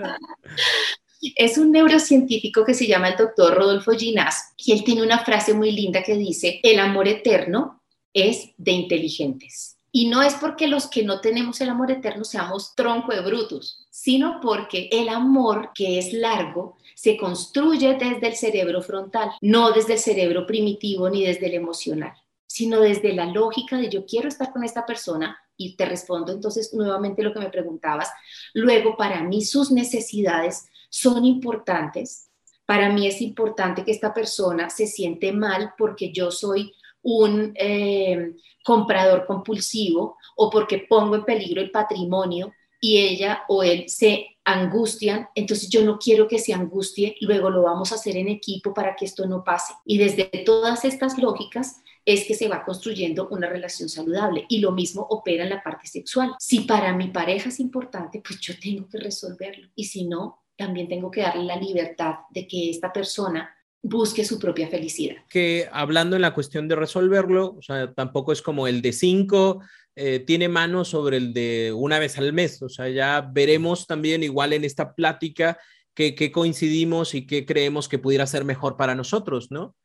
Es 1.37 1.59
un 1.59 1.72
neurocientífico 1.72 2.64
que 2.64 2.74
se 2.74 2.87
llama 2.87 3.09
el 3.09 3.16
doctor 3.16 3.55
Rodolfo 3.55 3.93
Ginás 3.93 4.53
y 4.57 4.72
él 4.72 4.85
tiene 4.85 5.03
una 5.03 5.18
frase 5.24 5.55
muy 5.55 5.72
linda 5.72 6.03
que 6.03 6.16
dice, 6.16 6.61
el 6.62 6.78
amor 6.78 7.09
eterno 7.09 7.82
es 8.12 8.51
de 8.57 8.72
inteligentes. 8.72 9.74
Y 9.97 10.09
no 10.09 10.23
es 10.23 10.35
porque 10.35 10.67
los 10.67 10.89
que 10.89 11.05
no 11.05 11.21
tenemos 11.21 11.61
el 11.61 11.69
amor 11.69 11.93
eterno 11.93 12.25
seamos 12.25 12.75
tronco 12.75 13.13
de 13.13 13.21
brutos, 13.21 13.87
sino 13.91 14.41
porque 14.43 14.89
el 14.91 15.09
amor 15.09 15.71
que 15.73 16.01
es 16.01 16.13
largo 16.13 16.77
se 16.97 17.17
construye 17.17 17.95
desde 17.95 18.27
el 18.27 18.35
cerebro 18.35 18.83
frontal, 18.83 19.31
no 19.41 19.71
desde 19.71 19.93
el 19.93 20.01
cerebro 20.01 20.49
primitivo 20.49 21.09
ni 21.09 21.25
desde 21.25 21.47
el 21.47 21.55
emocional, 21.55 22.13
sino 22.45 22.81
desde 22.81 23.13
la 23.13 23.27
lógica 23.27 23.77
de 23.77 23.89
yo 23.89 24.05
quiero 24.05 24.27
estar 24.27 24.53
con 24.53 24.65
esta 24.65 24.85
persona 24.85 25.39
y 25.57 25.77
te 25.77 25.87
respondo 25.87 26.33
entonces 26.33 26.75
nuevamente 26.75 27.23
lo 27.23 27.33
que 27.33 27.39
me 27.39 27.51
preguntabas. 27.51 28.11
Luego, 28.53 28.97
para 28.97 29.23
mí 29.23 29.43
sus 29.43 29.71
necesidades 29.71 30.67
son 30.89 31.25
importantes. 31.25 32.31
Para 32.67 32.89
mí 32.89 33.07
es 33.07 33.21
importante 33.21 33.85
que 33.85 33.93
esta 33.93 34.13
persona 34.13 34.71
se 34.71 34.89
siente 34.89 35.33
mal 35.33 35.75
porque 35.79 36.11
yo 36.13 36.33
soy 36.33 36.73
un 37.05 37.53
eh, 37.55 38.35
comprador 38.65 39.27
compulsivo 39.27 40.17
o 40.37 40.51
porque 40.51 40.87
pongo 40.89 41.15
en 41.15 41.25
peligro 41.25 41.61
el 41.61 41.71
patrimonio 41.71 42.53
y 42.81 42.99
ella 42.99 43.45
o 43.49 43.63
él 43.63 43.85
se 43.89 44.27
angustian, 44.45 45.29
entonces 45.35 45.71
yo 45.71 45.85
no 45.85 45.99
quiero 45.99 46.29
que 46.29 46.39
se 46.39 46.53
angustie, 46.53 47.17
luego 47.21 47.49
lo 47.49 47.63
vamos 47.63 47.93
a 47.93 47.95
hacer 47.95 48.17
en 48.17 48.29
equipo 48.29 48.75
para 48.75 48.95
que 48.95 49.07
esto 49.07 49.27
no 49.27 49.43
pase. 49.43 49.73
Y 49.87 49.97
desde 49.97 50.25
todas 50.45 50.85
estas 50.85 51.17
lógicas 51.19 51.81
es 52.05 52.27
que 52.27 52.35
se 52.35 52.49
va 52.49 52.65
construyendo 52.65 53.29
una 53.31 53.49
relación 53.49 53.89
saludable 53.89 54.45
y 54.49 54.59
lo 54.59 54.73
mismo 54.73 55.07
opera 55.09 55.45
en 55.45 55.51
la 55.51 55.63
parte 55.63 55.87
sexual. 55.87 56.35
Si 56.39 56.61
para 56.61 56.95
mi 56.95 57.09
pareja 57.09 57.49
es 57.49 57.61
importante, 57.61 58.21
pues 58.27 58.39
yo 58.41 58.55
tengo 58.61 58.87
que 58.89 58.99
resolverlo 58.99 59.69
y 59.75 59.85
si 59.85 60.05
no, 60.05 60.43
también 60.57 60.89
tengo 60.89 61.11
que 61.11 61.23
darle 61.23 61.45
la 61.45 61.57
libertad 61.57 62.17
de 62.31 62.47
que 62.47 62.71
esta 62.71 62.93
persona 62.93 63.55
busque 63.85 64.24
su 64.24 64.39
propia 64.39 64.68
felicidad. 64.68 65.16
Que 65.28 65.68
hablando 65.70 66.16
en 66.16 66.22
la 66.22 66.35
cuestión 66.35 66.66
de 66.68 66.74
resolverlo, 66.74 67.55
o 67.59 67.62
sea, 67.62 67.93
tampoco 67.93 68.32
es 68.32 68.41
como 68.41 68.66
el 68.66 68.80
de 68.80 68.93
cinco, 68.93 69.61
eh, 69.95 70.20
tiene 70.20 70.49
mano 70.49 70.85
sobre 70.85 71.18
el 71.18 71.35
de 71.35 71.72
una 71.72 71.99
vez 71.99 72.18
al 72.18 72.32
mes, 72.32 72.61
o 72.62 72.68
sea, 72.68 72.89
ya 72.89 73.20
veremos 73.20 73.87
también 73.87 74.22
igual 74.22 74.55
en 74.55 74.64
esta 74.64 74.95
plática 74.95 75.59
que, 75.95 76.32
coincidimos 76.32 77.14
y 77.14 77.26
qué 77.26 77.47
creemos 77.47 77.89
que 77.89 77.99
pudiera 77.99 78.26
ser 78.26 78.45
mejor 78.45 78.76
para 78.76 78.95
nosotros, 78.97 79.51
¿no? 79.51 79.76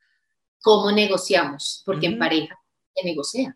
¿Cómo 0.61 0.91
negociamos? 0.91 1.83
Porque 1.85 2.07
en 2.07 2.17
pareja 2.17 2.57
se 2.95 3.03
negocia. 3.05 3.55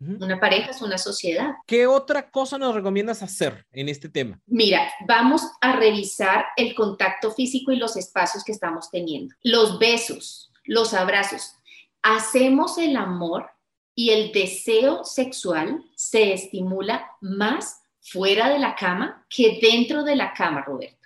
Una 0.00 0.40
pareja 0.40 0.70
es 0.70 0.80
una 0.80 0.96
sociedad. 0.96 1.50
¿Qué 1.66 1.86
otra 1.86 2.30
cosa 2.30 2.56
nos 2.56 2.74
recomiendas 2.74 3.22
hacer 3.22 3.66
en 3.70 3.90
este 3.90 4.08
tema? 4.08 4.40
Mira, 4.46 4.90
vamos 5.06 5.42
a 5.60 5.76
revisar 5.76 6.46
el 6.56 6.74
contacto 6.74 7.30
físico 7.32 7.70
y 7.70 7.76
los 7.76 7.96
espacios 7.96 8.42
que 8.42 8.52
estamos 8.52 8.90
teniendo. 8.90 9.34
Los 9.42 9.78
besos, 9.78 10.50
los 10.64 10.94
abrazos. 10.94 11.54
Hacemos 12.02 12.78
el 12.78 12.96
amor 12.96 13.50
y 13.94 14.10
el 14.10 14.32
deseo 14.32 15.04
sexual 15.04 15.84
se 15.94 16.32
estimula 16.32 17.06
más 17.20 17.82
fuera 18.00 18.48
de 18.48 18.58
la 18.58 18.74
cama 18.74 19.26
que 19.28 19.58
dentro 19.60 20.02
de 20.02 20.16
la 20.16 20.32
cama, 20.32 20.62
Roberto. 20.62 20.99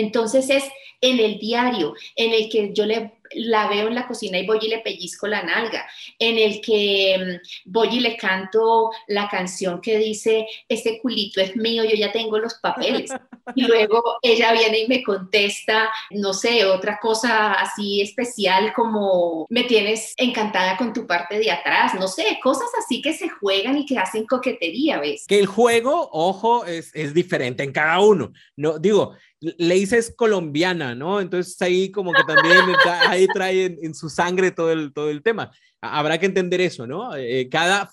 Entonces 0.00 0.50
es 0.50 0.64
en 1.00 1.20
el 1.20 1.38
diario 1.38 1.94
en 2.14 2.32
el 2.32 2.48
que 2.48 2.72
yo 2.72 2.86
le 2.86 3.12
la 3.34 3.68
veo 3.68 3.88
en 3.88 3.94
la 3.94 4.06
cocina 4.06 4.38
y 4.38 4.46
voy 4.46 4.58
y 4.62 4.68
le 4.68 4.78
pellizco 4.78 5.26
la 5.26 5.42
nalga, 5.42 5.86
en 6.18 6.38
el 6.38 6.60
que 6.60 7.16
mm, 7.18 7.70
voy 7.70 7.88
y 7.96 8.00
le 8.00 8.16
canto 8.16 8.90
la 9.08 9.28
canción 9.28 9.80
que 9.80 9.98
dice, 9.98 10.46
este 10.68 11.00
culito 11.00 11.40
es 11.40 11.56
mío, 11.56 11.84
yo 11.84 11.96
ya 11.96 12.12
tengo 12.12 12.38
los 12.38 12.54
papeles. 12.54 13.10
Y 13.54 13.62
luego 13.66 14.02
ella 14.22 14.52
viene 14.52 14.80
y 14.80 14.88
me 14.88 15.02
contesta, 15.02 15.90
no 16.10 16.32
sé, 16.32 16.64
otra 16.64 16.98
cosa 17.00 17.52
así 17.54 18.00
especial 18.00 18.72
como, 18.74 19.46
me 19.50 19.64
tienes 19.64 20.14
encantada 20.16 20.76
con 20.76 20.92
tu 20.92 21.06
parte 21.06 21.38
de 21.38 21.50
atrás, 21.50 21.94
no 21.94 22.08
sé, 22.08 22.38
cosas 22.42 22.68
así 22.78 23.00
que 23.02 23.12
se 23.12 23.28
juegan 23.28 23.78
y 23.78 23.86
que 23.86 23.98
hacen 23.98 24.26
coquetería, 24.26 24.98
¿ves? 25.00 25.24
Que 25.26 25.38
el 25.38 25.46
juego, 25.46 26.08
ojo, 26.12 26.64
es, 26.64 26.90
es 26.94 27.14
diferente 27.14 27.62
en 27.62 27.72
cada 27.72 28.00
uno. 28.00 28.32
No, 28.56 28.78
digo, 28.78 29.14
Leisa 29.40 29.96
es 29.96 30.14
colombiana, 30.14 30.94
¿no? 30.94 31.20
Entonces 31.20 31.60
ahí 31.60 31.90
como 31.90 32.12
que 32.12 32.22
también 32.26 32.60
ahí 33.08 33.26
trae 33.28 33.76
en, 33.80 33.94
su 33.94 34.08
sangre 34.08 34.50
todo 34.50 34.72
el, 34.72 34.92
todo 34.92 35.10
el 35.10 35.22
tema. 35.22 35.50
Habrá 35.80 36.18
que 36.18 36.26
entender 36.26 36.60
eso, 36.60 36.86
¿no? 36.86 37.14
Eh, 37.14 37.48
cada, 37.50 37.88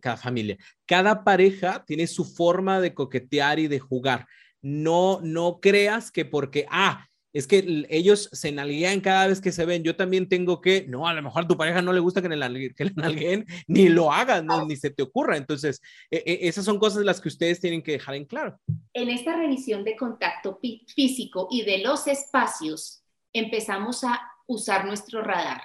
cada 0.00 0.16
familia, 0.16 0.56
cada 0.86 1.24
pareja 1.24 1.84
tiene 1.86 2.06
su 2.06 2.24
forma 2.24 2.80
de 2.80 2.94
coquetear 2.94 3.58
y 3.58 3.68
de 3.68 3.78
jugar. 3.78 4.26
No, 4.60 5.20
no 5.22 5.60
creas 5.60 6.10
que 6.10 6.24
porque, 6.24 6.66
ah, 6.70 7.07
es 7.32 7.46
que 7.46 7.86
ellos 7.90 8.28
se 8.32 8.52
nalguean 8.52 9.00
cada 9.00 9.26
vez 9.26 9.40
que 9.40 9.52
se 9.52 9.64
ven. 9.64 9.82
Yo 9.82 9.96
también 9.96 10.28
tengo 10.28 10.60
que, 10.60 10.86
no, 10.88 11.06
a 11.06 11.14
lo 11.14 11.22
mejor 11.22 11.44
a 11.44 11.48
tu 11.48 11.56
pareja 11.56 11.82
no 11.82 11.92
le 11.92 12.00
gusta 12.00 12.22
que 12.22 12.28
le, 12.28 12.74
que 12.74 12.90
nalguen, 12.96 13.46
ni 13.66 13.88
lo 13.88 14.12
hagan, 14.12 14.46
ni 14.66 14.76
se 14.76 14.90
te 14.90 15.02
ocurra. 15.02 15.36
Entonces, 15.36 15.80
e, 16.10 16.22
e, 16.24 16.48
esas 16.48 16.64
son 16.64 16.78
cosas 16.78 17.04
las 17.04 17.20
que 17.20 17.28
ustedes 17.28 17.60
tienen 17.60 17.82
que 17.82 17.92
dejar 17.92 18.14
en 18.14 18.24
claro. 18.24 18.58
En 18.94 19.10
esta 19.10 19.36
revisión 19.36 19.84
de 19.84 19.96
contacto 19.96 20.58
físico 20.94 21.48
y 21.50 21.64
de 21.64 21.78
los 21.78 22.06
espacios, 22.06 23.02
empezamos 23.32 24.04
a 24.04 24.20
usar 24.46 24.86
nuestro 24.86 25.22
radar 25.22 25.62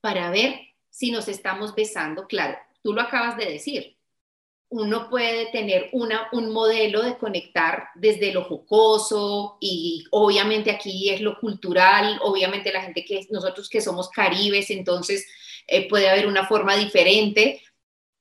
para 0.00 0.30
ver 0.30 0.60
si 0.90 1.10
nos 1.10 1.28
estamos 1.28 1.74
besando. 1.74 2.26
Claro, 2.26 2.58
tú 2.82 2.92
lo 2.92 3.00
acabas 3.00 3.36
de 3.36 3.46
decir 3.46 3.96
uno 4.72 5.10
puede 5.10 5.46
tener 5.52 5.90
una, 5.92 6.28
un 6.32 6.50
modelo 6.50 7.02
de 7.02 7.18
conectar 7.18 7.88
desde 7.94 8.32
lo 8.32 8.44
jocoso 8.44 9.58
y 9.60 10.04
obviamente 10.10 10.70
aquí 10.70 11.10
es 11.10 11.20
lo 11.20 11.38
cultural, 11.38 12.18
obviamente 12.22 12.72
la 12.72 12.80
gente 12.80 13.04
que 13.04 13.26
nosotros 13.30 13.68
que 13.68 13.82
somos 13.82 14.08
caribes, 14.08 14.70
entonces 14.70 15.26
eh, 15.66 15.88
puede 15.88 16.08
haber 16.08 16.26
una 16.26 16.46
forma 16.46 16.74
diferente, 16.76 17.62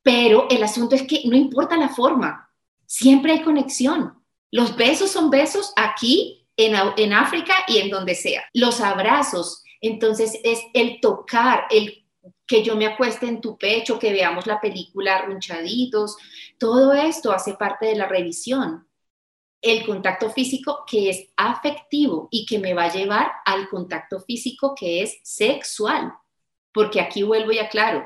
pero 0.03 0.47
el 0.49 0.61
asunto 0.61 0.95
es 0.95 1.03
que 1.03 1.21
no 1.25 1.37
importa 1.37 1.77
la 1.77 1.89
forma, 1.89 2.49
siempre 2.85 3.31
hay 3.31 3.41
conexión. 3.43 4.21
Los 4.51 4.75
besos 4.75 5.09
son 5.09 5.29
besos 5.29 5.71
aquí, 5.77 6.45
en, 6.57 6.75
en 6.97 7.13
África 7.13 7.53
y 7.67 7.77
en 7.77 7.89
donde 7.89 8.13
sea. 8.13 8.43
Los 8.53 8.81
abrazos, 8.81 9.63
entonces 9.79 10.37
es 10.43 10.59
el 10.73 10.99
tocar, 10.99 11.65
el 11.71 12.00
que 12.51 12.63
yo 12.63 12.75
me 12.75 12.85
acueste 12.85 13.27
en 13.27 13.39
tu 13.39 13.57
pecho, 13.57 13.97
que 13.97 14.11
veamos 14.11 14.45
la 14.45 14.59
película 14.59 15.15
arrunchaditos, 15.15 16.17
todo 16.57 16.91
esto 16.91 17.31
hace 17.31 17.53
parte 17.53 17.85
de 17.85 17.95
la 17.95 18.09
revisión. 18.09 18.89
El 19.61 19.85
contacto 19.85 20.29
físico 20.31 20.83
que 20.85 21.09
es 21.09 21.29
afectivo 21.37 22.27
y 22.29 22.45
que 22.45 22.59
me 22.59 22.73
va 22.73 22.83
a 22.83 22.93
llevar 22.93 23.31
al 23.45 23.69
contacto 23.69 24.19
físico 24.19 24.75
que 24.75 25.01
es 25.01 25.17
sexual, 25.23 26.11
porque 26.73 26.99
aquí 26.99 27.23
vuelvo 27.23 27.53
y 27.53 27.59
aclaro, 27.59 28.05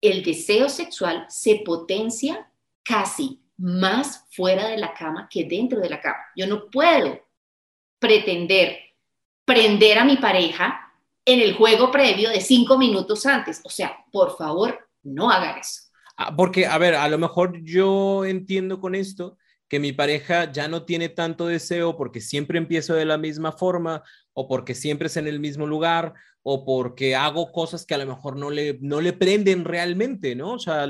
el 0.00 0.22
deseo 0.22 0.68
sexual 0.68 1.26
se 1.28 1.56
potencia 1.64 2.52
casi 2.84 3.42
más 3.56 4.26
fuera 4.30 4.68
de 4.68 4.78
la 4.78 4.94
cama 4.94 5.28
que 5.28 5.42
dentro 5.42 5.80
de 5.80 5.90
la 5.90 6.00
cama. 6.00 6.20
Yo 6.36 6.46
no 6.46 6.70
puedo 6.70 7.18
pretender 7.98 8.78
prender 9.44 9.98
a 9.98 10.04
mi 10.04 10.18
pareja 10.18 10.89
en 11.30 11.40
el 11.40 11.54
juego 11.54 11.90
previo 11.90 12.30
de 12.30 12.40
cinco 12.40 12.78
minutos 12.78 13.26
antes. 13.26 13.60
O 13.64 13.70
sea, 13.70 13.96
por 14.10 14.36
favor, 14.36 14.78
no 15.02 15.30
hagan 15.30 15.58
eso. 15.58 15.82
Ah, 16.16 16.34
porque, 16.36 16.66
a 16.66 16.76
ver, 16.78 16.94
a 16.94 17.08
lo 17.08 17.18
mejor 17.18 17.62
yo 17.62 18.24
entiendo 18.24 18.80
con 18.80 18.94
esto 18.94 19.38
que 19.68 19.80
mi 19.80 19.92
pareja 19.92 20.50
ya 20.50 20.68
no 20.68 20.84
tiene 20.84 21.08
tanto 21.08 21.46
deseo 21.46 21.96
porque 21.96 22.20
siempre 22.20 22.58
empiezo 22.58 22.94
de 22.94 23.04
la 23.04 23.16
misma 23.16 23.52
forma 23.52 24.02
o 24.32 24.48
porque 24.48 24.74
siempre 24.74 25.06
es 25.06 25.16
en 25.16 25.28
el 25.28 25.40
mismo 25.40 25.66
lugar 25.66 26.12
o 26.42 26.64
porque 26.64 27.14
hago 27.14 27.52
cosas 27.52 27.86
que 27.86 27.94
a 27.94 27.98
lo 27.98 28.06
mejor 28.06 28.36
no 28.36 28.50
le, 28.50 28.78
no 28.80 29.00
le 29.00 29.12
prenden 29.12 29.64
realmente, 29.64 30.34
¿no? 30.34 30.54
O 30.54 30.58
sea, 30.58 30.88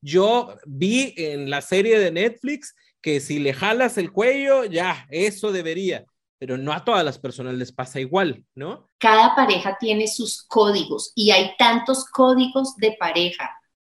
yo 0.00 0.56
vi 0.66 1.14
en 1.16 1.50
la 1.50 1.60
serie 1.60 1.98
de 1.98 2.12
Netflix 2.12 2.74
que 3.00 3.20
si 3.20 3.38
le 3.38 3.52
jalas 3.52 3.98
el 3.98 4.12
cuello, 4.12 4.64
ya, 4.64 5.06
eso 5.10 5.50
debería 5.52 6.04
pero 6.38 6.56
no 6.56 6.72
a 6.72 6.84
todas 6.84 7.04
las 7.04 7.18
personas 7.18 7.54
les 7.54 7.72
pasa 7.72 8.00
igual, 8.00 8.44
¿no? 8.54 8.88
Cada 8.98 9.34
pareja 9.34 9.76
tiene 9.78 10.06
sus 10.06 10.42
códigos 10.44 11.12
y 11.14 11.30
hay 11.30 11.52
tantos 11.58 12.04
códigos 12.04 12.76
de 12.76 12.96
pareja 12.98 13.50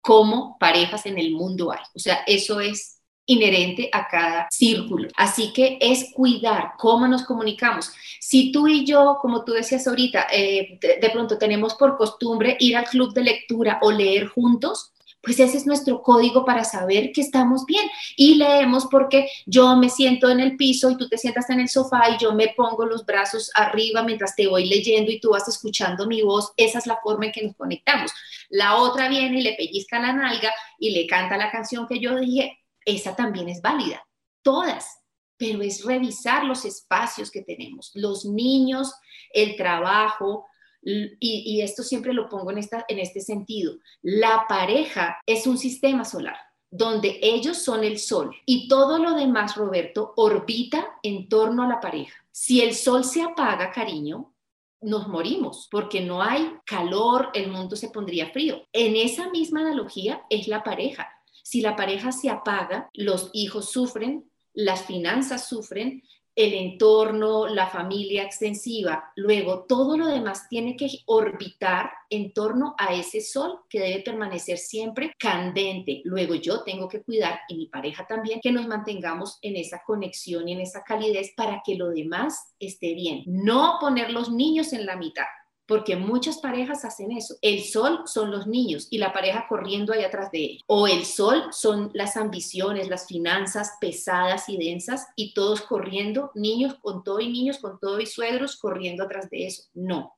como 0.01 0.57
parejas 0.57 1.05
en 1.05 1.19
el 1.19 1.31
mundo 1.31 1.71
hay. 1.71 1.83
O 1.93 1.99
sea, 1.99 2.23
eso 2.25 2.61
es 2.61 2.99
inherente 3.25 3.89
a 3.91 4.07
cada 4.07 4.47
círculo. 4.49 5.07
Así 5.15 5.53
que 5.53 5.77
es 5.79 6.11
cuidar 6.13 6.71
cómo 6.77 7.07
nos 7.07 7.23
comunicamos. 7.23 7.91
Si 8.19 8.51
tú 8.51 8.67
y 8.67 8.85
yo, 8.85 9.17
como 9.21 9.43
tú 9.43 9.53
decías 9.53 9.87
ahorita, 9.87 10.27
eh, 10.31 10.79
de 10.81 11.09
pronto 11.11 11.37
tenemos 11.37 11.75
por 11.75 11.95
costumbre 11.95 12.57
ir 12.59 12.75
al 12.75 12.85
club 12.85 13.13
de 13.13 13.23
lectura 13.23 13.79
o 13.83 13.91
leer 13.91 14.27
juntos, 14.27 14.93
pues 15.21 15.39
ese 15.39 15.57
es 15.57 15.65
nuestro 15.65 16.01
código 16.01 16.45
para 16.45 16.63
saber 16.63 17.11
que 17.11 17.21
estamos 17.21 17.65
bien. 17.65 17.89
Y 18.15 18.35
leemos 18.35 18.87
porque 18.89 19.29
yo 19.45 19.75
me 19.75 19.89
siento 19.89 20.29
en 20.29 20.39
el 20.39 20.55
piso 20.55 20.89
y 20.89 20.97
tú 20.97 21.07
te 21.07 21.17
sientas 21.17 21.49
en 21.49 21.59
el 21.59 21.69
sofá 21.69 22.09
y 22.09 22.17
yo 22.17 22.33
me 22.33 22.53
pongo 22.55 22.85
los 22.85 23.05
brazos 23.05 23.51
arriba 23.55 24.03
mientras 24.03 24.35
te 24.35 24.47
voy 24.47 24.67
leyendo 24.67 25.11
y 25.11 25.19
tú 25.19 25.31
vas 25.31 25.47
escuchando 25.47 26.07
mi 26.07 26.21
voz. 26.21 26.53
Esa 26.57 26.79
es 26.79 26.87
la 26.87 26.99
forma 27.03 27.25
en 27.25 27.31
que 27.31 27.43
nos 27.43 27.55
conectamos. 27.55 28.11
La 28.49 28.77
otra 28.77 29.09
viene 29.09 29.39
y 29.39 29.43
le 29.43 29.55
pellizca 29.55 29.99
la 29.99 30.13
nalga 30.13 30.51
y 30.77 30.91
le 30.91 31.05
canta 31.05 31.37
la 31.37 31.51
canción 31.51 31.87
que 31.87 31.99
yo 31.99 32.15
dije. 32.19 32.59
Esa 32.85 33.15
también 33.15 33.49
es 33.49 33.61
válida. 33.61 34.05
Todas 34.41 34.99
pero 35.39 35.61
es 35.61 35.85
revisar 35.85 36.43
los 36.43 36.65
espacios 36.65 37.31
que 37.31 37.41
tenemos, 37.41 37.91
los 37.93 38.25
niños, 38.25 38.93
el 39.33 39.55
trabajo, 39.55 40.45
y, 40.81 41.61
esto 41.61 41.83
siempre 41.83 42.13
lo 42.13 42.29
pongo 42.29 42.51
en, 42.51 42.57
esta, 42.57 42.85
en 42.87 42.99
este 42.99 43.21
sentido, 43.21 43.75
la 44.01 44.45
pareja 44.47 45.17
es 45.25 45.45
un 45.47 45.57
sistema 45.57 46.05
solar 46.05 46.37
donde 46.71 47.19
ellos 47.21 47.57
son 47.57 47.83
el 47.83 47.97
sol 47.97 48.35
y 48.45 48.67
todo 48.67 48.99
lo 48.99 49.15
demás, 49.15 49.55
Roberto, 49.55 50.13
orbita 50.15 50.99
en 51.01 51.27
torno 51.27 51.63
a 51.63 51.67
la 51.67 51.79
pareja. 51.79 52.15
Si 52.31 52.61
el 52.61 52.75
sol 52.75 53.03
se 53.03 53.23
apaga, 53.23 53.71
cariño, 53.71 54.33
nos 54.81 55.07
morimos 55.07 55.67
porque 55.71 56.01
no 56.01 56.21
hay 56.21 56.53
calor, 56.65 57.29
el 57.33 57.51
mundo 57.51 57.75
se 57.75 57.89
pondría 57.89 58.29
frío. 58.29 58.63
En 58.71 58.95
esa 58.95 59.29
misma 59.29 59.61
analogía 59.61 60.23
es 60.29 60.47
la 60.47 60.63
pareja. 60.63 61.09
Si 61.43 61.61
la 61.61 61.75
pareja 61.75 62.11
se 62.11 62.29
apaga, 62.29 62.89
los 62.93 63.29
hijos 63.33 63.71
sufren, 63.71 64.29
las 64.53 64.85
finanzas 64.85 65.47
sufren, 65.47 66.03
el 66.39 66.53
entorno, 66.53 67.47
la 67.47 67.67
familia 67.67 68.23
extensiva. 68.23 69.11
Luego, 69.17 69.65
todo 69.67 69.97
lo 69.97 70.07
demás 70.07 70.47
tiene 70.47 70.77
que 70.77 70.87
orbitar 71.05 71.91
en 72.09 72.31
torno 72.31 72.75
a 72.77 72.93
ese 72.93 73.19
sol 73.19 73.59
que 73.69 73.81
debe 73.81 74.03
permanecer 74.03 74.57
siempre 74.57 75.11
candente. 75.19 76.01
Luego, 76.05 76.35
yo 76.35 76.63
tengo 76.63 76.87
que 76.87 77.03
cuidar, 77.03 77.41
y 77.49 77.57
mi 77.57 77.65
pareja 77.67 78.07
también, 78.07 78.39
que 78.39 78.53
nos 78.53 78.67
mantengamos 78.67 79.37
en 79.41 79.57
esa 79.57 79.83
conexión 79.85 80.47
y 80.47 80.53
en 80.53 80.61
esa 80.61 80.81
calidez 80.83 81.33
para 81.35 81.61
que 81.65 81.75
lo 81.75 81.89
demás 81.89 82.53
esté 82.57 82.93
bien. 82.93 83.23
No 83.25 83.75
poner 83.81 84.09
los 84.09 84.31
niños 84.31 84.71
en 84.71 84.85
la 84.85 84.95
mitad 84.95 85.25
porque 85.69 85.95
muchas 85.95 86.39
parejas 86.39 86.83
hacen 86.83 87.11
eso. 87.11 87.35
El 87.43 87.63
sol 87.63 88.01
son 88.05 88.31
los 88.31 88.47
niños 88.47 88.87
y 88.89 88.97
la 88.97 89.13
pareja 89.13 89.45
corriendo 89.47 89.93
ahí 89.93 90.03
atrás 90.03 90.31
de 90.31 90.45
él. 90.45 90.63
O 90.65 90.87
el 90.87 91.05
sol 91.05 91.43
son 91.51 91.91
las 91.93 92.17
ambiciones, 92.17 92.89
las 92.89 93.05
finanzas 93.05 93.77
pesadas 93.79 94.49
y 94.49 94.57
densas 94.57 95.05
y 95.15 95.35
todos 95.35 95.61
corriendo, 95.61 96.31
niños 96.33 96.73
con 96.81 97.03
todo 97.03 97.19
y 97.19 97.29
niños 97.29 97.59
con 97.59 97.79
todo 97.79 97.99
y 97.99 98.07
suegros 98.07 98.57
corriendo 98.57 99.03
atrás 99.03 99.29
de 99.29 99.45
eso. 99.45 99.65
No, 99.75 100.15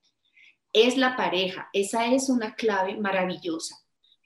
es 0.72 0.96
la 0.96 1.18
pareja. 1.18 1.70
Esa 1.74 2.08
es 2.08 2.30
una 2.30 2.56
clave 2.56 2.96
maravillosa. 2.96 3.76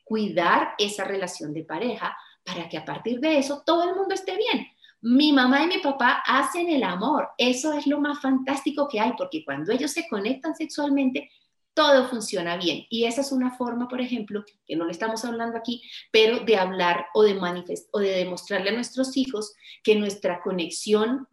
Cuidar 0.04 0.76
esa 0.78 1.06
relación 1.06 1.56
de 1.56 1.64
pareja 1.64 2.16
para 2.44 2.70
que 2.70 2.78
a 2.78 2.86
partir 2.86 3.20
de 3.20 3.40
eso 3.40 3.64
todo 3.66 3.90
el 3.90 3.96
mundo 3.96 4.14
esté 4.14 4.38
bien 4.38 4.68
mi 5.06 5.32
mamá 5.32 5.64
y 5.64 5.68
mi 5.68 5.78
papá 5.78 6.24
hacen 6.26 6.68
el 6.68 6.82
amor. 6.84 7.30
Eso 7.38 7.74
es 7.74 7.86
lo 7.86 8.00
más 8.02 8.20
fantástico 8.20 8.88
que 8.88 9.00
hay, 9.00 9.12
porque 9.16 9.46
cuando 9.46 9.72
ellos 9.72 9.92
se 9.92 10.08
conectan 10.08 10.56
sexualmente, 10.56 11.30
todo 11.76 12.08
funciona 12.10 12.58
bien. 12.58 12.88
Y 12.90 13.06
esa 13.06 13.22
es 13.22 13.32
una 13.32 13.56
forma, 13.56 13.88
por 13.88 14.02
ejemplo, 14.02 14.44
que 14.66 14.76
no 14.76 14.86
le 14.86 14.92
estamos 14.92 15.24
hablando 15.24 15.60
aquí, 15.60 15.84
pero 16.12 16.40
de 16.40 16.58
hablar 16.58 17.06
o 17.14 17.22
de 17.22 17.36
manifestar 17.36 17.88
o 17.94 18.00
de 18.00 18.10
demostrarle 18.14 18.72
a 18.72 18.74
nuestros 18.74 19.16
hijos 19.16 19.54
que 19.84 19.96
nuestra 19.96 20.42
conexión 20.42 21.28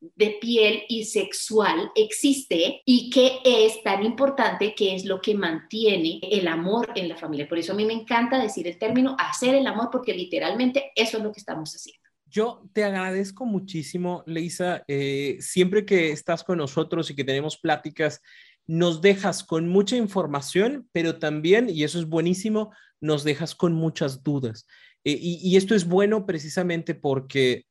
de 0.00 0.38
piel 0.40 0.82
y 0.88 1.04
sexual 1.04 1.92
existe 1.94 2.82
y 2.84 3.08
que 3.08 3.38
es 3.44 3.84
tan 3.84 4.04
importante 4.04 4.74
que 4.74 4.96
es 4.96 5.04
lo 5.04 5.20
que 5.20 5.36
mantiene 5.36 6.18
el 6.22 6.48
amor 6.48 6.90
en 6.96 7.08
la 7.08 7.16
familia. 7.16 7.48
Por 7.48 7.60
eso 7.60 7.72
a 7.72 7.76
mí 7.76 7.84
me 7.84 7.92
encanta 7.92 8.42
decir 8.42 8.66
el 8.66 8.78
término 8.78 9.14
hacer 9.16 9.54
el 9.54 9.68
amor 9.68 9.90
porque 9.92 10.12
literalmente 10.12 10.90
eso 10.96 11.18
es 11.18 11.22
lo 11.22 11.30
que 11.30 11.38
estamos 11.38 11.72
haciendo. 11.72 12.01
Yo 12.32 12.66
te 12.72 12.82
agradezco 12.82 13.44
muchísimo, 13.44 14.24
Leisa. 14.26 14.84
Eh, 14.88 15.36
siempre 15.40 15.84
que 15.84 16.12
estás 16.12 16.42
con 16.42 16.56
nosotros 16.56 17.10
y 17.10 17.14
que 17.14 17.24
tenemos 17.24 17.58
pláticas, 17.58 18.22
nos 18.66 19.02
dejas 19.02 19.44
con 19.44 19.68
mucha 19.68 19.96
información, 19.96 20.88
pero 20.92 21.18
también, 21.18 21.68
y 21.68 21.84
eso 21.84 21.98
es 21.98 22.06
buenísimo, 22.06 22.72
nos 23.02 23.22
dejas 23.22 23.54
con 23.54 23.74
muchas 23.74 24.22
dudas. 24.22 24.66
Eh, 25.04 25.18
y, 25.20 25.56
esto 25.58 25.74
es 25.74 25.86
bueno 25.86 26.24
precisamente 26.24 26.94
porque 26.94 27.66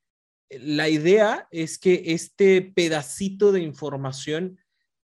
la 0.52 0.90
idea 0.90 1.48
es 1.50 1.80
que 1.80 2.04
este 2.08 2.62
pedacito 2.62 3.52
de 3.52 3.62
información 3.62 4.60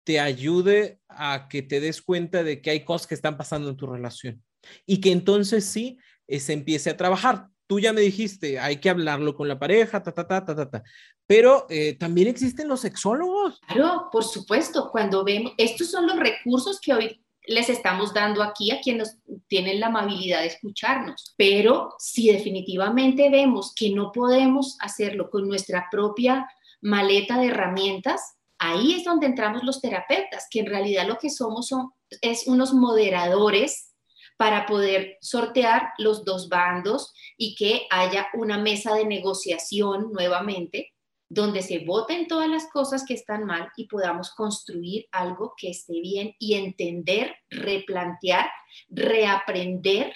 te 0.05 0.21
ayude 0.21 1.01
a 1.09 1.49
que 1.49 1.63
te 1.63 1.81
des 1.81 2.03
cuenta 2.03 2.43
de 2.43 2.61
que 2.61 2.71
hay 2.71 2.85
cosas 2.85 3.07
que 3.07 3.15
están 3.15 3.39
pasando 3.39 3.71
en 3.71 3.77
tu 3.77 3.87
relación 3.87 4.45
y 4.85 5.01
que 5.01 5.13
entonces 5.13 5.65
sí 5.65 5.99
eh, 6.27 6.41
se 6.41 6.53
empiece 6.53 6.91
a 6.91 6.97
trabajar 6.99 7.49
tú 7.67 7.81
ya 7.81 7.93
me 7.93 8.01
dijiste, 8.01 8.59
hay 8.59 8.79
que 8.81 8.91
hablarlo 8.91 9.35
con 9.35 9.49
la 9.49 9.59
pareja, 9.59 10.03
ta, 10.03 10.13
ta, 10.13 10.27
ta, 10.27 10.45
ta, 10.45 10.55
ta, 10.55 10.71
ta. 10.71 10.83
Pero 11.27 11.67
eh, 11.69 11.97
también 11.99 12.29
existen 12.29 12.69
los 12.69 12.81
sexólogos. 12.81 13.61
Claro, 13.67 14.09
por 14.13 14.25
supuesto, 14.25 14.91
cuando 14.91 15.25
vemos, 15.25 15.53
estos 15.59 15.91
son 15.91 16.07
los 16.07 16.19
recursos 16.19 16.81
que 16.81 16.95
hoy 16.95 17.21
les 17.47 17.69
estamos 17.69 18.13
dando 18.13 18.43
aquí 18.43 18.71
a 18.71 18.81
quienes 18.81 19.19
tienen 19.49 19.81
la 19.81 19.87
amabilidad 19.87 20.41
de 20.41 20.47
escucharnos. 20.47 21.35
Pero 21.37 21.95
si 21.99 22.29
definitivamente 22.31 23.31
vemos 23.31 23.73
que 23.75 23.91
no 23.91 24.13
podemos 24.13 24.77
hacerlo 24.81 25.31
con 25.31 25.49
nuestra 25.49 25.87
propia 25.91 26.49
maleta 26.81 27.39
de 27.39 27.49
herramientas, 27.49 28.37
ahí 28.59 28.95
es 28.95 29.05
donde 29.05 29.27
entramos 29.27 29.63
los 29.63 29.81
terapeutas, 29.81 30.47
que 30.51 30.61
en 30.61 30.67
realidad 30.67 31.07
lo 31.07 31.19
que 31.19 31.31
somos 31.31 31.69
son, 31.69 31.91
es 32.21 32.47
unos 32.47 32.73
moderadores 32.73 33.93
para 34.37 34.67
poder 34.67 35.17
sortear 35.21 35.91
los 35.99 36.25
dos 36.25 36.49
bandos 36.49 37.15
y 37.37 37.55
que 37.55 37.87
haya 37.91 38.29
una 38.35 38.59
mesa 38.59 38.95
de 38.95 39.07
negociación 39.07 40.13
nuevamente 40.13 40.93
donde 41.29 41.63
se 41.63 41.81
voten 41.81 42.29
todas 42.29 42.49
las 42.49 42.71
cosas 42.71 43.05
que 43.05 43.15
están 43.15 43.45
mal 43.45 43.71
y 43.77 43.87
podamos 43.89 44.31
construir 44.31 45.07
algo 45.11 45.55
que 45.57 45.71
esté 45.71 46.01
bien 46.01 46.35
y 46.39 46.55
entender, 46.55 47.35
replantear, 47.51 48.49
reaprender, 48.89 50.15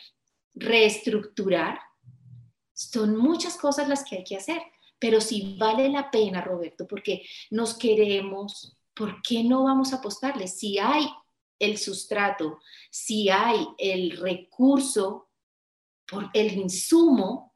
reestructurar. 0.55 1.81
Son 2.73 3.17
muchas 3.17 3.57
cosas 3.57 3.89
las 3.89 4.05
que 4.05 4.19
hay 4.19 4.25
que 4.25 4.37
hacer, 4.37 4.63
pero 4.99 5.21
si 5.21 5.57
vale 5.59 5.89
la 5.89 6.11
pena, 6.11 6.43
Roberto, 6.43 6.87
porque 6.87 7.23
nos 7.51 7.77
queremos, 7.77 8.77
¿por 8.95 9.21
qué 9.23 9.43
no 9.43 9.65
vamos 9.65 9.93
a 9.93 9.97
apostarle? 9.97 10.47
Si 10.47 10.79
hay 10.79 11.07
el 11.61 11.79
sustrato, 11.79 12.59
si 12.91 13.29
hay 13.29 13.69
el 13.79 14.17
recurso, 14.17 15.29
por 16.11 16.29
el 16.33 16.53
insumo, 16.59 17.55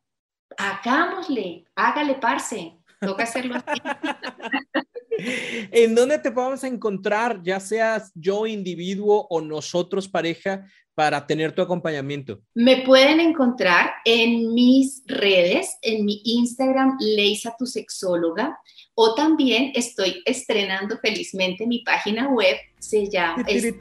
hagámosle, 0.57 1.65
hágale 1.75 2.15
parce, 2.15 2.79
toca 3.01 3.25
hacerlo. 3.25 3.57
¿En 5.71 5.95
dónde 5.95 6.19
te 6.19 6.33
podemos 6.33 6.65
encontrar, 6.65 7.41
ya 7.43 7.61
seas 7.61 8.13
yo 8.15 8.47
individuo 8.47 9.27
o 9.31 9.41
nosotros 9.41 10.09
pareja, 10.09 10.67
para 10.95 11.27
tener 11.27 11.53
tu 11.53 11.61
acompañamiento? 11.63 12.41
Me 12.55 12.83
pueden 12.83 13.19
encontrar 13.21 13.93
en 14.05 14.53
mis 14.55 15.03
redes, 15.07 15.77
en 15.83 16.05
mi 16.05 16.21
Instagram, 16.25 16.97
Leisa 17.01 17.57
tu 17.59 17.67
sexóloga, 17.67 18.57
o 18.95 19.15
también 19.15 19.73
estoy 19.75 20.23
estrenando 20.25 20.97
felizmente 20.99 21.67
mi 21.67 21.81
página 21.81 22.29
web, 22.29 22.57
se 22.79 23.11
llama... 23.11 23.45
Este 23.49 23.69
es 23.69 23.75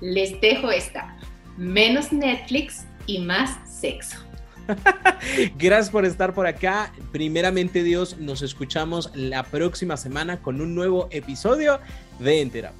Les 0.00 0.40
dejo 0.40 0.72
esta. 0.72 1.16
Menos 1.56 2.12
Netflix 2.12 2.84
y 3.06 3.20
más 3.20 3.56
sexo. 3.70 4.25
Gracias 5.58 5.90
por 5.90 6.04
estar 6.04 6.34
por 6.34 6.46
acá. 6.46 6.92
Primeramente 7.12 7.82
Dios, 7.82 8.18
nos 8.18 8.42
escuchamos 8.42 9.10
la 9.14 9.42
próxima 9.42 9.96
semana 9.96 10.40
con 10.42 10.60
un 10.60 10.74
nuevo 10.74 11.08
episodio 11.10 11.80
de 12.18 12.40
Entera. 12.40 12.72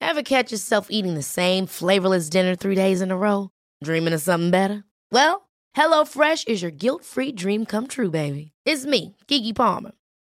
Ever 0.00 0.22
catch 0.22 0.52
yourself 0.52 0.88
eating 0.90 1.14
the 1.14 1.22
same 1.22 1.66
flavorless 1.66 2.30
dinner 2.30 2.54
three 2.54 2.76
days 2.76 3.00
in 3.00 3.10
a 3.10 3.16
row? 3.16 3.50
Dreaming 3.82 4.14
of 4.14 4.22
something 4.22 4.50
better? 4.50 4.84
Well, 5.10 5.48
HelloFresh 5.76 6.46
is 6.46 6.62
your 6.62 6.70
guilt-free 6.70 7.32
dream 7.32 7.66
come 7.66 7.88
true, 7.88 8.10
baby. 8.10 8.52
It's 8.64 8.86
me, 8.86 9.16
Kiki 9.26 9.52
Palmer. 9.52 9.92